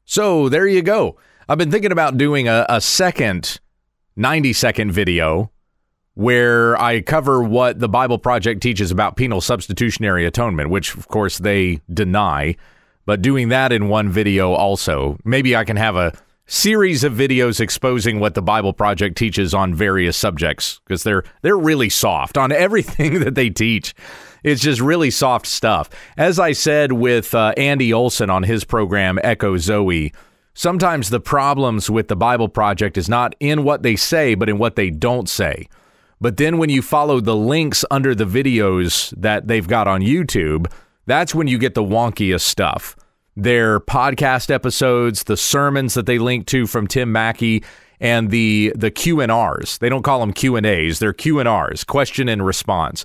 So 0.04 0.50
there 0.50 0.66
you 0.66 0.82
go. 0.82 1.16
I've 1.48 1.56
been 1.56 1.70
thinking 1.70 1.92
about 1.92 2.18
doing 2.18 2.48
a, 2.48 2.66
a 2.68 2.82
second 2.82 3.60
90 4.14 4.52
second 4.52 4.92
video 4.92 5.50
where 6.12 6.78
I 6.78 7.00
cover 7.00 7.42
what 7.42 7.78
the 7.78 7.88
Bible 7.88 8.18
Project 8.18 8.62
teaches 8.62 8.90
about 8.90 9.16
penal 9.16 9.40
substitutionary 9.40 10.26
atonement, 10.26 10.68
which 10.68 10.94
of 10.94 11.08
course 11.08 11.38
they 11.38 11.80
deny, 11.90 12.56
but 13.06 13.22
doing 13.22 13.48
that 13.48 13.72
in 13.72 13.88
one 13.88 14.10
video 14.10 14.52
also. 14.52 15.16
Maybe 15.24 15.56
I 15.56 15.64
can 15.64 15.78
have 15.78 15.96
a 15.96 16.12
series 16.46 17.02
of 17.02 17.12
videos 17.12 17.60
exposing 17.60 18.20
what 18.20 18.34
the 18.34 18.42
Bible 18.42 18.72
Project 18.72 19.16
teaches 19.16 19.52
on 19.52 19.74
various 19.74 20.16
subjects 20.16 20.80
because 20.84 21.02
they're 21.02 21.24
they're 21.42 21.58
really 21.58 21.88
soft 21.88 22.38
on 22.38 22.52
everything 22.52 23.20
that 23.20 23.34
they 23.34 23.50
teach. 23.50 23.94
It's 24.44 24.62
just 24.62 24.80
really 24.80 25.10
soft 25.10 25.46
stuff. 25.46 25.90
As 26.16 26.38
I 26.38 26.52
said 26.52 26.92
with 26.92 27.34
uh, 27.34 27.52
Andy 27.56 27.92
Olson 27.92 28.30
on 28.30 28.44
his 28.44 28.64
program 28.64 29.18
Echo 29.24 29.56
Zoe, 29.56 30.12
sometimes 30.54 31.10
the 31.10 31.18
problems 31.18 31.90
with 31.90 32.06
the 32.06 32.16
Bible 32.16 32.48
Project 32.48 32.96
is 32.96 33.08
not 33.08 33.34
in 33.40 33.64
what 33.64 33.82
they 33.82 33.96
say, 33.96 34.36
but 34.36 34.48
in 34.48 34.58
what 34.58 34.76
they 34.76 34.90
don't 34.90 35.28
say. 35.28 35.68
But 36.20 36.36
then 36.36 36.58
when 36.58 36.70
you 36.70 36.80
follow 36.80 37.20
the 37.20 37.36
links 37.36 37.84
under 37.90 38.14
the 38.14 38.24
videos 38.24 39.12
that 39.16 39.48
they've 39.48 39.66
got 39.66 39.88
on 39.88 40.00
YouTube, 40.00 40.70
that's 41.06 41.34
when 41.34 41.48
you 41.48 41.58
get 41.58 41.74
the 41.74 41.84
wonkiest 41.84 42.40
stuff 42.40 42.96
their 43.36 43.80
podcast 43.80 44.50
episodes, 44.50 45.24
the 45.24 45.36
sermons 45.36 45.94
that 45.94 46.06
they 46.06 46.18
link 46.18 46.46
to 46.46 46.66
from 46.66 46.86
Tim 46.86 47.12
Mackie, 47.12 47.62
and 48.00 48.30
the 48.30 48.72
the 48.74 48.90
Q 48.90 49.20
and 49.20 49.30
R's. 49.30 49.78
They 49.78 49.88
don't 49.88 50.02
call 50.02 50.20
them 50.20 50.32
Q 50.32 50.56
and 50.56 50.66
A's; 50.66 50.98
they're 50.98 51.12
Q 51.12 51.38
and 51.38 51.48
R's, 51.48 51.84
question 51.84 52.28
and 52.28 52.44
response. 52.44 53.04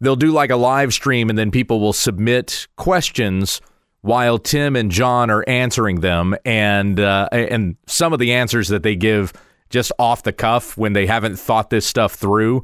They'll 0.00 0.16
do 0.16 0.32
like 0.32 0.50
a 0.50 0.56
live 0.56 0.92
stream, 0.92 1.30
and 1.30 1.38
then 1.38 1.50
people 1.50 1.80
will 1.80 1.92
submit 1.92 2.66
questions 2.76 3.60
while 4.02 4.38
Tim 4.38 4.76
and 4.76 4.90
John 4.90 5.30
are 5.30 5.44
answering 5.48 6.00
them, 6.00 6.36
and 6.44 7.00
uh, 7.00 7.28
and 7.32 7.76
some 7.86 8.12
of 8.12 8.18
the 8.18 8.32
answers 8.32 8.68
that 8.68 8.82
they 8.82 8.96
give 8.96 9.32
just 9.70 9.92
off 9.98 10.22
the 10.22 10.32
cuff 10.32 10.76
when 10.76 10.92
they 10.92 11.06
haven't 11.06 11.36
thought 11.36 11.70
this 11.70 11.86
stuff 11.86 12.14
through 12.14 12.62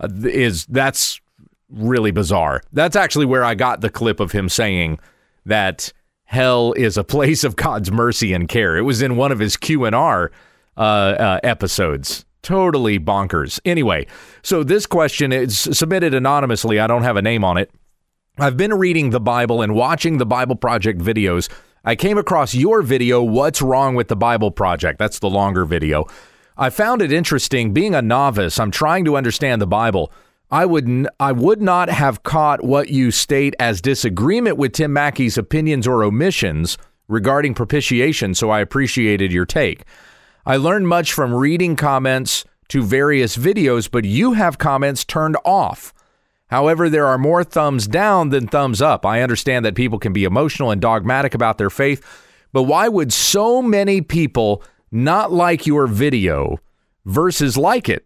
uh, 0.00 0.08
is 0.24 0.66
that's 0.66 1.20
really 1.70 2.10
bizarre. 2.10 2.60
That's 2.72 2.96
actually 2.96 3.26
where 3.26 3.44
I 3.44 3.54
got 3.54 3.80
the 3.80 3.90
clip 3.90 4.20
of 4.20 4.32
him 4.32 4.48
saying 4.48 4.98
that 5.46 5.92
hell 6.30 6.72
is 6.76 6.96
a 6.96 7.02
place 7.02 7.42
of 7.42 7.56
God's 7.56 7.90
mercy 7.90 8.32
and 8.32 8.48
care. 8.48 8.76
It 8.76 8.82
was 8.82 9.02
in 9.02 9.16
one 9.16 9.32
of 9.32 9.40
his 9.40 9.56
Q 9.56 9.84
and 9.84 9.96
R 9.96 10.30
uh, 10.76 10.80
uh, 10.80 11.40
episodes. 11.42 12.24
Totally 12.42 13.00
bonkers. 13.00 13.58
Anyway, 13.64 14.06
so 14.42 14.62
this 14.62 14.86
question 14.86 15.32
is 15.32 15.58
submitted 15.58 16.14
anonymously. 16.14 16.78
I 16.78 16.86
don't 16.86 17.02
have 17.02 17.16
a 17.16 17.22
name 17.22 17.42
on 17.42 17.58
it. 17.58 17.72
I've 18.38 18.56
been 18.56 18.72
reading 18.74 19.10
the 19.10 19.18
Bible 19.18 19.60
and 19.60 19.74
watching 19.74 20.18
the 20.18 20.24
Bible 20.24 20.54
Project 20.54 21.00
videos. 21.00 21.50
I 21.84 21.96
came 21.96 22.16
across 22.16 22.54
your 22.54 22.82
video, 22.82 23.20
What's 23.22 23.60
Wrong 23.60 23.96
with 23.96 24.06
the 24.06 24.16
Bible 24.16 24.52
Project? 24.52 25.00
That's 25.00 25.18
the 25.18 25.28
longer 25.28 25.64
video. 25.64 26.06
I 26.56 26.70
found 26.70 27.02
it 27.02 27.10
interesting. 27.10 27.72
Being 27.72 27.94
a 27.94 28.02
novice, 28.02 28.60
I'm 28.60 28.70
trying 28.70 29.04
to 29.06 29.16
understand 29.16 29.60
the 29.60 29.66
Bible. 29.66 30.12
I 30.50 30.66
would 30.66 30.88
n- 30.88 31.08
I 31.20 31.32
would 31.32 31.62
not 31.62 31.88
have 31.88 32.22
caught 32.22 32.64
what 32.64 32.88
you 32.88 33.10
state 33.10 33.54
as 33.60 33.80
disagreement 33.80 34.56
with 34.56 34.72
Tim 34.72 34.92
Mackie's 34.92 35.38
opinions 35.38 35.86
or 35.86 36.02
omissions 36.02 36.76
regarding 37.08 37.54
propitiation, 37.54 38.34
so 38.34 38.50
I 38.50 38.60
appreciated 38.60 39.32
your 39.32 39.46
take. 39.46 39.84
I 40.44 40.56
learned 40.56 40.88
much 40.88 41.12
from 41.12 41.34
reading 41.34 41.76
comments 41.76 42.44
to 42.68 42.82
various 42.82 43.36
videos, 43.36 43.90
but 43.90 44.04
you 44.04 44.32
have 44.32 44.58
comments 44.58 45.04
turned 45.04 45.36
off. 45.44 45.92
However, 46.48 46.88
there 46.88 47.06
are 47.06 47.18
more 47.18 47.44
thumbs 47.44 47.86
down 47.86 48.30
than 48.30 48.48
thumbs 48.48 48.82
up. 48.82 49.06
I 49.06 49.22
understand 49.22 49.64
that 49.64 49.76
people 49.76 50.00
can 50.00 50.12
be 50.12 50.24
emotional 50.24 50.72
and 50.72 50.80
dogmatic 50.80 51.34
about 51.34 51.58
their 51.58 51.70
faith, 51.70 52.04
but 52.52 52.64
why 52.64 52.88
would 52.88 53.12
so 53.12 53.62
many 53.62 54.00
people 54.00 54.64
not 54.90 55.30
like 55.30 55.66
your 55.66 55.86
video 55.86 56.58
versus 57.04 57.56
like 57.56 57.88
it? 57.88 58.04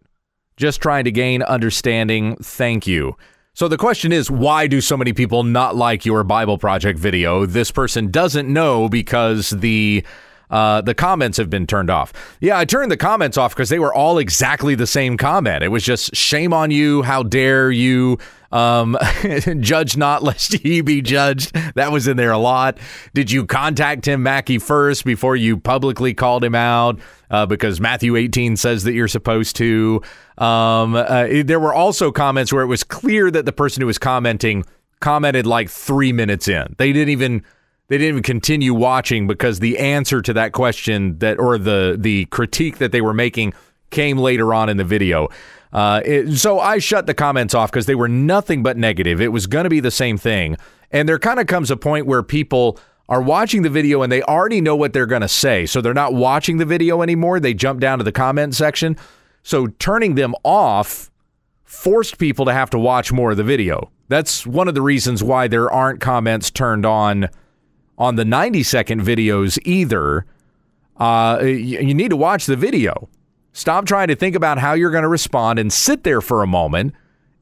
Just 0.57 0.81
trying 0.81 1.03
to 1.03 1.11
gain 1.11 1.43
understanding. 1.43 2.35
Thank 2.37 2.87
you. 2.87 3.17
So 3.53 3.67
the 3.67 3.77
question 3.77 4.11
is, 4.11 4.29
why 4.29 4.67
do 4.67 4.81
so 4.81 4.97
many 4.97 5.13
people 5.13 5.43
not 5.43 5.75
like 5.75 6.05
your 6.05 6.23
Bible 6.23 6.57
Project 6.57 6.99
video? 6.99 7.45
This 7.45 7.71
person 7.71 8.11
doesn't 8.11 8.51
know 8.51 8.89
because 8.89 9.51
the 9.51 10.03
uh, 10.49 10.81
the 10.81 10.93
comments 10.93 11.37
have 11.37 11.49
been 11.49 11.65
turned 11.65 11.89
off. 11.89 12.13
Yeah, 12.39 12.57
I 12.57 12.65
turned 12.65 12.91
the 12.91 12.97
comments 12.97 13.37
off 13.37 13.55
because 13.55 13.69
they 13.69 13.79
were 13.79 13.93
all 13.93 14.17
exactly 14.17 14.75
the 14.75 14.85
same 14.85 15.17
comment. 15.17 15.63
It 15.63 15.69
was 15.69 15.83
just 15.83 16.15
shame 16.15 16.53
on 16.53 16.69
you, 16.69 17.01
how 17.01 17.23
dare 17.23 17.71
you, 17.71 18.19
um, 18.55 18.97
judge 19.59 19.97
not 19.97 20.23
lest 20.23 20.63
ye 20.63 20.81
be 20.81 21.01
judged. 21.01 21.53
That 21.75 21.91
was 21.91 22.07
in 22.07 22.15
there 22.15 22.31
a 22.31 22.37
lot. 22.37 22.77
Did 23.13 23.29
you 23.29 23.45
contact 23.45 24.05
Tim 24.05 24.23
Mackie 24.23 24.59
first 24.59 25.03
before 25.03 25.35
you 25.35 25.57
publicly 25.57 26.13
called 26.13 26.43
him 26.43 26.55
out? 26.55 26.99
Uh, 27.29 27.45
because 27.45 27.81
Matthew 27.81 28.15
18 28.15 28.55
says 28.55 28.83
that 28.83 28.93
you're 28.93 29.07
supposed 29.07 29.57
to. 29.57 30.01
Um, 30.37 30.95
uh, 30.95 31.27
there 31.43 31.59
were 31.59 31.73
also 31.73 32.11
comments 32.11 32.53
where 32.53 32.63
it 32.63 32.67
was 32.67 32.83
clear 32.83 33.29
that 33.29 33.45
the 33.45 33.51
person 33.51 33.81
who 33.81 33.87
was 33.87 33.97
commenting 33.97 34.63
commented 35.01 35.45
like 35.45 35.69
three 35.69 36.13
minutes 36.13 36.47
in. 36.47 36.75
They 36.77 36.93
didn't 36.93 37.09
even 37.09 37.43
they 37.87 37.97
didn't 37.97 38.09
even 38.09 38.23
continue 38.23 38.73
watching 38.73 39.27
because 39.27 39.59
the 39.59 39.77
answer 39.79 40.21
to 40.21 40.33
that 40.33 40.53
question 40.53 41.19
that 41.19 41.39
or 41.39 41.57
the 41.57 41.97
the 41.99 42.25
critique 42.25 42.77
that 42.77 42.91
they 42.91 43.01
were 43.01 43.13
making 43.13 43.53
came 43.91 44.17
later 44.17 44.53
on 44.53 44.69
in 44.69 44.77
the 44.77 44.83
video. 44.83 45.29
Uh, 45.75 46.01
it, 46.05 46.37
so 46.37 46.57
I 46.57 46.77
shut 46.79 47.05
the 47.05 47.13
comments 47.13 47.53
off 47.53 47.69
because 47.69 47.85
they 47.85 47.95
were 47.95 48.07
nothing 48.07 48.63
but 48.63 48.77
negative. 48.77 49.19
It 49.19 49.33
was 49.33 49.45
going 49.45 49.65
to 49.65 49.69
be 49.69 49.81
the 49.81 49.91
same 49.91 50.17
thing, 50.17 50.55
and 50.89 51.07
there 51.07 51.19
kind 51.19 51.37
of 51.37 51.47
comes 51.47 51.69
a 51.69 51.75
point 51.75 52.05
where 52.05 52.23
people 52.23 52.79
are 53.09 53.21
watching 53.21 53.61
the 53.61 53.69
video 53.69 54.01
and 54.01 54.09
they 54.09 54.21
already 54.23 54.61
know 54.61 54.75
what 54.75 54.93
they're 54.93 55.05
going 55.05 55.21
to 55.21 55.27
say, 55.27 55.65
so 55.65 55.81
they're 55.81 55.93
not 55.93 56.13
watching 56.13 56.59
the 56.59 56.65
video 56.65 57.01
anymore. 57.01 57.41
They 57.41 57.53
jump 57.53 57.81
down 57.81 57.97
to 57.97 58.05
the 58.05 58.13
comment 58.13 58.55
section. 58.55 58.95
So 59.43 59.67
turning 59.67 60.15
them 60.15 60.33
off 60.45 61.11
forced 61.65 62.19
people 62.19 62.45
to 62.45 62.53
have 62.53 62.69
to 62.69 62.79
watch 62.79 63.11
more 63.11 63.31
of 63.31 63.37
the 63.37 63.43
video. 63.43 63.91
That's 64.07 64.47
one 64.47 64.69
of 64.69 64.75
the 64.75 64.81
reasons 64.81 65.23
why 65.23 65.49
there 65.49 65.69
aren't 65.69 65.99
comments 65.99 66.49
turned 66.51 66.85
on 66.85 67.27
on 67.97 68.15
the 68.15 68.25
90 68.25 68.63
second 68.63 69.01
videos 69.01 69.59
either. 69.65 70.25
Uh, 70.97 71.39
you, 71.41 71.79
you 71.79 71.93
need 71.93 72.09
to 72.09 72.15
watch 72.15 72.45
the 72.45 72.55
video. 72.55 73.09
Stop 73.55 73.85
trying 73.85 74.09
to 74.09 74.17
think 74.17 74.35
about 74.35 74.57
how 74.57 74.73
you're 74.73 74.91
going 74.91 75.03
to 75.03 75.07
respond 75.07 75.59
and 75.59 75.71
sit 75.71 76.03
there 76.03 76.19
for 76.19 76.43
a 76.43 76.47
moment 76.47 76.93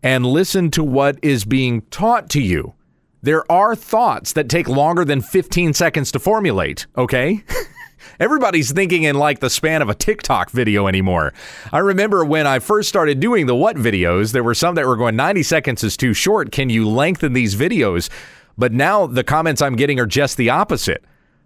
and 0.03 0.23
listen 0.23 0.69
to 0.69 0.83
what 0.83 1.17
is 1.23 1.43
being 1.43 1.81
taught 1.89 2.29
to 2.29 2.39
you. 2.39 2.75
There 3.23 3.51
are 3.51 3.75
thoughts 3.75 4.33
that 4.33 4.47
take 4.47 4.69
longer 4.69 5.03
than 5.03 5.21
15 5.21 5.73
seconds 5.73 6.11
to 6.11 6.19
formulate, 6.19 6.85
okay? 6.95 7.43
Everybody's 8.19 8.71
thinking 8.71 9.01
in 9.01 9.15
like 9.15 9.39
the 9.39 9.49
span 9.49 9.81
of 9.81 9.89
a 9.89 9.95
TikTok 9.95 10.51
video 10.51 10.85
anymore. 10.85 11.33
I 11.71 11.79
remember 11.79 12.23
when 12.23 12.45
I 12.45 12.59
first 12.59 12.89
started 12.89 13.19
doing 13.19 13.47
the 13.47 13.55
what 13.55 13.75
videos, 13.75 14.33
there 14.33 14.43
were 14.43 14.53
some 14.53 14.75
that 14.75 14.85
were 14.85 14.97
going 14.97 15.15
90 15.15 15.41
seconds 15.41 15.83
is 15.83 15.97
too 15.97 16.13
short. 16.13 16.51
Can 16.51 16.69
you 16.69 16.87
lengthen 16.87 17.33
these 17.33 17.55
videos? 17.55 18.11
But 18.55 18.71
now 18.71 19.07
the 19.07 19.23
comments 19.23 19.63
I'm 19.63 19.75
getting 19.75 19.99
are 19.99 20.05
just 20.05 20.37
the 20.37 20.51
opposite. 20.51 21.03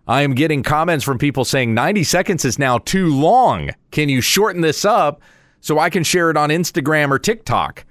I 0.07 0.21
am 0.21 0.35
getting 0.35 0.63
comments 0.63 1.03
from 1.03 1.17
people 1.17 1.43
saying 1.43 1.73
90 1.73 2.03
seconds 2.03 2.45
is 2.45 2.57
now 2.57 2.77
too 2.77 3.13
long. 3.13 3.71
Can 3.91 4.07
you 4.07 4.21
shorten 4.21 4.61
this 4.61 4.85
up 4.85 5.21
so 5.59 5.79
I 5.79 5.89
can 5.89 6.03
share 6.03 6.29
it 6.29 6.37
on 6.37 6.49
Instagram 6.49 7.09
or 7.11 7.19
TikTok? 7.19 7.85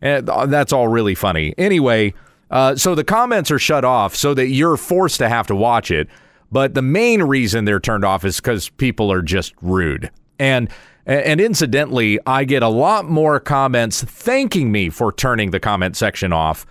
And 0.00 0.28
uh, 0.28 0.46
that's 0.46 0.72
all 0.72 0.88
really 0.88 1.14
funny. 1.14 1.54
Anyway, 1.56 2.12
uh, 2.50 2.74
so 2.76 2.94
the 2.94 3.04
comments 3.04 3.50
are 3.50 3.58
shut 3.58 3.84
off 3.84 4.16
so 4.16 4.34
that 4.34 4.48
you're 4.48 4.76
forced 4.76 5.18
to 5.18 5.28
have 5.28 5.46
to 5.46 5.56
watch 5.56 5.90
it. 5.90 6.08
But 6.50 6.74
the 6.74 6.82
main 6.82 7.22
reason 7.22 7.64
they're 7.64 7.80
turned 7.80 8.04
off 8.04 8.24
is 8.24 8.36
because 8.36 8.68
people 8.70 9.10
are 9.10 9.22
just 9.22 9.54
rude. 9.62 10.10
And 10.38 10.68
and 11.06 11.38
incidentally, 11.38 12.18
I 12.26 12.44
get 12.44 12.62
a 12.62 12.68
lot 12.68 13.04
more 13.04 13.38
comments 13.38 14.02
thanking 14.02 14.72
me 14.72 14.88
for 14.88 15.12
turning 15.12 15.50
the 15.50 15.60
comment 15.60 15.96
section 15.96 16.32
off 16.32 16.64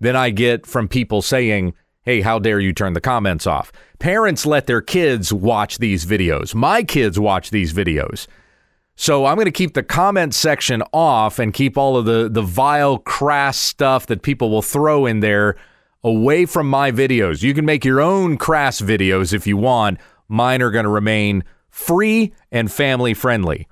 than 0.00 0.16
I 0.16 0.30
get 0.30 0.66
from 0.66 0.88
people 0.88 1.22
saying, 1.22 1.72
hey, 2.06 2.20
how 2.20 2.38
dare 2.38 2.60
you 2.60 2.72
turn 2.72 2.94
the 2.94 3.00
comments 3.00 3.46
off? 3.46 3.72
Parents 3.98 4.46
let 4.46 4.66
their 4.66 4.80
kids 4.80 5.32
watch 5.32 5.78
these 5.78 6.06
videos. 6.06 6.54
My 6.54 6.84
kids 6.84 7.18
watch 7.18 7.50
these 7.50 7.74
videos. 7.74 8.28
So 8.94 9.26
I'm 9.26 9.34
going 9.34 9.46
to 9.46 9.50
keep 9.50 9.74
the 9.74 9.82
comment 9.82 10.32
section 10.32 10.82
off 10.92 11.38
and 11.38 11.52
keep 11.52 11.76
all 11.76 11.96
of 11.96 12.06
the, 12.06 12.30
the 12.30 12.42
vile, 12.42 12.98
crass 12.98 13.58
stuff 13.58 14.06
that 14.06 14.22
people 14.22 14.50
will 14.50 14.62
throw 14.62 15.04
in 15.04 15.20
there 15.20 15.56
away 16.02 16.46
from 16.46 16.70
my 16.70 16.92
videos. 16.92 17.42
You 17.42 17.52
can 17.52 17.66
make 17.66 17.84
your 17.84 18.00
own 18.00 18.38
crass 18.38 18.80
videos 18.80 19.34
if 19.34 19.46
you 19.46 19.56
want. 19.56 19.98
Mine 20.28 20.62
are 20.62 20.70
going 20.70 20.84
to 20.84 20.90
remain 20.90 21.44
free 21.68 22.32
and 22.52 22.70
family 22.70 23.12
friendly. 23.12 23.66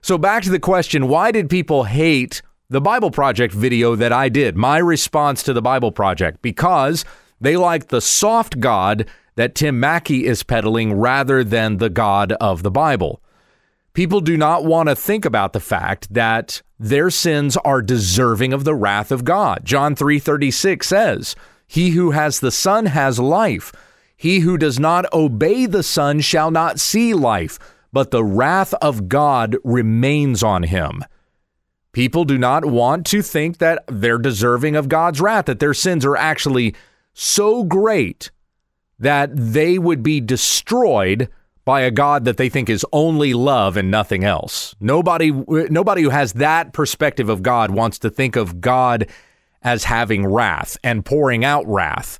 So 0.00 0.16
back 0.16 0.44
to 0.44 0.50
the 0.50 0.60
question 0.60 1.08
why 1.08 1.32
did 1.32 1.50
people 1.50 1.84
hate 1.84 2.40
the 2.70 2.80
Bible 2.80 3.10
Project 3.10 3.52
video 3.52 3.96
that 3.96 4.12
I 4.12 4.28
did, 4.28 4.56
my 4.56 4.78
response 4.78 5.42
to 5.42 5.52
the 5.52 5.60
Bible 5.60 5.90
Project, 5.90 6.40
because 6.40 7.04
they 7.40 7.56
like 7.56 7.88
the 7.88 8.00
soft 8.00 8.60
God 8.60 9.06
that 9.36 9.54
Tim 9.54 9.80
Mackie 9.80 10.26
is 10.26 10.42
peddling 10.42 10.92
rather 10.92 11.42
than 11.42 11.78
the 11.78 11.88
God 11.88 12.32
of 12.32 12.62
the 12.62 12.70
Bible. 12.70 13.22
People 13.92 14.20
do 14.20 14.36
not 14.36 14.64
want 14.64 14.88
to 14.88 14.94
think 14.94 15.24
about 15.24 15.52
the 15.52 15.60
fact 15.60 16.12
that 16.12 16.62
their 16.78 17.10
sins 17.10 17.56
are 17.58 17.82
deserving 17.82 18.52
of 18.52 18.64
the 18.64 18.74
wrath 18.74 19.10
of 19.10 19.24
God. 19.24 19.60
John 19.64 19.94
3:36 19.94 20.86
says, 20.86 21.34
"He 21.66 21.90
who 21.90 22.12
has 22.12 22.40
the 22.40 22.50
Son 22.50 22.86
has 22.86 23.18
life. 23.18 23.72
He 24.16 24.40
who 24.40 24.56
does 24.58 24.78
not 24.78 25.12
obey 25.12 25.66
the 25.66 25.82
Son 25.82 26.20
shall 26.20 26.50
not 26.50 26.78
see 26.78 27.14
life, 27.14 27.58
but 27.92 28.10
the 28.10 28.24
wrath 28.24 28.74
of 28.74 29.08
God 29.08 29.56
remains 29.64 30.42
on 30.42 30.64
him." 30.64 31.02
People 31.92 32.24
do 32.24 32.38
not 32.38 32.64
want 32.64 33.04
to 33.06 33.22
think 33.22 33.58
that 33.58 33.82
they're 33.88 34.18
deserving 34.18 34.76
of 34.76 34.88
God's 34.88 35.20
wrath, 35.20 35.46
that 35.46 35.58
their 35.58 35.74
sins 35.74 36.04
are 36.04 36.16
actually 36.16 36.74
so 37.20 37.64
great 37.64 38.30
that 38.98 39.30
they 39.34 39.78
would 39.78 40.02
be 40.02 40.20
destroyed 40.20 41.28
by 41.66 41.82
a 41.82 41.90
God 41.90 42.24
that 42.24 42.38
they 42.38 42.48
think 42.48 42.70
is 42.70 42.86
only 42.92 43.34
love 43.34 43.76
and 43.76 43.90
nothing 43.90 44.24
else. 44.24 44.74
Nobody 44.80 45.30
nobody 45.30 46.02
who 46.02 46.08
has 46.08 46.32
that 46.34 46.72
perspective 46.72 47.28
of 47.28 47.42
God 47.42 47.70
wants 47.70 47.98
to 48.00 48.10
think 48.10 48.36
of 48.36 48.62
God 48.62 49.06
as 49.62 49.84
having 49.84 50.26
wrath 50.26 50.78
and 50.82 51.04
pouring 51.04 51.44
out 51.44 51.66
wrath. 51.66 52.18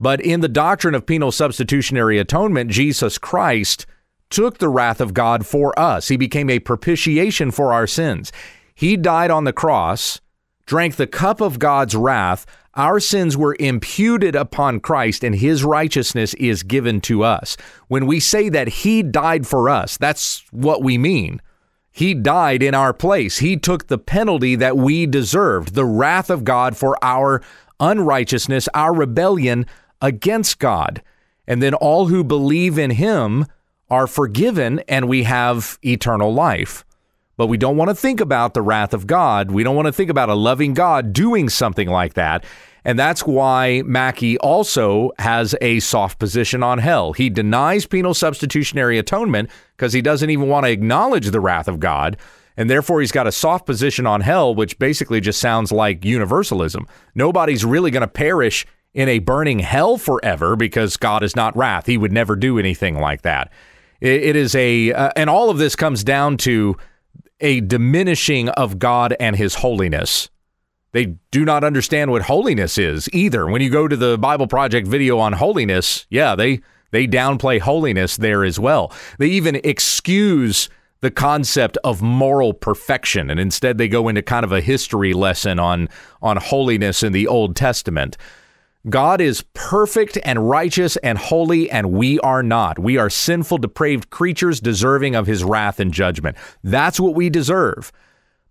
But 0.00 0.20
in 0.22 0.40
the 0.40 0.48
doctrine 0.48 0.94
of 0.94 1.06
penal 1.06 1.30
substitutionary 1.30 2.18
atonement, 2.18 2.70
Jesus 2.70 3.18
Christ 3.18 3.84
took 4.30 4.58
the 4.58 4.70
wrath 4.70 5.02
of 5.02 5.12
God 5.12 5.46
for 5.46 5.78
us. 5.78 6.08
He 6.08 6.16
became 6.16 6.48
a 6.48 6.58
propitiation 6.58 7.50
for 7.50 7.72
our 7.74 7.86
sins. 7.86 8.32
He 8.74 8.96
died 8.96 9.30
on 9.30 9.44
the 9.44 9.52
cross, 9.52 10.22
drank 10.72 10.96
the 10.96 11.06
cup 11.06 11.42
of 11.42 11.58
God's 11.58 11.94
wrath. 11.94 12.46
Our 12.76 12.98
sins 12.98 13.36
were 13.36 13.54
imputed 13.60 14.34
upon 14.34 14.80
Christ, 14.80 15.22
and 15.22 15.34
his 15.34 15.64
righteousness 15.64 16.32
is 16.32 16.62
given 16.62 17.02
to 17.02 17.24
us. 17.24 17.58
When 17.88 18.06
we 18.06 18.18
say 18.20 18.48
that 18.48 18.68
he 18.68 19.02
died 19.02 19.46
for 19.46 19.68
us, 19.68 19.98
that's 19.98 20.42
what 20.50 20.82
we 20.82 20.96
mean. 20.96 21.42
He 21.90 22.14
died 22.14 22.62
in 22.62 22.72
our 22.72 22.94
place. 22.94 23.36
He 23.36 23.58
took 23.58 23.88
the 23.88 23.98
penalty 23.98 24.54
that 24.54 24.78
we 24.78 25.04
deserved, 25.04 25.74
the 25.74 25.84
wrath 25.84 26.30
of 26.30 26.42
God 26.42 26.74
for 26.74 26.96
our 27.04 27.42
unrighteousness, 27.78 28.66
our 28.72 28.94
rebellion 28.94 29.66
against 30.00 30.58
God. 30.58 31.02
And 31.46 31.62
then 31.62 31.74
all 31.74 32.06
who 32.06 32.24
believe 32.24 32.78
in 32.78 32.92
him 32.92 33.44
are 33.90 34.06
forgiven, 34.06 34.78
and 34.88 35.06
we 35.06 35.24
have 35.24 35.78
eternal 35.84 36.32
life. 36.32 36.82
But 37.36 37.46
we 37.46 37.56
don't 37.56 37.76
want 37.76 37.88
to 37.88 37.94
think 37.94 38.20
about 38.20 38.54
the 38.54 38.62
wrath 38.62 38.92
of 38.92 39.06
God. 39.06 39.50
We 39.50 39.62
don't 39.62 39.76
want 39.76 39.86
to 39.86 39.92
think 39.92 40.10
about 40.10 40.28
a 40.28 40.34
loving 40.34 40.74
God 40.74 41.12
doing 41.12 41.48
something 41.48 41.88
like 41.88 42.14
that. 42.14 42.44
And 42.84 42.98
that's 42.98 43.24
why 43.24 43.82
Mackie 43.86 44.38
also 44.38 45.12
has 45.18 45.54
a 45.60 45.80
soft 45.80 46.18
position 46.18 46.62
on 46.62 46.78
hell. 46.78 47.12
He 47.12 47.30
denies 47.30 47.86
penal 47.86 48.12
substitutionary 48.12 48.98
atonement 48.98 49.50
because 49.76 49.92
he 49.92 50.02
doesn't 50.02 50.30
even 50.30 50.48
want 50.48 50.66
to 50.66 50.72
acknowledge 50.72 51.30
the 51.30 51.40
wrath 51.40 51.68
of 51.68 51.80
God. 51.80 52.16
And 52.56 52.68
therefore, 52.68 53.00
he's 53.00 53.12
got 53.12 53.26
a 53.26 53.32
soft 53.32 53.66
position 53.66 54.06
on 54.06 54.20
hell, 54.20 54.54
which 54.54 54.78
basically 54.78 55.20
just 55.20 55.40
sounds 55.40 55.72
like 55.72 56.04
universalism. 56.04 56.86
Nobody's 57.14 57.64
really 57.64 57.90
going 57.90 58.02
to 58.02 58.08
perish 58.08 58.66
in 58.92 59.08
a 59.08 59.20
burning 59.20 59.60
hell 59.60 59.96
forever 59.96 60.54
because 60.54 60.98
God 60.98 61.22
is 61.22 61.34
not 61.34 61.56
wrath. 61.56 61.86
He 61.86 61.96
would 61.96 62.12
never 62.12 62.36
do 62.36 62.58
anything 62.58 63.00
like 63.00 63.22
that. 63.22 63.50
it 64.00 64.36
is 64.36 64.54
a, 64.54 64.92
uh, 64.92 65.12
and 65.16 65.30
all 65.30 65.48
of 65.48 65.58
this 65.58 65.76
comes 65.76 66.04
down 66.04 66.36
to 66.38 66.76
a 67.42 67.60
diminishing 67.60 68.48
of 68.50 68.78
God 68.78 69.14
and 69.20 69.36
his 69.36 69.56
holiness. 69.56 70.30
They 70.92 71.16
do 71.30 71.44
not 71.44 71.64
understand 71.64 72.10
what 72.10 72.22
holiness 72.22 72.78
is 72.78 73.08
either. 73.12 73.46
When 73.46 73.60
you 73.60 73.70
go 73.70 73.88
to 73.88 73.96
the 73.96 74.16
Bible 74.16 74.46
Project 74.46 74.86
video 74.86 75.18
on 75.18 75.34
holiness, 75.34 76.06
yeah, 76.08 76.34
they 76.34 76.60
they 76.90 77.06
downplay 77.06 77.58
holiness 77.58 78.16
there 78.16 78.44
as 78.44 78.60
well. 78.60 78.92
They 79.18 79.28
even 79.28 79.56
excuse 79.56 80.68
the 81.00 81.10
concept 81.10 81.76
of 81.82 82.00
moral 82.00 82.54
perfection 82.54 83.28
and 83.28 83.40
instead 83.40 83.76
they 83.76 83.88
go 83.88 84.08
into 84.08 84.22
kind 84.22 84.44
of 84.44 84.52
a 84.52 84.60
history 84.60 85.12
lesson 85.12 85.58
on 85.58 85.88
on 86.20 86.36
holiness 86.36 87.02
in 87.02 87.12
the 87.12 87.26
Old 87.26 87.56
Testament. 87.56 88.16
God 88.88 89.20
is 89.20 89.44
perfect 89.54 90.18
and 90.24 90.48
righteous 90.48 90.96
and 90.98 91.16
holy, 91.16 91.70
and 91.70 91.92
we 91.92 92.18
are 92.20 92.42
not. 92.42 92.80
We 92.80 92.98
are 92.98 93.08
sinful, 93.08 93.58
depraved 93.58 94.10
creatures 94.10 94.60
deserving 94.60 95.14
of 95.14 95.28
his 95.28 95.44
wrath 95.44 95.78
and 95.78 95.92
judgment. 95.92 96.36
That's 96.64 96.98
what 96.98 97.14
we 97.14 97.30
deserve. 97.30 97.92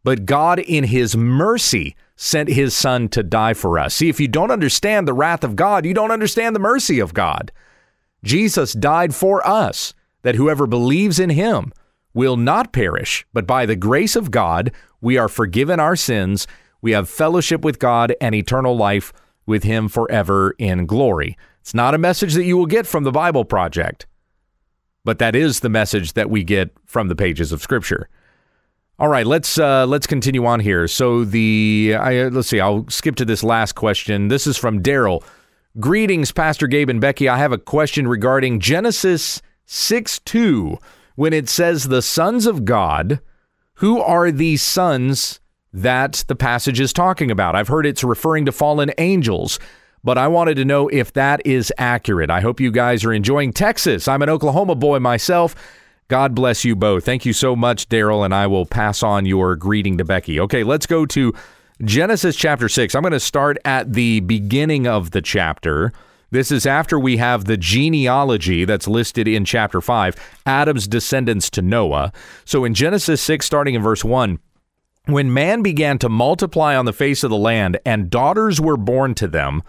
But 0.03 0.25
God, 0.25 0.59
in 0.59 0.85
his 0.85 1.17
mercy, 1.17 1.95
sent 2.15 2.49
his 2.49 2.73
son 2.73 3.09
to 3.09 3.23
die 3.23 3.53
for 3.53 3.77
us. 3.77 3.95
See, 3.95 4.07
if 4.07 4.19
you 4.19 4.27
don't 4.27 4.51
understand 4.51 5.07
the 5.07 5.13
wrath 5.13 5.43
of 5.43 5.55
God, 5.55 5.85
you 5.85 5.93
don't 5.93 6.11
understand 6.11 6.55
the 6.55 6.61
mercy 6.61 6.99
of 6.99 7.13
God. 7.13 7.51
Jesus 8.23 8.73
died 8.73 9.13
for 9.13 9.45
us, 9.45 9.93
that 10.21 10.35
whoever 10.35 10.65
believes 10.65 11.19
in 11.19 11.31
him 11.31 11.73
will 12.13 12.37
not 12.37 12.71
perish, 12.71 13.25
but 13.33 13.47
by 13.47 13.65
the 13.65 13.75
grace 13.75 14.15
of 14.15 14.31
God, 14.31 14.71
we 15.01 15.17
are 15.17 15.27
forgiven 15.27 15.79
our 15.79 15.95
sins, 15.95 16.47
we 16.81 16.91
have 16.91 17.09
fellowship 17.09 17.63
with 17.63 17.79
God 17.79 18.15
and 18.21 18.33
eternal 18.33 18.75
life 18.77 19.11
with 19.45 19.63
him 19.63 19.87
forever 19.87 20.55
in 20.57 20.85
glory. 20.85 21.37
It's 21.59 21.73
not 21.73 21.93
a 21.93 21.97
message 21.97 22.33
that 22.33 22.45
you 22.45 22.57
will 22.57 22.65
get 22.65 22.87
from 22.87 23.03
the 23.03 23.11
Bible 23.11 23.45
Project, 23.45 24.07
but 25.03 25.19
that 25.19 25.35
is 25.35 25.59
the 25.59 25.69
message 25.69 26.13
that 26.13 26.29
we 26.29 26.43
get 26.43 26.71
from 26.85 27.07
the 27.07 27.15
pages 27.15 27.51
of 27.51 27.61
Scripture. 27.61 28.09
All 28.97 29.07
right, 29.07 29.25
let's 29.25 29.57
uh, 29.57 29.85
let's 29.87 30.07
continue 30.07 30.45
on 30.45 30.59
here. 30.59 30.87
So 30.87 31.23
the 31.23 31.95
I, 31.99 32.27
let's 32.29 32.47
see, 32.47 32.59
I'll 32.59 32.87
skip 32.87 33.15
to 33.15 33.25
this 33.25 33.43
last 33.43 33.73
question. 33.73 34.27
This 34.27 34.45
is 34.45 34.57
from 34.57 34.81
Daryl. 34.81 35.23
Greetings, 35.79 36.31
Pastor 36.31 36.67
Gabe 36.67 36.89
and 36.89 37.01
Becky. 37.01 37.27
I 37.27 37.37
have 37.37 37.51
a 37.51 37.57
question 37.57 38.07
regarding 38.07 38.59
Genesis 38.59 39.41
six 39.65 40.19
two 40.19 40.77
when 41.15 41.33
it 41.33 41.49
says 41.49 41.87
the 41.87 42.01
sons 42.01 42.45
of 42.45 42.63
God. 42.63 43.21
Who 43.75 43.99
are 43.99 44.31
these 44.31 44.61
sons 44.61 45.39
that 45.73 46.23
the 46.27 46.35
passage 46.35 46.79
is 46.79 46.93
talking 46.93 47.31
about. 47.31 47.55
I've 47.55 47.67
heard 47.67 47.85
it's 47.85 48.03
referring 48.03 48.45
to 48.45 48.51
fallen 48.51 48.91
angels, 48.97 49.59
but 50.03 50.17
I 50.17 50.27
wanted 50.27 50.55
to 50.55 50.65
know 50.65 50.87
if 50.89 51.13
that 51.13 51.45
is 51.45 51.71
accurate. 51.77 52.29
I 52.29 52.41
hope 52.41 52.59
you 52.59 52.71
guys 52.71 53.05
are 53.05 53.13
enjoying 53.13 53.53
Texas. 53.53 54.07
I'm 54.07 54.21
an 54.21 54.29
Oklahoma 54.29 54.75
boy 54.75 54.99
myself. 54.99 55.55
God 56.07 56.35
bless 56.35 56.65
you 56.65 56.75
both. 56.75 57.05
Thank 57.05 57.25
you 57.25 57.31
so 57.31 57.55
much, 57.55 57.87
Daryl, 57.87 58.25
and 58.25 58.35
I 58.35 58.47
will 58.47 58.65
pass 58.65 59.01
on 59.01 59.25
your 59.25 59.55
greeting 59.55 59.97
to 59.97 60.03
Becky. 60.03 60.41
Okay, 60.41 60.63
let's 60.63 60.85
go 60.85 61.05
to 61.05 61.33
Genesis 61.83 62.35
chapter 62.35 62.67
6. 62.67 62.93
I'm 62.93 63.01
going 63.01 63.13
to 63.13 63.19
start 63.19 63.57
at 63.63 63.93
the 63.93 64.19
beginning 64.19 64.87
of 64.87 65.11
the 65.11 65.21
chapter. 65.21 65.93
This 66.29 66.51
is 66.51 66.65
after 66.65 66.99
we 66.99 67.17
have 67.17 67.45
the 67.45 67.57
genealogy 67.57 68.65
that's 68.65 68.87
listed 68.87 69.27
in 69.27 69.45
chapter 69.45 69.81
5, 69.81 70.15
Adam's 70.45 70.87
descendants 70.87 71.49
to 71.51 71.61
Noah. 71.61 72.11
So 72.45 72.65
in 72.65 72.73
Genesis 72.73 73.21
6, 73.21 73.45
starting 73.45 73.75
in 73.75 73.81
verse 73.81 74.03
1, 74.03 74.39
when 75.05 75.33
man 75.33 75.61
began 75.61 75.97
to 75.99 76.09
multiply 76.09 76.75
on 76.75 76.85
the 76.85 76.93
face 76.93 77.23
of 77.23 77.29
the 77.29 77.37
land, 77.37 77.79
and 77.85 78.09
daughters 78.09 78.61
were 78.61 78.77
born 78.77 79.15
to 79.15 79.27
them, 79.27 79.63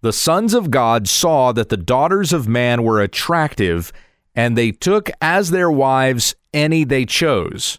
the 0.00 0.12
sons 0.12 0.54
of 0.54 0.70
God 0.70 1.08
saw 1.08 1.52
that 1.52 1.68
the 1.68 1.76
daughters 1.76 2.32
of 2.32 2.48
man 2.48 2.82
were 2.82 3.00
attractive, 3.00 3.92
and 4.34 4.56
they 4.56 4.72
took 4.72 5.10
as 5.20 5.50
their 5.50 5.70
wives 5.70 6.34
any 6.54 6.84
they 6.84 7.04
chose. 7.04 7.78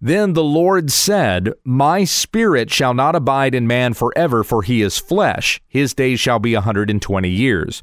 Then 0.00 0.32
the 0.32 0.44
Lord 0.44 0.90
said, 0.90 1.52
My 1.64 2.04
spirit 2.04 2.70
shall 2.70 2.94
not 2.94 3.14
abide 3.14 3.54
in 3.54 3.66
man 3.66 3.94
forever, 3.94 4.44
for 4.44 4.62
he 4.62 4.82
is 4.82 4.98
flesh. 4.98 5.60
His 5.68 5.94
days 5.94 6.20
shall 6.20 6.38
be 6.38 6.54
a 6.54 6.60
hundred 6.60 6.90
and 6.90 7.00
twenty 7.00 7.30
years. 7.30 7.82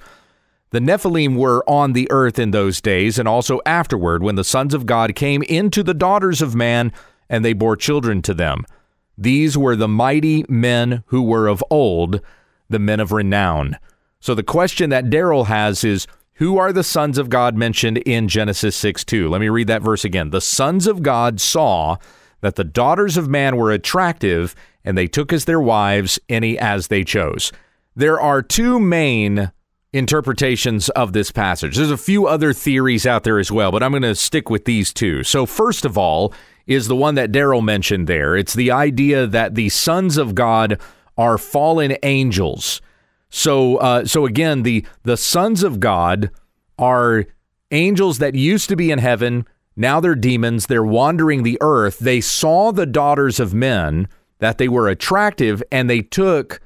The 0.69 0.79
Nephilim 0.79 1.37
were 1.37 1.67
on 1.69 1.93
the 1.93 2.07
earth 2.09 2.39
in 2.39 2.51
those 2.51 2.81
days, 2.81 3.19
and 3.19 3.27
also 3.27 3.61
afterward, 3.65 4.23
when 4.23 4.35
the 4.35 4.43
sons 4.43 4.73
of 4.73 4.87
God 4.87 5.15
came 5.15 5.43
into 5.43 5.83
the 5.83 5.93
daughters 5.93 6.41
of 6.41 6.55
man 6.55 6.91
and 7.33 7.43
they 7.43 7.53
bore 7.53 7.75
children 7.75 8.21
to 8.21 8.31
them. 8.31 8.63
These 9.17 9.57
were 9.57 9.75
the 9.75 9.87
mighty 9.87 10.45
men 10.47 11.03
who 11.07 11.23
were 11.23 11.47
of 11.47 11.63
old, 11.71 12.21
the 12.69 12.77
men 12.77 12.99
of 12.99 13.11
renown. 13.11 13.79
So 14.19 14.35
the 14.35 14.43
question 14.43 14.91
that 14.91 15.05
Daryl 15.05 15.47
has 15.47 15.83
is 15.83 16.05
who 16.33 16.59
are 16.59 16.71
the 16.71 16.83
sons 16.83 17.17
of 17.17 17.29
God 17.29 17.57
mentioned 17.57 17.97
in 17.97 18.27
Genesis 18.27 18.75
6 18.75 19.03
2? 19.03 19.29
Let 19.29 19.41
me 19.41 19.49
read 19.49 19.65
that 19.65 19.81
verse 19.81 20.05
again. 20.05 20.29
The 20.29 20.41
sons 20.41 20.85
of 20.85 21.01
God 21.01 21.41
saw 21.41 21.97
that 22.41 22.55
the 22.55 22.63
daughters 22.63 23.17
of 23.17 23.27
man 23.27 23.57
were 23.57 23.71
attractive, 23.71 24.53
and 24.85 24.95
they 24.95 25.07
took 25.07 25.33
as 25.33 25.45
their 25.45 25.59
wives 25.59 26.19
any 26.29 26.59
as 26.59 26.89
they 26.89 27.03
chose. 27.03 27.51
There 27.95 28.21
are 28.21 28.43
two 28.43 28.79
main 28.79 29.51
interpretations 29.91 30.89
of 30.89 31.13
this 31.13 31.31
passage. 31.31 31.77
There's 31.77 31.89
a 31.89 31.97
few 31.97 32.27
other 32.27 32.53
theories 32.53 33.07
out 33.07 33.23
there 33.23 33.39
as 33.39 33.51
well, 33.51 33.71
but 33.71 33.81
I'm 33.81 33.91
going 33.91 34.03
to 34.03 34.13
stick 34.13 34.51
with 34.51 34.65
these 34.65 34.93
two. 34.93 35.23
So, 35.23 35.47
first 35.47 35.83
of 35.83 35.97
all, 35.97 36.31
is 36.67 36.87
the 36.87 36.95
one 36.95 37.15
that 37.15 37.31
Daryl 37.31 37.63
mentioned 37.63 38.07
there. 38.07 38.35
It's 38.35 38.53
the 38.53 38.71
idea 38.71 39.27
that 39.27 39.55
the 39.55 39.69
sons 39.69 40.17
of 40.17 40.35
God 40.35 40.79
are 41.17 41.37
fallen 41.37 41.97
angels. 42.03 42.81
So, 43.29 43.77
uh, 43.77 44.05
so 44.05 44.25
again, 44.25 44.63
the 44.63 44.85
the 45.03 45.17
sons 45.17 45.63
of 45.63 45.79
God 45.79 46.31
are 46.77 47.25
angels 47.71 48.19
that 48.19 48.35
used 48.35 48.69
to 48.69 48.75
be 48.75 48.91
in 48.91 48.99
heaven. 48.99 49.45
Now 49.75 49.99
they're 49.99 50.15
demons. 50.15 50.67
They're 50.67 50.83
wandering 50.83 51.43
the 51.43 51.57
earth. 51.59 51.99
They 51.99 52.21
saw 52.21 52.71
the 52.71 52.85
daughters 52.85 53.39
of 53.39 53.53
men 53.53 54.07
that 54.39 54.57
they 54.57 54.67
were 54.67 54.87
attractive, 54.87 55.63
and 55.71 55.89
they 55.89 56.01
took 56.01 56.61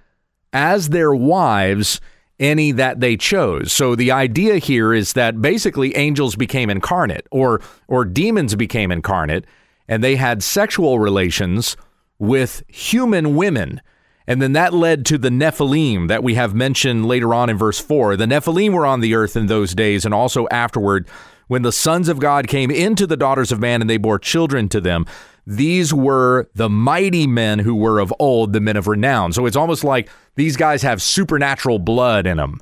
as 0.52 0.90
their 0.90 1.14
wives 1.14 2.02
any 2.40 2.72
that 2.72 3.00
they 3.00 3.18
chose. 3.18 3.72
So 3.72 3.96
the 3.96 4.12
idea 4.12 4.58
here 4.58 4.94
is 4.94 5.14
that 5.14 5.42
basically 5.42 5.96
angels 5.96 6.36
became 6.36 6.70
incarnate, 6.70 7.28
or 7.32 7.62
or 7.88 8.06
demons 8.06 8.56
became 8.56 8.92
incarnate 8.92 9.46
and 9.88 10.04
they 10.04 10.16
had 10.16 10.44
sexual 10.44 11.00
relations 11.00 11.78
with 12.20 12.64
human 12.68 13.36
women. 13.36 13.82
And 14.28 14.42
then 14.42 14.54
that 14.54 14.74
led 14.74 15.06
to 15.08 15.18
the 15.18 15.30
Nephilim 15.30 16.10
that 16.10 16.24
we 16.24 16.36
have 16.36 16.54
mentioned 16.54 17.06
later 17.06 17.34
on 17.34 17.50
in 17.50 17.58
verse 17.58 17.80
4. 17.80 18.18
The 18.18 18.26
Nephilim 18.26 18.74
were 18.74 18.86
on 18.86 19.00
the 19.00 19.16
earth 19.16 19.38
in 19.38 19.48
those 19.48 19.74
days 19.74 20.04
and 20.04 20.14
also 20.14 20.48
afterward 20.50 21.08
when 21.48 21.62
the 21.62 21.72
sons 21.72 22.10
of 22.10 22.20
God 22.20 22.48
came 22.48 22.70
into 22.70 23.08
the 23.08 23.16
daughters 23.16 23.54
of 23.54 23.60
man 23.60 23.80
and 23.80 23.90
they 23.90 23.98
bore 23.98 24.20
children 24.20 24.68
to 24.70 24.82
them. 24.82 25.06
These 25.46 25.94
were 25.94 26.50
the 26.56 26.68
mighty 26.70 27.26
men 27.26 27.60
who 27.60 27.74
were 27.74 28.00
of 28.00 28.14
old, 28.20 28.52
the 28.52 28.60
men 28.60 28.76
of 28.76 28.88
renown. 28.88 29.32
So 29.32 29.46
it's 29.46 29.56
almost 29.56 29.86
like 29.86 30.10
these 30.36 30.58
guys 30.58 30.82
have 30.82 31.02
supernatural 31.02 31.80
blood 31.80 32.28
in 32.28 32.36
them 32.36 32.60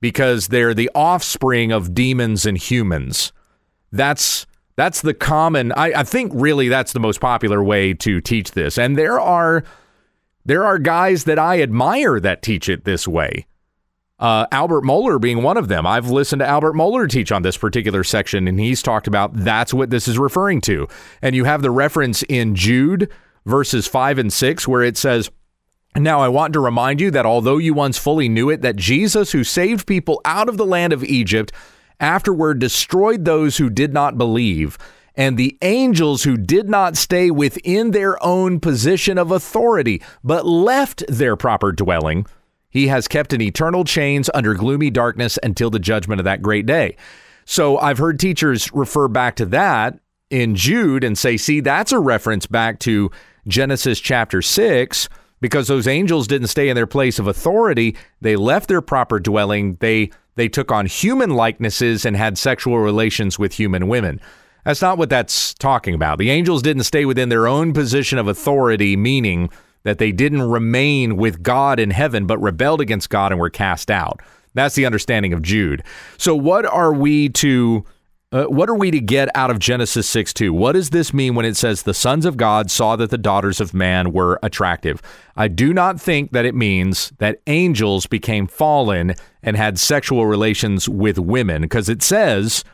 because 0.00 0.48
they're 0.48 0.74
the 0.74 0.90
offspring 0.94 1.72
of 1.72 1.94
demons 1.94 2.46
and 2.46 2.56
humans. 2.56 3.32
That's 3.90 4.46
that's 4.82 5.00
the 5.00 5.14
common. 5.14 5.70
I, 5.72 6.00
I 6.00 6.02
think 6.02 6.32
really 6.34 6.68
that's 6.68 6.92
the 6.92 6.98
most 6.98 7.20
popular 7.20 7.62
way 7.62 7.94
to 7.94 8.20
teach 8.20 8.50
this. 8.50 8.78
And 8.78 8.98
there 8.98 9.20
are 9.20 9.62
there 10.44 10.64
are 10.64 10.76
guys 10.76 11.22
that 11.24 11.38
I 11.38 11.62
admire 11.62 12.18
that 12.18 12.42
teach 12.42 12.68
it 12.68 12.84
this 12.84 13.06
way. 13.06 13.46
Uh, 14.18 14.46
Albert 14.50 14.82
Mohler 14.82 15.20
being 15.20 15.44
one 15.44 15.56
of 15.56 15.68
them. 15.68 15.86
I've 15.86 16.10
listened 16.10 16.40
to 16.40 16.46
Albert 16.48 16.72
Mohler 16.72 17.08
teach 17.08 17.30
on 17.30 17.42
this 17.42 17.56
particular 17.56 18.02
section, 18.02 18.48
and 18.48 18.58
he's 18.58 18.82
talked 18.82 19.06
about 19.06 19.30
that's 19.34 19.72
what 19.72 19.90
this 19.90 20.08
is 20.08 20.18
referring 20.18 20.60
to. 20.62 20.88
And 21.22 21.36
you 21.36 21.44
have 21.44 21.62
the 21.62 21.70
reference 21.70 22.24
in 22.24 22.56
Jude 22.56 23.08
verses 23.46 23.86
5 23.86 24.18
and 24.18 24.32
6 24.32 24.66
where 24.66 24.82
it 24.82 24.96
says, 24.96 25.30
Now 25.94 26.20
I 26.20 26.28
want 26.28 26.54
to 26.54 26.60
remind 26.60 27.00
you 27.00 27.12
that 27.12 27.26
although 27.26 27.58
you 27.58 27.72
once 27.72 27.98
fully 27.98 28.28
knew 28.28 28.50
it, 28.50 28.62
that 28.62 28.74
Jesus, 28.74 29.30
who 29.30 29.44
saved 29.44 29.86
people 29.86 30.20
out 30.24 30.48
of 30.48 30.56
the 30.56 30.66
land 30.66 30.92
of 30.92 31.04
Egypt, 31.04 31.52
afterward 32.02 32.58
destroyed 32.58 33.24
those 33.24 33.56
who 33.56 33.70
did 33.70 33.94
not 33.94 34.18
believe, 34.18 34.76
and 35.14 35.38
the 35.38 35.56
angels 35.62 36.24
who 36.24 36.36
did 36.36 36.68
not 36.68 36.96
stay 36.96 37.30
within 37.30 37.92
their 37.92 38.22
own 38.22 38.60
position 38.60 39.16
of 39.16 39.30
authority, 39.30 40.02
but 40.24 40.44
left 40.44 41.04
their 41.08 41.36
proper 41.36 41.70
dwelling, 41.72 42.26
he 42.68 42.88
has 42.88 43.06
kept 43.06 43.32
in 43.32 43.40
eternal 43.40 43.84
chains 43.84 44.28
under 44.34 44.54
gloomy 44.54 44.90
darkness 44.90 45.38
until 45.42 45.70
the 45.70 45.78
judgment 45.78 46.20
of 46.20 46.24
that 46.24 46.42
great 46.42 46.66
day. 46.66 46.96
So 47.44 47.78
I've 47.78 47.98
heard 47.98 48.18
teachers 48.18 48.72
refer 48.72 49.08
back 49.08 49.36
to 49.36 49.46
that 49.46 49.98
in 50.30 50.54
Jude 50.54 51.04
and 51.04 51.16
say, 51.16 51.36
see, 51.36 51.60
that's 51.60 51.92
a 51.92 51.98
reference 51.98 52.46
back 52.46 52.78
to 52.80 53.10
Genesis 53.46 54.00
chapter 54.00 54.40
6 54.40 55.08
because 55.42 55.66
those 55.66 55.86
angels 55.86 56.26
didn't 56.26 56.46
stay 56.46 56.70
in 56.70 56.76
their 56.76 56.86
place 56.86 57.18
of 57.18 57.26
authority. 57.26 57.96
They 58.22 58.36
left 58.36 58.68
their 58.68 58.80
proper 58.80 59.20
dwelling. 59.20 59.76
They 59.80 60.10
they 60.34 60.48
took 60.48 60.72
on 60.72 60.86
human 60.86 61.30
likenesses 61.30 62.04
and 62.04 62.16
had 62.16 62.38
sexual 62.38 62.78
relations 62.78 63.38
with 63.38 63.54
human 63.54 63.88
women. 63.88 64.20
That's 64.64 64.82
not 64.82 64.98
what 64.98 65.10
that's 65.10 65.54
talking 65.54 65.94
about. 65.94 66.18
The 66.18 66.30
angels 66.30 66.62
didn't 66.62 66.84
stay 66.84 67.04
within 67.04 67.28
their 67.28 67.48
own 67.48 67.72
position 67.72 68.18
of 68.18 68.28
authority, 68.28 68.96
meaning 68.96 69.50
that 69.82 69.98
they 69.98 70.12
didn't 70.12 70.42
remain 70.42 71.16
with 71.16 71.42
God 71.42 71.80
in 71.80 71.90
heaven, 71.90 72.26
but 72.26 72.38
rebelled 72.38 72.80
against 72.80 73.10
God 73.10 73.32
and 73.32 73.40
were 73.40 73.50
cast 73.50 73.90
out. 73.90 74.20
That's 74.54 74.74
the 74.74 74.86
understanding 74.86 75.32
of 75.32 75.42
Jude. 75.42 75.82
So, 76.18 76.36
what 76.36 76.64
are 76.66 76.92
we 76.92 77.30
to 77.30 77.84
uh, 78.32 78.44
what 78.44 78.70
are 78.70 78.74
we 78.74 78.90
to 78.90 79.00
get 79.00 79.28
out 79.34 79.50
of 79.50 79.58
Genesis 79.58 80.08
6 80.08 80.32
2? 80.32 80.54
What 80.54 80.72
does 80.72 80.90
this 80.90 81.12
mean 81.12 81.34
when 81.34 81.44
it 81.44 81.56
says 81.56 81.82
the 81.82 81.92
sons 81.92 82.24
of 82.24 82.38
God 82.38 82.70
saw 82.70 82.96
that 82.96 83.10
the 83.10 83.18
daughters 83.18 83.60
of 83.60 83.74
man 83.74 84.12
were 84.12 84.40
attractive? 84.42 85.02
I 85.36 85.48
do 85.48 85.74
not 85.74 86.00
think 86.00 86.32
that 86.32 86.46
it 86.46 86.54
means 86.54 87.12
that 87.18 87.40
angels 87.46 88.06
became 88.06 88.46
fallen 88.46 89.14
and 89.42 89.56
had 89.56 89.78
sexual 89.78 90.26
relations 90.26 90.88
with 90.88 91.18
women, 91.18 91.60
because 91.60 91.90
it 91.90 92.02
says 92.02 92.64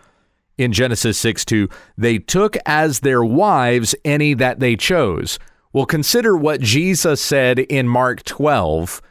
in 0.59 0.73
Genesis 0.73 1.19
6 1.19 1.45
2, 1.45 1.69
they 1.97 2.19
took 2.19 2.57
as 2.65 3.01
their 3.01 3.25
wives 3.25 3.97
any 4.05 4.35
that 4.35 4.61
they 4.61 4.77
chose. 4.77 5.41
Well, 5.73 5.87
consider 5.87 6.37
what 6.37 6.61
Jesus 6.61 7.21
said 7.21 7.59
in 7.59 7.89
Mark 7.89 8.25
12. 8.25 9.03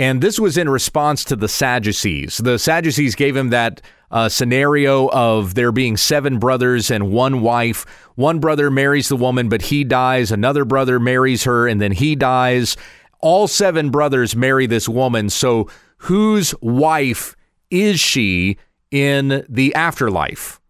And 0.00 0.22
this 0.22 0.40
was 0.40 0.56
in 0.56 0.66
response 0.66 1.24
to 1.24 1.36
the 1.36 1.46
Sadducees. 1.46 2.38
The 2.38 2.58
Sadducees 2.58 3.14
gave 3.14 3.36
him 3.36 3.50
that 3.50 3.82
uh, 4.10 4.30
scenario 4.30 5.10
of 5.10 5.54
there 5.54 5.72
being 5.72 5.98
seven 5.98 6.38
brothers 6.38 6.90
and 6.90 7.12
one 7.12 7.42
wife. 7.42 7.84
One 8.14 8.38
brother 8.38 8.70
marries 8.70 9.10
the 9.10 9.16
woman, 9.16 9.50
but 9.50 9.60
he 9.60 9.84
dies. 9.84 10.32
Another 10.32 10.64
brother 10.64 10.98
marries 10.98 11.44
her, 11.44 11.68
and 11.68 11.82
then 11.82 11.92
he 11.92 12.16
dies. 12.16 12.78
All 13.20 13.46
seven 13.46 13.90
brothers 13.90 14.34
marry 14.34 14.66
this 14.66 14.88
woman. 14.88 15.28
So, 15.28 15.68
whose 15.98 16.54
wife 16.62 17.36
is 17.70 18.00
she 18.00 18.56
in 18.90 19.44
the 19.50 19.74
afterlife? 19.74 20.62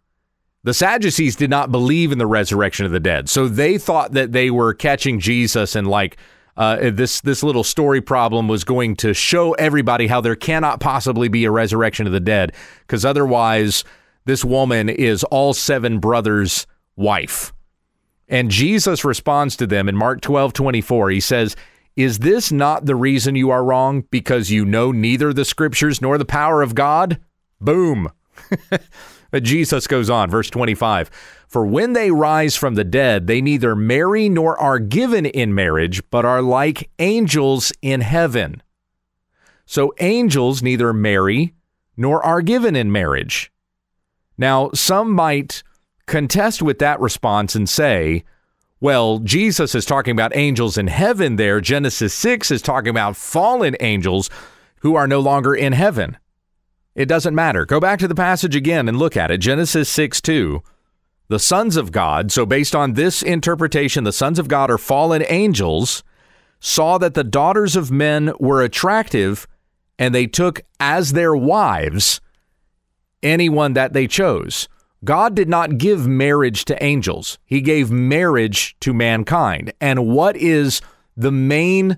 The 0.64 0.74
Sadducees 0.74 1.36
did 1.36 1.50
not 1.50 1.70
believe 1.70 2.10
in 2.10 2.18
the 2.18 2.26
resurrection 2.26 2.84
of 2.84 2.90
the 2.90 2.98
dead. 2.98 3.28
So 3.28 3.46
they 3.46 3.78
thought 3.78 4.12
that 4.12 4.32
they 4.32 4.50
were 4.50 4.74
catching 4.74 5.20
Jesus 5.20 5.76
and 5.76 5.86
like 5.86 6.16
uh, 6.60 6.90
this 6.90 7.22
this 7.22 7.42
little 7.42 7.64
story 7.64 8.02
problem 8.02 8.46
was 8.46 8.64
going 8.64 8.94
to 8.94 9.14
show 9.14 9.52
everybody 9.52 10.06
how 10.06 10.20
there 10.20 10.36
cannot 10.36 10.78
possibly 10.78 11.26
be 11.26 11.46
a 11.46 11.50
resurrection 11.50 12.06
of 12.06 12.12
the 12.12 12.20
dead 12.20 12.52
because 12.80 13.02
otherwise 13.02 13.82
this 14.26 14.44
woman 14.44 14.90
is 14.90 15.24
all 15.24 15.54
seven 15.54 16.00
brothers' 16.00 16.66
wife. 16.96 17.54
And 18.28 18.50
Jesus 18.50 19.06
responds 19.06 19.56
to 19.56 19.66
them 19.66 19.88
in 19.88 19.96
Mark 19.96 20.20
12, 20.20 20.52
24. 20.52 21.08
He 21.08 21.20
says, 21.20 21.56
Is 21.96 22.18
this 22.18 22.52
not 22.52 22.84
the 22.84 22.94
reason 22.94 23.36
you 23.36 23.48
are 23.48 23.64
wrong? 23.64 24.04
Because 24.10 24.50
you 24.50 24.66
know 24.66 24.92
neither 24.92 25.32
the 25.32 25.46
scriptures 25.46 26.02
nor 26.02 26.18
the 26.18 26.26
power 26.26 26.60
of 26.60 26.74
God? 26.74 27.18
Boom. 27.58 28.12
But 29.30 29.42
Jesus 29.42 29.86
goes 29.86 30.10
on, 30.10 30.30
verse 30.30 30.50
25 30.50 31.10
For 31.48 31.64
when 31.64 31.92
they 31.92 32.10
rise 32.10 32.56
from 32.56 32.74
the 32.74 32.84
dead, 32.84 33.26
they 33.26 33.40
neither 33.40 33.76
marry 33.76 34.28
nor 34.28 34.58
are 34.58 34.78
given 34.78 35.26
in 35.26 35.54
marriage, 35.54 36.02
but 36.10 36.24
are 36.24 36.42
like 36.42 36.90
angels 36.98 37.72
in 37.82 38.00
heaven. 38.00 38.62
So 39.66 39.94
angels 40.00 40.62
neither 40.62 40.92
marry 40.92 41.54
nor 41.96 42.24
are 42.24 42.42
given 42.42 42.74
in 42.74 42.90
marriage. 42.90 43.52
Now, 44.36 44.70
some 44.74 45.12
might 45.12 45.62
contest 46.06 46.62
with 46.62 46.78
that 46.80 46.98
response 46.98 47.54
and 47.54 47.68
say, 47.68 48.24
well, 48.80 49.18
Jesus 49.18 49.74
is 49.74 49.84
talking 49.84 50.12
about 50.12 50.34
angels 50.34 50.78
in 50.78 50.86
heaven 50.86 51.36
there. 51.36 51.60
Genesis 51.60 52.14
6 52.14 52.50
is 52.50 52.62
talking 52.62 52.88
about 52.88 53.14
fallen 53.14 53.76
angels 53.80 54.30
who 54.80 54.96
are 54.96 55.06
no 55.06 55.20
longer 55.20 55.54
in 55.54 55.74
heaven. 55.74 56.16
It 57.00 57.08
doesn't 57.08 57.34
matter. 57.34 57.64
Go 57.64 57.80
back 57.80 57.98
to 58.00 58.08
the 58.08 58.14
passage 58.14 58.54
again 58.54 58.86
and 58.86 58.98
look 58.98 59.16
at 59.16 59.30
it. 59.30 59.38
Genesis 59.38 59.88
6 59.88 60.20
2. 60.20 60.62
The 61.28 61.38
sons 61.38 61.78
of 61.78 61.92
God, 61.92 62.30
so 62.30 62.44
based 62.44 62.76
on 62.76 62.92
this 62.92 63.22
interpretation, 63.22 64.04
the 64.04 64.12
sons 64.12 64.38
of 64.38 64.48
God 64.48 64.70
are 64.70 64.76
fallen 64.76 65.24
angels, 65.30 66.04
saw 66.58 66.98
that 66.98 67.14
the 67.14 67.24
daughters 67.24 67.74
of 67.74 67.90
men 67.90 68.34
were 68.38 68.62
attractive, 68.62 69.48
and 69.98 70.14
they 70.14 70.26
took 70.26 70.60
as 70.78 71.14
their 71.14 71.34
wives 71.34 72.20
anyone 73.22 73.72
that 73.72 73.94
they 73.94 74.06
chose. 74.06 74.68
God 75.02 75.34
did 75.34 75.48
not 75.48 75.78
give 75.78 76.06
marriage 76.06 76.66
to 76.66 76.84
angels, 76.84 77.38
He 77.46 77.62
gave 77.62 77.90
marriage 77.90 78.76
to 78.80 78.92
mankind. 78.92 79.72
And 79.80 80.06
what 80.06 80.36
is 80.36 80.82
the 81.16 81.32
main 81.32 81.96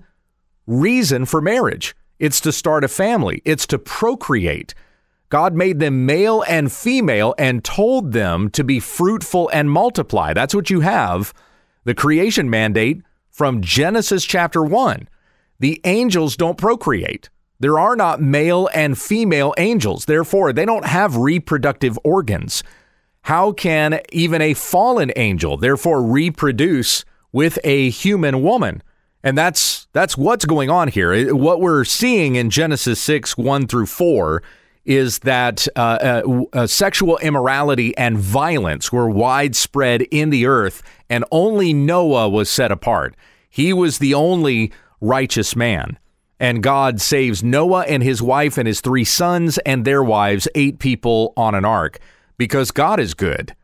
reason 0.65 1.25
for 1.25 1.41
marriage? 1.41 1.93
It's 2.19 2.39
to 2.39 2.53
start 2.53 2.85
a 2.85 2.87
family, 2.87 3.41
it's 3.43 3.67
to 3.67 3.77
procreate. 3.77 4.73
God 5.33 5.55
made 5.55 5.79
them 5.79 6.05
male 6.05 6.43
and 6.47 6.71
female 6.71 7.33
and 7.39 7.63
told 7.63 8.11
them 8.11 8.51
to 8.51 8.63
be 8.63 8.79
fruitful 8.79 9.49
and 9.51 9.67
multiply. 9.67 10.31
That's 10.31 10.53
what 10.53 10.69
you 10.69 10.81
have 10.81 11.33
the 11.85 11.95
creation 11.95 12.51
mandate 12.51 13.01
from 13.31 13.59
Genesis 13.59 14.25
chapter 14.25 14.61
1. 14.61 15.09
The 15.57 15.81
angels 15.85 16.37
don't 16.37 16.55
procreate. 16.55 17.31
There 17.59 17.79
are 17.79 17.95
not 17.95 18.21
male 18.21 18.69
and 18.75 18.95
female 18.95 19.55
angels. 19.57 20.05
Therefore, 20.05 20.53
they 20.53 20.65
don't 20.65 20.85
have 20.85 21.17
reproductive 21.17 21.97
organs. 22.03 22.61
How 23.23 23.53
can 23.53 24.01
even 24.11 24.39
a 24.39 24.53
fallen 24.53 25.11
angel 25.15 25.57
therefore 25.57 26.03
reproduce 26.03 27.05
with 27.31 27.57
a 27.63 27.89
human 27.89 28.43
woman? 28.43 28.83
And 29.23 29.35
that's 29.35 29.87
that's 29.93 30.15
what's 30.15 30.45
going 30.45 30.69
on 30.69 30.89
here. 30.89 31.33
What 31.33 31.59
we're 31.59 31.85
seeing 31.85 32.35
in 32.35 32.51
Genesis 32.51 32.99
6 32.99 33.35
1 33.35 33.65
through 33.65 33.87
4 33.87 34.43
is 34.85 35.19
that 35.19 35.67
uh, 35.75 35.79
uh, 36.25 36.43
uh, 36.53 36.67
sexual 36.67 37.17
immorality 37.19 37.95
and 37.97 38.17
violence 38.17 38.91
were 38.91 39.09
widespread 39.09 40.01
in 40.03 40.29
the 40.29 40.45
earth, 40.45 40.83
and 41.09 41.23
only 41.31 41.73
Noah 41.73 42.29
was 42.29 42.49
set 42.49 42.71
apart. 42.71 43.15
He 43.49 43.71
was 43.71 43.99
the 43.99 44.13
only 44.13 44.71
righteous 44.99 45.55
man. 45.55 45.97
And 46.39 46.61
God 46.61 46.99
saves 46.99 47.43
Noah 47.43 47.85
and 47.85 48.03
his 48.03 48.21
wife 48.21 48.57
and 48.57 48.67
his 48.67 48.81
three 48.81 49.05
sons 49.05 49.57
and 49.59 49.85
their 49.85 50.03
wives, 50.03 50.47
eight 50.55 50.79
people 50.79 51.31
on 51.37 51.55
an 51.55 51.63
ark, 51.63 51.99
because 52.37 52.71
God 52.71 52.99
is 52.99 53.13
good. 53.13 53.55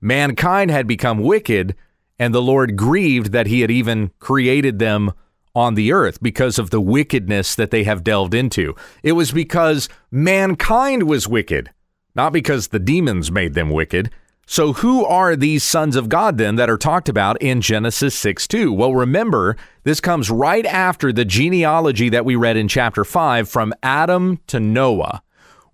Mankind 0.00 0.70
had 0.70 0.86
become 0.86 1.20
wicked, 1.20 1.76
and 2.18 2.34
the 2.34 2.42
Lord 2.42 2.76
grieved 2.76 3.32
that 3.32 3.46
he 3.46 3.60
had 3.60 3.70
even 3.70 4.10
created 4.18 4.78
them 4.78 5.12
on 5.56 5.74
the 5.74 5.90
earth 5.90 6.22
because 6.22 6.58
of 6.58 6.68
the 6.68 6.80
wickedness 6.80 7.54
that 7.54 7.70
they 7.70 7.82
have 7.84 8.04
delved 8.04 8.34
into. 8.34 8.76
It 9.02 9.12
was 9.12 9.32
because 9.32 9.88
mankind 10.10 11.04
was 11.04 11.26
wicked, 11.26 11.70
not 12.14 12.32
because 12.32 12.68
the 12.68 12.78
demons 12.78 13.32
made 13.32 13.54
them 13.54 13.70
wicked. 13.70 14.10
So, 14.48 14.74
who 14.74 15.04
are 15.04 15.34
these 15.34 15.64
sons 15.64 15.96
of 15.96 16.08
God 16.08 16.38
then 16.38 16.54
that 16.54 16.70
are 16.70 16.76
talked 16.76 17.08
about 17.08 17.40
in 17.42 17.60
Genesis 17.60 18.14
6 18.14 18.46
2? 18.46 18.72
Well, 18.72 18.94
remember, 18.94 19.56
this 19.82 20.00
comes 20.00 20.30
right 20.30 20.64
after 20.66 21.12
the 21.12 21.24
genealogy 21.24 22.10
that 22.10 22.24
we 22.24 22.36
read 22.36 22.56
in 22.56 22.68
chapter 22.68 23.04
5 23.04 23.48
from 23.48 23.74
Adam 23.82 24.38
to 24.46 24.60
Noah. 24.60 25.22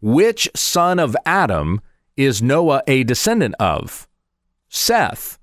Which 0.01 0.49
son 0.55 0.99
of 0.99 1.15
Adam 1.27 1.83
is 2.17 2.41
Noah 2.41 2.83
a 2.87 3.05
descendant 3.05 3.57
of? 3.61 4.09
Seth. 4.69 5.39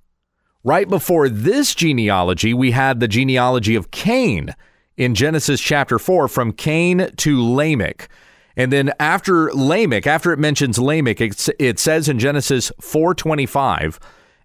Right 0.63 0.89
before 0.89 1.29
this 1.29 1.73
genealogy, 1.73 2.53
we 2.53 2.71
had 2.71 2.99
the 2.99 3.07
genealogy 3.07 3.75
of 3.75 3.91
Cain 3.91 4.53
in 4.97 5.15
Genesis 5.15 5.61
chapter 5.61 5.97
4 5.97 6.27
from 6.27 6.51
Cain 6.51 7.09
to 7.15 7.41
Lamech. 7.41 8.09
And 8.57 8.73
then 8.73 8.91
after 8.99 9.53
Lamech, 9.53 10.05
after 10.05 10.33
it 10.33 10.39
mentions 10.39 10.77
Lamech, 10.77 11.21
it, 11.21 11.47
it 11.59 11.79
says 11.79 12.09
in 12.09 12.19
Genesis 12.19 12.73
4:25, 12.81 13.99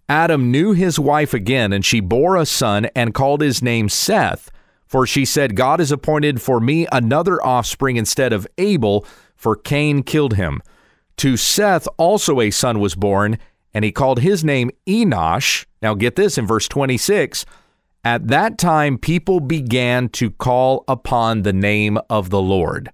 Adam 0.09 0.53
knew 0.53 0.73
his 0.73 1.01
wife 1.01 1.35
again, 1.35 1.73
and 1.73 1.85
she 1.85 1.99
bore 1.99 2.37
a 2.37 2.47
son 2.47 2.87
and 2.95 3.13
called 3.13 3.41
his 3.41 3.61
name 3.61 3.89
Seth, 3.89 4.53
for 4.87 5.09
she 5.09 5.25
said, 5.25 5.57
God 5.57 5.81
has 5.81 5.91
appointed 5.91 6.41
for 6.41 6.61
me 6.61 6.87
another 6.93 7.45
offspring 7.45 7.97
instead 7.97 8.33
of 8.33 8.47
Abel, 8.57 9.05
for 9.35 9.57
Cain 9.57 10.05
killed 10.05 10.35
him. 10.35 10.63
To 11.17 11.37
Seth 11.37 11.89
also 11.97 12.41
a 12.41 12.53
son 12.53 12.79
was 12.79 12.95
born, 12.95 13.39
and 13.75 13.85
he 13.85 13.93
called 13.93 14.21
his 14.21 14.45
name 14.45 14.71
Enosh. 14.87 15.67
Now, 15.83 15.95
get 15.95 16.17
this 16.17 16.39
in 16.39 16.47
verse 16.47 16.69
26 16.69 17.45
At 18.05 18.29
that 18.29 18.57
time, 18.57 18.97
people 18.97 19.41
began 19.41 20.09
to 20.11 20.31
call 20.31 20.85
upon 20.89 21.43
the 21.43 21.53
name 21.53 21.99
of 22.09 22.31
the 22.31 22.41
Lord. 22.41 22.91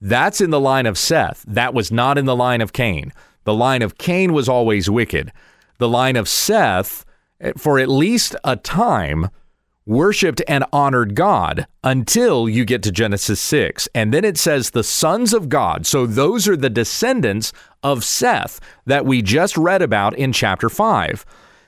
That's 0.00 0.40
in 0.40 0.50
the 0.50 0.60
line 0.60 0.84
of 0.84 0.98
Seth. 0.98 1.44
That 1.46 1.72
was 1.72 1.90
not 1.90 2.18
in 2.18 2.26
the 2.26 2.36
line 2.36 2.60
of 2.60 2.72
Cain. 2.72 3.12
The 3.44 3.54
line 3.54 3.80
of 3.80 3.96
Cain 3.96 4.32
was 4.32 4.48
always 4.48 4.90
wicked. 4.90 5.32
The 5.78 5.88
line 5.88 6.16
of 6.16 6.28
Seth, 6.28 7.04
eh, 7.40 7.52
for 7.56 7.78
at 7.78 7.88
least 7.88 8.36
a 8.44 8.56
time, 8.56 9.30
worshiped 9.86 10.42
and 10.48 10.64
honored 10.72 11.14
God 11.14 11.66
until 11.82 12.48
you 12.48 12.64
get 12.64 12.82
to 12.84 12.92
Genesis 12.92 13.40
6. 13.40 13.88
And 13.94 14.12
then 14.12 14.24
it 14.24 14.38
says 14.38 14.70
the 14.70 14.84
sons 14.84 15.34
of 15.34 15.48
God. 15.48 15.86
So 15.86 16.06
those 16.06 16.48
are 16.48 16.56
the 16.56 16.70
descendants 16.70 17.52
of 17.82 18.04
Seth 18.04 18.60
that 18.86 19.04
we 19.04 19.22
just 19.22 19.56
read 19.56 19.82
about 19.82 20.16
in 20.16 20.32
chapter 20.32 20.70
5. 20.70 21.24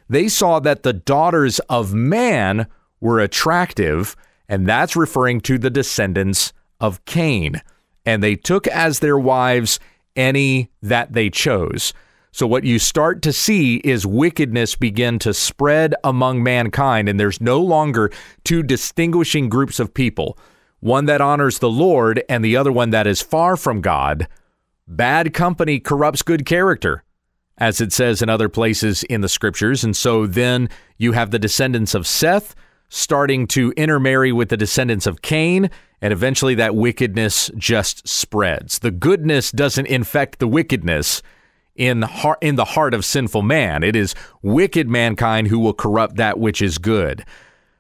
They 0.09 0.29
saw 0.29 0.61
that 0.61 0.83
the 0.83 0.93
daughters 0.93 1.59
of 1.69 1.93
man 1.93 2.67
were 3.01 3.21
attractive, 3.21 4.17
and 4.49 4.67
that's 4.67 4.97
referring 4.97 5.41
to 5.43 5.59
the 5.59 5.71
descendants 5.71 6.53
of 6.81 7.05
Cain. 7.05 7.61
And 8.05 8.23
they 8.23 8.37
took 8.37 8.67
as 8.69 9.01
their 9.01 9.19
wives 9.19 9.79
any 10.15 10.71
that 10.81 11.13
they 11.13 11.29
chose. 11.29 11.93
So, 12.37 12.47
what 12.47 12.65
you 12.65 12.79
start 12.79 13.23
to 13.23 13.33
see 13.33 13.77
is 13.77 14.07
wickedness 14.07 14.77
begin 14.77 15.19
to 15.21 15.33
spread 15.33 15.95
among 16.05 16.43
mankind, 16.43 17.09
and 17.09 17.19
there's 17.19 17.41
no 17.41 17.63
longer 17.63 18.11
two 18.45 18.63
distinguishing 18.63 19.49
groups 19.49 19.81
of 19.81 19.95
people 19.95 20.37
one 20.81 21.07
that 21.07 21.23
honors 21.23 21.61
the 21.61 21.71
Lord 21.71 22.23
and 22.29 22.45
the 22.45 22.55
other 22.55 22.71
one 22.71 22.91
that 22.91 23.07
is 23.07 23.23
far 23.23 23.57
from 23.57 23.81
God. 23.81 24.29
Bad 24.87 25.33
company 25.33 25.81
corrupts 25.81 26.21
good 26.21 26.45
character, 26.45 27.05
as 27.57 27.81
it 27.81 27.91
says 27.91 28.21
in 28.21 28.29
other 28.29 28.51
places 28.51 29.03
in 29.05 29.23
the 29.23 29.31
scriptures. 29.31 29.83
And 29.83 29.97
so 29.97 30.27
then 30.27 30.69
you 30.99 31.13
have 31.13 31.31
the 31.31 31.39
descendants 31.39 31.95
of 31.95 32.07
Seth 32.07 32.55
starting 32.91 33.47
to 33.47 33.73
intermarry 33.79 34.31
with 34.31 34.51
the 34.51 34.59
descendants 34.59 35.07
of 35.07 35.23
Cain, 35.23 35.71
and 36.03 36.13
eventually 36.13 36.55
that 36.57 36.77
wickedness 36.77 37.51
just 37.57 38.07
spreads. 38.07 38.81
The 38.81 38.91
goodness 38.91 39.51
doesn't 39.53 39.87
infect 39.87 40.39
the 40.39 40.47
wickedness 40.47 41.23
in 41.77 42.03
heart, 42.03 42.39
in 42.41 42.57
the 42.57 42.65
heart 42.65 42.95
of 42.95 43.05
sinful 43.05 43.43
man. 43.43 43.83
It 43.83 43.97
is 43.97 44.15
wicked 44.43 44.89
mankind 44.89 45.49
who 45.49 45.59
will 45.59 45.75
corrupt 45.75 46.17
that 46.17 46.39
which 46.39 46.61
is 46.61 46.79
good. 46.79 47.25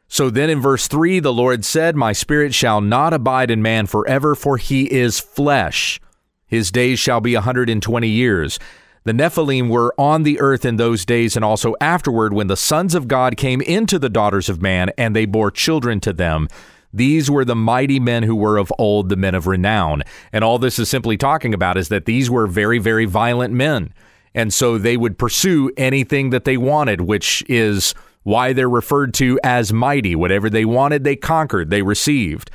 So 0.08 0.30
then 0.30 0.50
in 0.50 0.60
verse 0.60 0.86
3, 0.86 1.20
the 1.20 1.32
Lord 1.32 1.64
said, 1.64 1.96
My 1.96 2.12
spirit 2.12 2.54
shall 2.54 2.80
not 2.80 3.12
abide 3.12 3.50
in 3.50 3.60
man 3.60 3.86
forever, 3.86 4.34
for 4.34 4.56
he 4.56 4.90
is 4.92 5.18
flesh. 5.18 6.00
His 6.46 6.70
days 6.70 6.98
shall 6.98 7.20
be 7.20 7.34
a 7.34 7.38
120 7.38 8.08
years. 8.08 8.58
The 9.04 9.12
Nephilim 9.12 9.68
were 9.68 9.94
on 9.98 10.22
the 10.24 10.40
earth 10.40 10.64
in 10.64 10.76
those 10.76 11.04
days 11.04 11.36
and 11.36 11.44
also 11.44 11.74
afterward 11.80 12.32
when 12.32 12.48
the 12.48 12.56
sons 12.56 12.94
of 12.94 13.08
God 13.08 13.36
came 13.36 13.60
into 13.60 13.98
the 13.98 14.08
daughters 14.08 14.48
of 14.48 14.62
man 14.62 14.90
and 14.98 15.14
they 15.14 15.26
bore 15.26 15.50
children 15.50 16.00
to 16.00 16.12
them. 16.12 16.48
These 16.92 17.30
were 17.30 17.44
the 17.44 17.56
mighty 17.56 18.00
men 18.00 18.22
who 18.22 18.34
were 18.34 18.56
of 18.56 18.72
old, 18.78 19.08
the 19.08 19.16
men 19.16 19.34
of 19.34 19.46
renown. 19.46 20.02
And 20.32 20.42
all 20.42 20.58
this 20.58 20.78
is 20.78 20.88
simply 20.88 21.16
talking 21.16 21.52
about 21.52 21.76
is 21.76 21.88
that 21.88 22.06
these 22.06 22.30
were 22.30 22.46
very, 22.46 22.78
very 22.78 23.04
violent 23.04 23.52
men. 23.52 23.92
And 24.34 24.52
so 24.52 24.78
they 24.78 24.96
would 24.96 25.18
pursue 25.18 25.70
anything 25.76 26.30
that 26.30 26.44
they 26.44 26.56
wanted, 26.56 27.00
which 27.00 27.42
is 27.48 27.94
why 28.22 28.52
they're 28.52 28.68
referred 28.68 29.14
to 29.14 29.38
as 29.44 29.72
mighty. 29.72 30.16
Whatever 30.16 30.50
they 30.50 30.64
wanted, 30.64 31.04
they 31.04 31.16
conquered, 31.16 31.70
they 31.70 31.82
received. 31.82 32.50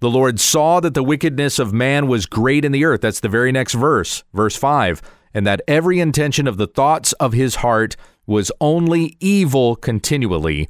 The 0.00 0.10
Lord 0.10 0.38
saw 0.38 0.80
that 0.80 0.92
the 0.92 1.02
wickedness 1.02 1.58
of 1.58 1.72
man 1.72 2.08
was 2.08 2.26
great 2.26 2.64
in 2.64 2.72
the 2.72 2.84
earth. 2.84 3.00
That's 3.00 3.20
the 3.20 3.28
very 3.28 3.52
next 3.52 3.74
verse, 3.74 4.22
verse 4.34 4.56
5. 4.56 5.00
And 5.32 5.46
that 5.46 5.62
every 5.66 5.98
intention 5.98 6.46
of 6.46 6.58
the 6.58 6.66
thoughts 6.66 7.12
of 7.14 7.32
his 7.32 7.56
heart 7.56 7.96
was 8.26 8.52
only 8.60 9.16
evil 9.20 9.76
continually. 9.76 10.68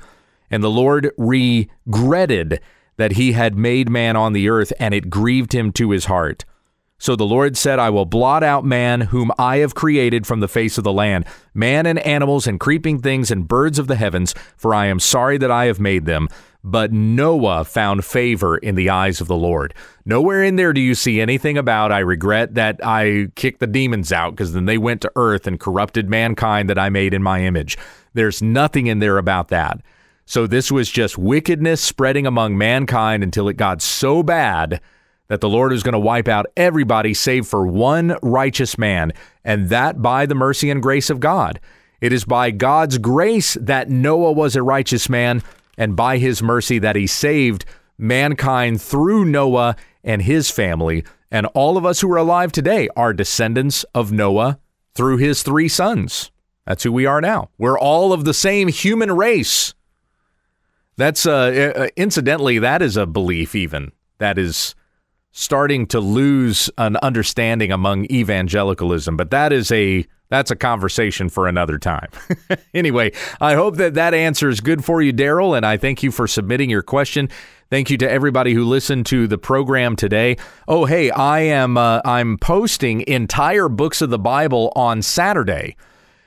And 0.51 0.63
the 0.63 0.71
Lord 0.71 1.11
regretted 1.19 2.61
that 2.97 3.13
he 3.13 3.33
had 3.33 3.57
made 3.57 3.89
man 3.89 4.17
on 4.17 4.33
the 4.33 4.49
earth, 4.49 4.73
and 4.79 4.95
it 4.95 5.11
grieved 5.11 5.55
him 5.55 5.73
to 5.73 5.91
his 5.91 6.07
heart. 6.07 6.45
So 6.99 7.17
the 7.17 7.27
Lord 7.27 7.57
said, 7.57 7.79
I 7.79 7.91
will 7.91 8.07
blot 8.07 8.43
out 8.43 8.65
man 8.65 9.03
whom 9.03 9.31
I 9.39 9.59
have 9.59 9.75
created 9.75 10.27
from 10.27 10.41
the 10.41 10.49
face 10.49 10.79
of 10.79 10.85
the 10.85 10.93
land, 10.93 11.27
man 11.53 11.87
and 11.87 11.99
animals 11.99 12.47
and 12.47 12.59
creeping 12.59 13.01
things 13.01 13.31
and 13.31 13.49
birds 13.49 13.79
of 13.79 13.89
the 13.89 13.97
heavens, 13.97 14.35
for 14.57 14.73
I 14.73 14.87
am 14.87 15.01
sorry 15.01 15.37
that 15.39 15.51
I 15.51 15.67
have 15.67 15.81
made 15.81 16.07
them. 16.07 16.29
But 16.63 16.93
Noah 16.93 17.65
found 17.65 18.07
favor 18.07 18.57
in 18.57 18.75
the 18.75 18.89
eyes 18.89 19.21
of 19.21 19.27
the 19.27 19.37
Lord. 19.37 19.75
Nowhere 20.07 20.43
in 20.43 20.57
there 20.57 20.73
do 20.73 20.81
you 20.81 20.95
see 20.95 21.21
anything 21.21 21.59
about, 21.59 21.93
I 21.93 21.99
regret 21.99 22.55
that 22.55 22.81
I 22.83 23.27
kicked 23.35 23.61
the 23.61 23.67
demons 23.67 24.13
out 24.13 24.31
because 24.31 24.55
then 24.55 24.65
they 24.65 24.79
went 24.79 25.03
to 25.03 25.13
earth 25.15 25.47
and 25.47 25.61
corrupted 25.61 26.09
mankind 26.09 26.71
that 26.71 26.79
I 26.79 26.89
made 26.89 27.13
in 27.13 27.23
my 27.23 27.43
image. 27.43 27.77
There's 28.15 28.41
nothing 28.41 28.87
in 28.87 29.01
there 29.01 29.19
about 29.19 29.49
that. 29.49 29.83
So 30.27 30.47
this 30.47 30.73
was 30.73 30.91
just 30.91 31.19
wickedness 31.19 31.81
spreading 31.81 32.27
among 32.27 32.57
mankind 32.57 33.23
until 33.23 33.49
it 33.49 33.57
got 33.57 33.83
so 33.83 34.23
bad 34.23 34.81
that 35.29 35.41
the 35.41 35.49
Lord 35.49 35.73
is 35.73 35.83
going 35.83 35.95
to 35.95 35.99
wipe 35.99 36.29
out 36.29 36.47
everybody 36.57 37.15
save 37.15 37.47
for 37.47 37.67
one 37.67 38.17
righteous 38.23 38.79
man, 38.79 39.13
and 39.45 39.69
that 39.69 40.03
by 40.03 40.27
the 40.27 40.35
mercy 40.35 40.71
and 40.71 40.83
grace 40.83 41.11
of 41.11 41.21
God. 41.21 41.61
It 42.01 42.13
is 42.13 42.25
by 42.25 42.51
God's 42.51 42.99
grace 42.99 43.55
that 43.61 43.89
Noah 43.89 44.33
was 44.33 44.57
a 44.57 44.63
righteous 44.63 45.09
man, 45.09 45.43
and 45.79 45.97
by 45.97 46.19
his 46.19 46.43
mercy 46.43 46.79
that 46.79 46.97
he 46.97 47.07
saved 47.07 47.65
mankind 47.99 48.81
through 48.81 49.25
Noah 49.25 49.77
and 50.03 50.23
his 50.23 50.51
family. 50.51 51.05
And 51.31 51.47
all 51.55 51.77
of 51.77 51.87
us 51.87 52.01
who 52.01 52.13
are 52.13 52.19
alive 52.19 52.53
today 52.53 52.89
are 52.97 53.13
descendants 53.13 53.85
of 53.95 54.13
Noah 54.13 54.59
through 54.95 55.17
his 55.17 55.43
three 55.43 55.69
sons. 55.69 56.31
That's 56.67 56.85
who 56.85 56.93
we 56.93 57.07
are 57.07 57.21
now. 57.21 57.51
We're 57.59 57.79
all 57.79 58.13
of 58.13 58.25
the 58.25 58.35
same 58.35 58.69
human 58.69 59.13
race. 59.13 59.75
That's 60.97 61.27
uh, 61.27 61.73
uh 61.77 61.89
incidentally, 61.97 62.59
that 62.59 62.83
is 62.83 62.97
a 62.97 63.07
belief 63.07 63.55
even 63.55 63.93
that 64.19 64.39
is 64.39 64.75
starting 65.37 65.85
to 65.85 65.99
lose 65.99 66.71
an 66.79 66.97
understanding 66.99 67.73
among 67.73 68.07
evangelicalism, 68.07 69.17
but 69.17 69.31
that 69.33 69.53
is 69.53 69.71
a 69.73 70.07
that's 70.31 70.51
a 70.51 70.57
conversation 70.57 71.29
for 71.29 71.47
another 71.47 71.79
time. 71.79 72.09
anyway, 72.75 73.13
I 73.41 73.55
hope 73.55 73.77
that 73.77 73.95
that 73.95 74.15
answer 74.15 74.49
is 74.49 74.61
good 74.61 74.85
for 74.85 75.03
you, 75.03 75.13
Daryl, 75.13 75.57
and 75.57 75.67
I 75.67 75.77
thank 75.77 76.03
you 76.03 76.11
for 76.11 76.27
submitting 76.27 76.71
your 76.71 76.83
question. 76.83 77.29
Thank 77.69 77.91
you 77.91 77.99
to 77.99 78.11
everybody 78.11 78.55
who 78.55 78.65
listened 78.65 79.07
to 79.07 79.27
the 79.27 79.39
program 79.39 79.97
today. 79.97 80.37
Oh, 80.69 80.85
hey, 80.85 81.11
I 81.11 81.41
am 81.41 81.77
uh, 81.77 82.01
I'm 82.05 82.39
posting 82.39 83.03
entire 83.07 83.69
books 83.69 84.01
of 84.01 84.11
the 84.11 84.19
Bible 84.19 84.73
on 84.77 85.03
Saturday. 85.03 85.77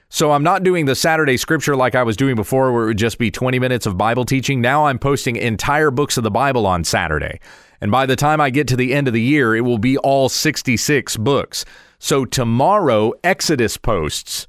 So 0.09 0.31
I'm 0.31 0.43
not 0.43 0.63
doing 0.63 0.85
the 0.85 0.95
Saturday 0.95 1.35
scripture 1.35 1.75
like 1.75 1.93
I 1.93 2.03
was 2.03 2.15
doing 2.15 2.35
before, 2.35 2.71
where 2.71 2.83
it 2.83 2.87
would 2.87 2.97
just 2.97 3.17
be 3.17 3.29
20 3.29 3.59
minutes 3.59 3.85
of 3.85 3.97
Bible 3.97 4.23
teaching. 4.23 4.61
Now 4.61 4.85
I'm 4.85 4.99
posting 4.99 5.35
entire 5.35 5.91
books 5.91 6.17
of 6.17 6.23
the 6.23 6.31
Bible 6.31 6.65
on 6.65 6.83
Saturday. 6.83 7.39
And 7.81 7.91
by 7.91 8.05
the 8.05 8.15
time 8.15 8.39
I 8.39 8.49
get 8.49 8.67
to 8.69 8.75
the 8.75 8.93
end 8.93 9.07
of 9.07 9.13
the 9.13 9.21
year, 9.21 9.55
it 9.55 9.61
will 9.61 9.77
be 9.77 9.97
all 9.97 10.29
66 10.29 11.17
books. 11.17 11.65
So 11.99 12.25
tomorrow, 12.25 13.13
Exodus 13.23 13.77
posts. 13.77 14.47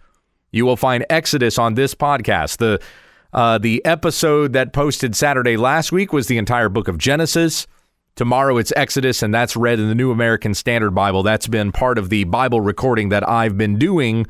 You 0.52 0.64
will 0.64 0.76
find 0.76 1.04
Exodus 1.10 1.58
on 1.58 1.74
this 1.74 1.94
podcast. 1.94 2.58
The 2.58 2.80
uh, 3.30 3.58
the 3.58 3.84
episode 3.84 4.54
that 4.54 4.72
posted 4.72 5.14
Saturday 5.14 5.58
last 5.58 5.92
week 5.92 6.14
was 6.14 6.28
the 6.28 6.38
entire 6.38 6.70
book 6.70 6.88
of 6.88 6.96
Genesis. 6.96 7.66
Tomorrow 8.16 8.56
it's 8.56 8.72
Exodus, 8.74 9.22
and 9.22 9.34
that's 9.34 9.54
read 9.54 9.78
in 9.78 9.88
the 9.88 9.94
New 9.94 10.10
American 10.10 10.54
Standard 10.54 10.92
Bible. 10.92 11.22
That's 11.22 11.46
been 11.46 11.70
part 11.70 11.98
of 11.98 12.08
the 12.08 12.24
Bible 12.24 12.62
recording 12.62 13.10
that 13.10 13.28
I've 13.28 13.58
been 13.58 13.78
doing 13.78 14.26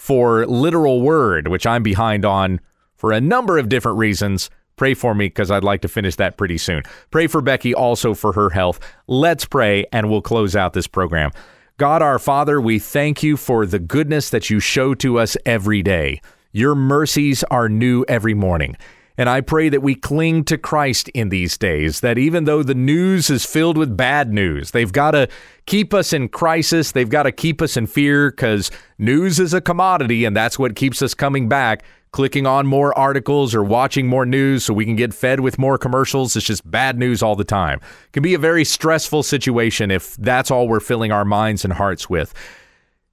for 0.00 0.46
Literal 0.46 1.02
Word, 1.02 1.48
which 1.48 1.66
I'm 1.66 1.82
behind 1.82 2.24
on 2.24 2.58
for 2.96 3.12
a 3.12 3.20
number 3.20 3.58
of 3.58 3.68
different 3.68 3.98
reasons. 3.98 4.48
Pray 4.76 4.94
for 4.94 5.14
me 5.14 5.26
because 5.26 5.50
I'd 5.50 5.62
like 5.62 5.82
to 5.82 5.88
finish 5.88 6.16
that 6.16 6.38
pretty 6.38 6.56
soon. 6.56 6.84
Pray 7.10 7.26
for 7.26 7.42
Becky 7.42 7.74
also 7.74 8.14
for 8.14 8.32
her 8.32 8.48
health. 8.48 8.80
Let's 9.08 9.44
pray 9.44 9.84
and 9.92 10.08
we'll 10.08 10.22
close 10.22 10.56
out 10.56 10.72
this 10.72 10.86
program. 10.86 11.32
God 11.76 12.00
our 12.00 12.18
Father, 12.18 12.62
we 12.62 12.78
thank 12.78 13.22
you 13.22 13.36
for 13.36 13.66
the 13.66 13.78
goodness 13.78 14.30
that 14.30 14.48
you 14.48 14.58
show 14.58 14.94
to 14.94 15.18
us 15.18 15.36
every 15.44 15.82
day. 15.82 16.22
Your 16.50 16.74
mercies 16.74 17.44
are 17.50 17.68
new 17.68 18.02
every 18.08 18.32
morning. 18.32 18.78
And 19.16 19.28
I 19.28 19.40
pray 19.40 19.68
that 19.68 19.82
we 19.82 19.94
cling 19.94 20.44
to 20.44 20.56
Christ 20.56 21.08
in 21.10 21.28
these 21.28 21.58
days, 21.58 22.00
that 22.00 22.18
even 22.18 22.44
though 22.44 22.62
the 22.62 22.74
news 22.74 23.30
is 23.30 23.44
filled 23.44 23.76
with 23.76 23.96
bad 23.96 24.32
news, 24.32 24.70
they've 24.70 24.92
got 24.92 25.10
to 25.12 25.28
keep 25.66 25.92
us 25.92 26.12
in 26.12 26.28
crisis. 26.28 26.92
They've 26.92 27.08
got 27.08 27.24
to 27.24 27.32
keep 27.32 27.60
us 27.60 27.76
in 27.76 27.86
fear 27.86 28.30
because 28.30 28.70
news 28.98 29.38
is 29.38 29.52
a 29.52 29.60
commodity 29.60 30.24
and 30.24 30.36
that's 30.36 30.58
what 30.58 30.76
keeps 30.76 31.02
us 31.02 31.14
coming 31.14 31.48
back 31.48 31.82
clicking 32.12 32.46
on 32.46 32.66
more 32.66 32.96
articles 32.98 33.54
or 33.54 33.62
watching 33.62 34.06
more 34.06 34.26
news 34.26 34.64
so 34.64 34.74
we 34.74 34.84
can 34.84 34.96
get 34.96 35.14
fed 35.14 35.40
with 35.40 35.58
more 35.58 35.78
commercials. 35.78 36.34
It's 36.34 36.46
just 36.46 36.68
bad 36.68 36.98
news 36.98 37.22
all 37.22 37.36
the 37.36 37.44
time. 37.44 37.78
It 38.06 38.12
can 38.12 38.22
be 38.22 38.34
a 38.34 38.38
very 38.38 38.64
stressful 38.64 39.22
situation 39.22 39.90
if 39.90 40.16
that's 40.16 40.50
all 40.50 40.66
we're 40.66 40.80
filling 40.80 41.12
our 41.12 41.24
minds 41.24 41.64
and 41.64 41.72
hearts 41.72 42.10
with. 42.10 42.34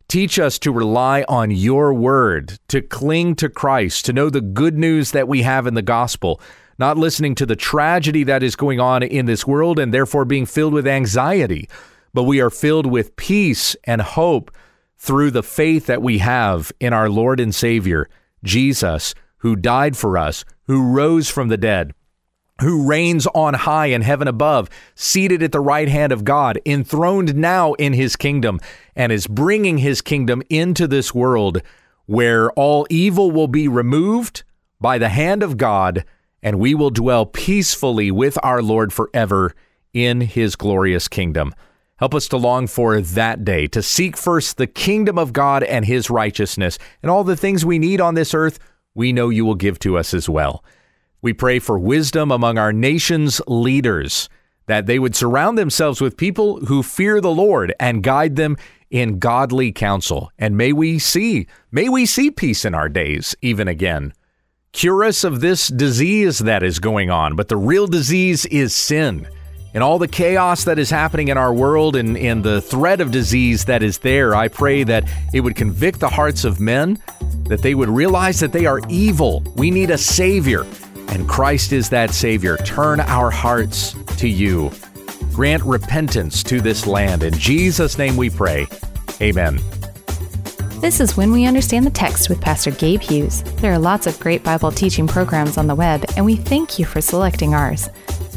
Teach 0.08 0.40
us 0.40 0.58
to 0.60 0.72
rely 0.72 1.26
on 1.28 1.52
your 1.52 1.94
word, 1.94 2.60
to 2.70 2.82
cling 2.82 3.36
to 3.36 3.50
Christ, 3.50 4.06
to 4.06 4.14
know 4.14 4.30
the 4.30 4.40
good 4.40 4.78
news 4.78 5.12
that 5.12 5.28
we 5.28 5.42
have 5.42 5.68
in 5.68 5.74
the 5.74 5.82
gospel, 5.82 6.40
not 6.80 6.98
listening 6.98 7.36
to 7.36 7.46
the 7.46 7.58
tragedy 7.58 8.24
that 8.24 8.42
is 8.42 8.56
going 8.56 8.80
on 8.80 9.04
in 9.04 9.26
this 9.26 9.46
world 9.46 9.78
and 9.78 9.94
therefore 9.94 10.24
being 10.24 10.46
filled 10.46 10.74
with 10.74 10.88
anxiety, 10.88 11.68
but 12.14 12.24
we 12.24 12.40
are 12.40 12.50
filled 12.50 12.86
with 12.86 13.18
peace 13.18 13.76
and 13.84 14.02
hope 14.02 14.50
through 14.98 15.30
the 15.30 15.44
faith 15.44 15.88
that 15.88 16.02
we 16.02 16.20
have 16.20 16.72
in 16.80 16.94
our 16.94 17.10
Lord 17.10 17.42
and 17.42 17.54
Savior, 17.54 18.10
Jesus, 18.46 19.14
who 19.40 19.58
died 19.58 19.98
for 19.98 20.18
us, 20.18 20.46
who 20.68 20.94
rose 20.94 21.30
from 21.30 21.50
the 21.50 21.58
dead, 21.58 21.94
who 22.62 22.88
reigns 22.88 23.28
on 23.28 23.54
high 23.54 23.88
in 23.88 24.02
heaven 24.02 24.28
above, 24.28 24.70
seated 24.96 25.44
at 25.44 25.52
the 25.52 25.60
right 25.60 25.90
hand 25.90 26.12
of 26.12 26.24
God, 26.24 26.60
enthroned 26.66 27.36
now 27.36 27.74
in 27.74 27.94
his 27.94 28.16
kingdom, 28.16 28.60
and 28.96 29.12
is 29.12 29.28
bringing 29.28 29.78
his 29.78 30.02
kingdom 30.02 30.42
into 30.50 30.88
this 30.88 31.14
world 31.14 31.62
where 32.08 32.52
all 32.54 32.88
evil 32.90 33.32
will 33.32 33.48
be 33.48 33.68
removed 33.68 34.44
by 34.80 34.98
the 34.98 35.10
hand 35.10 35.44
of 35.44 35.58
God, 35.58 36.04
and 36.42 36.60
we 36.60 36.74
will 36.74 36.90
dwell 36.90 37.26
peacefully 37.26 38.10
with 38.10 38.38
our 38.42 38.62
Lord 38.62 38.92
forever 38.94 39.54
in 39.94 40.22
his 40.22 40.56
glorious 40.56 41.08
kingdom. 41.08 41.54
Help 41.98 42.14
us 42.14 42.28
to 42.30 42.38
long 42.38 42.68
for 42.68 43.02
that 43.02 43.44
day, 43.44 43.68
to 43.68 43.82
seek 43.82 44.16
first 44.16 44.58
the 44.58 44.68
kingdom 44.68 45.18
of 45.18 45.34
God 45.34 45.64
and 45.64 45.84
his 45.86 46.10
righteousness, 46.10 46.78
and 47.02 47.10
all 47.12 47.24
the 47.24 47.36
things 47.36 47.66
we 47.66 47.80
need 47.80 48.00
on 48.00 48.14
this 48.14 48.34
earth, 48.34 48.60
we 48.94 49.12
know 49.12 49.30
you 49.30 49.46
will 49.46 49.56
give 49.56 49.78
to 49.80 49.98
us 49.98 50.14
as 50.14 50.30
well. 50.30 50.64
We 51.22 51.34
pray 51.34 51.60
for 51.60 51.80
wisdom 51.80 52.32
among 52.32 52.58
our 52.58 52.72
nation's 52.72 53.42
leaders, 53.48 54.30
that 54.68 54.86
they 54.86 55.00
would 55.00 55.16
surround 55.16 55.58
themselves 55.58 56.02
with 56.02 56.18
people 56.18 56.66
who 56.66 56.84
fear 56.84 57.22
the 57.22 57.32
Lord 57.32 57.74
and 57.80 58.04
guide 58.04 58.36
them 58.36 58.58
in 58.90 59.20
godly 59.20 59.72
counsel. 59.72 60.32
And 60.38 60.58
may 60.58 60.74
we 60.74 61.00
see, 61.00 61.48
may 61.72 61.90
we 61.90 62.06
see 62.06 62.32
peace 62.32 62.66
in 62.66 62.74
our 62.74 62.90
days 62.90 63.36
even 63.42 63.68
again. 63.68 64.14
Cure 64.74 65.06
us 65.06 65.24
of 65.24 65.42
this 65.42 65.70
disease 65.70 66.40
that 66.40 66.62
is 66.62 66.80
going 66.80 67.10
on, 67.10 67.36
but 67.36 67.48
the 67.48 67.58
real 67.58 67.88
disease 67.88 68.46
is 68.46 68.76
sin. 68.76 69.28
And 69.74 69.84
all 69.84 70.00
the 70.00 70.08
chaos 70.08 70.64
that 70.64 70.80
is 70.80 70.90
happening 70.90 71.28
in 71.28 71.38
our 71.38 71.54
world 71.54 71.96
and, 71.96 72.18
and 72.18 72.44
the 72.44 72.62
threat 72.62 73.02
of 73.02 73.12
disease 73.12 73.66
that 73.66 73.84
is 73.84 73.98
there, 74.00 74.34
I 74.36 74.48
pray 74.48 74.84
that 74.84 75.08
it 75.34 75.42
would 75.42 75.56
convict 75.56 76.00
the 76.00 76.10
hearts 76.10 76.46
of 76.46 76.60
men, 76.60 77.02
that 77.48 77.62
they 77.62 77.76
would 77.76 77.90
realize 77.90 78.40
that 78.40 78.54
they 78.54 78.66
are 78.66 78.82
evil. 78.90 79.44
We 79.56 79.70
need 79.72 79.92
a 79.92 79.98
Savior, 79.98 80.66
and 81.10 81.28
Christ 81.28 81.72
is 81.72 81.90
that 81.90 82.14
Savior. 82.14 82.58
Turn 82.58 83.00
our 83.00 83.30
hearts 83.30 83.96
to 84.18 84.28
you. 84.28 84.72
Grant 85.34 85.64
repentance 85.64 86.44
to 86.44 86.62
this 86.62 86.88
land. 86.88 87.24
In 87.24 87.34
Jesus' 87.34 87.98
name 87.98 88.18
we 88.18 88.30
pray. 88.30 88.68
Amen. 89.22 89.60
This 90.80 91.00
is 91.00 91.18
When 91.18 91.32
We 91.32 91.46
Understand 91.46 91.86
the 91.86 91.92
Text 91.92 92.30
with 92.30 92.40
Pastor 92.40 92.72
Gabe 92.72 93.02
Hughes. 93.02 93.42
There 93.58 93.74
are 93.74 93.80
lots 93.80 94.06
of 94.06 94.20
great 94.20 94.44
Bible 94.44 94.72
teaching 94.72 95.08
programs 95.08 95.58
on 95.58 95.66
the 95.66 95.76
web, 95.76 96.06
and 96.16 96.24
we 96.24 96.36
thank 96.36 96.78
you 96.78 96.86
for 96.86 97.02
selecting 97.02 97.56
ours. 97.56 97.90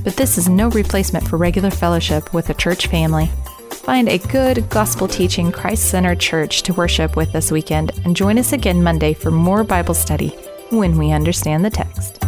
But 0.02 0.16
this 0.16 0.38
is 0.38 0.48
no 0.48 0.70
replacement 0.70 1.28
for 1.28 1.36
regular 1.36 1.70
fellowship 1.70 2.32
with 2.32 2.48
a 2.48 2.54
church 2.54 2.86
family. 2.86 3.26
Find 3.70 4.08
a 4.08 4.18
good, 4.18 4.68
gospel 4.70 5.06
teaching, 5.06 5.52
Christ 5.52 5.90
centered 5.90 6.20
church 6.20 6.62
to 6.62 6.72
worship 6.72 7.14
with 7.14 7.32
this 7.32 7.50
weekend 7.50 7.92
and 8.04 8.16
join 8.16 8.38
us 8.38 8.52
again 8.52 8.82
Monday 8.82 9.12
for 9.12 9.30
more 9.30 9.62
Bible 9.62 9.94
study 9.94 10.34
when 10.70 10.96
we 10.96 11.10
understand 11.10 11.64
the 11.64 11.70
text. 11.70 12.18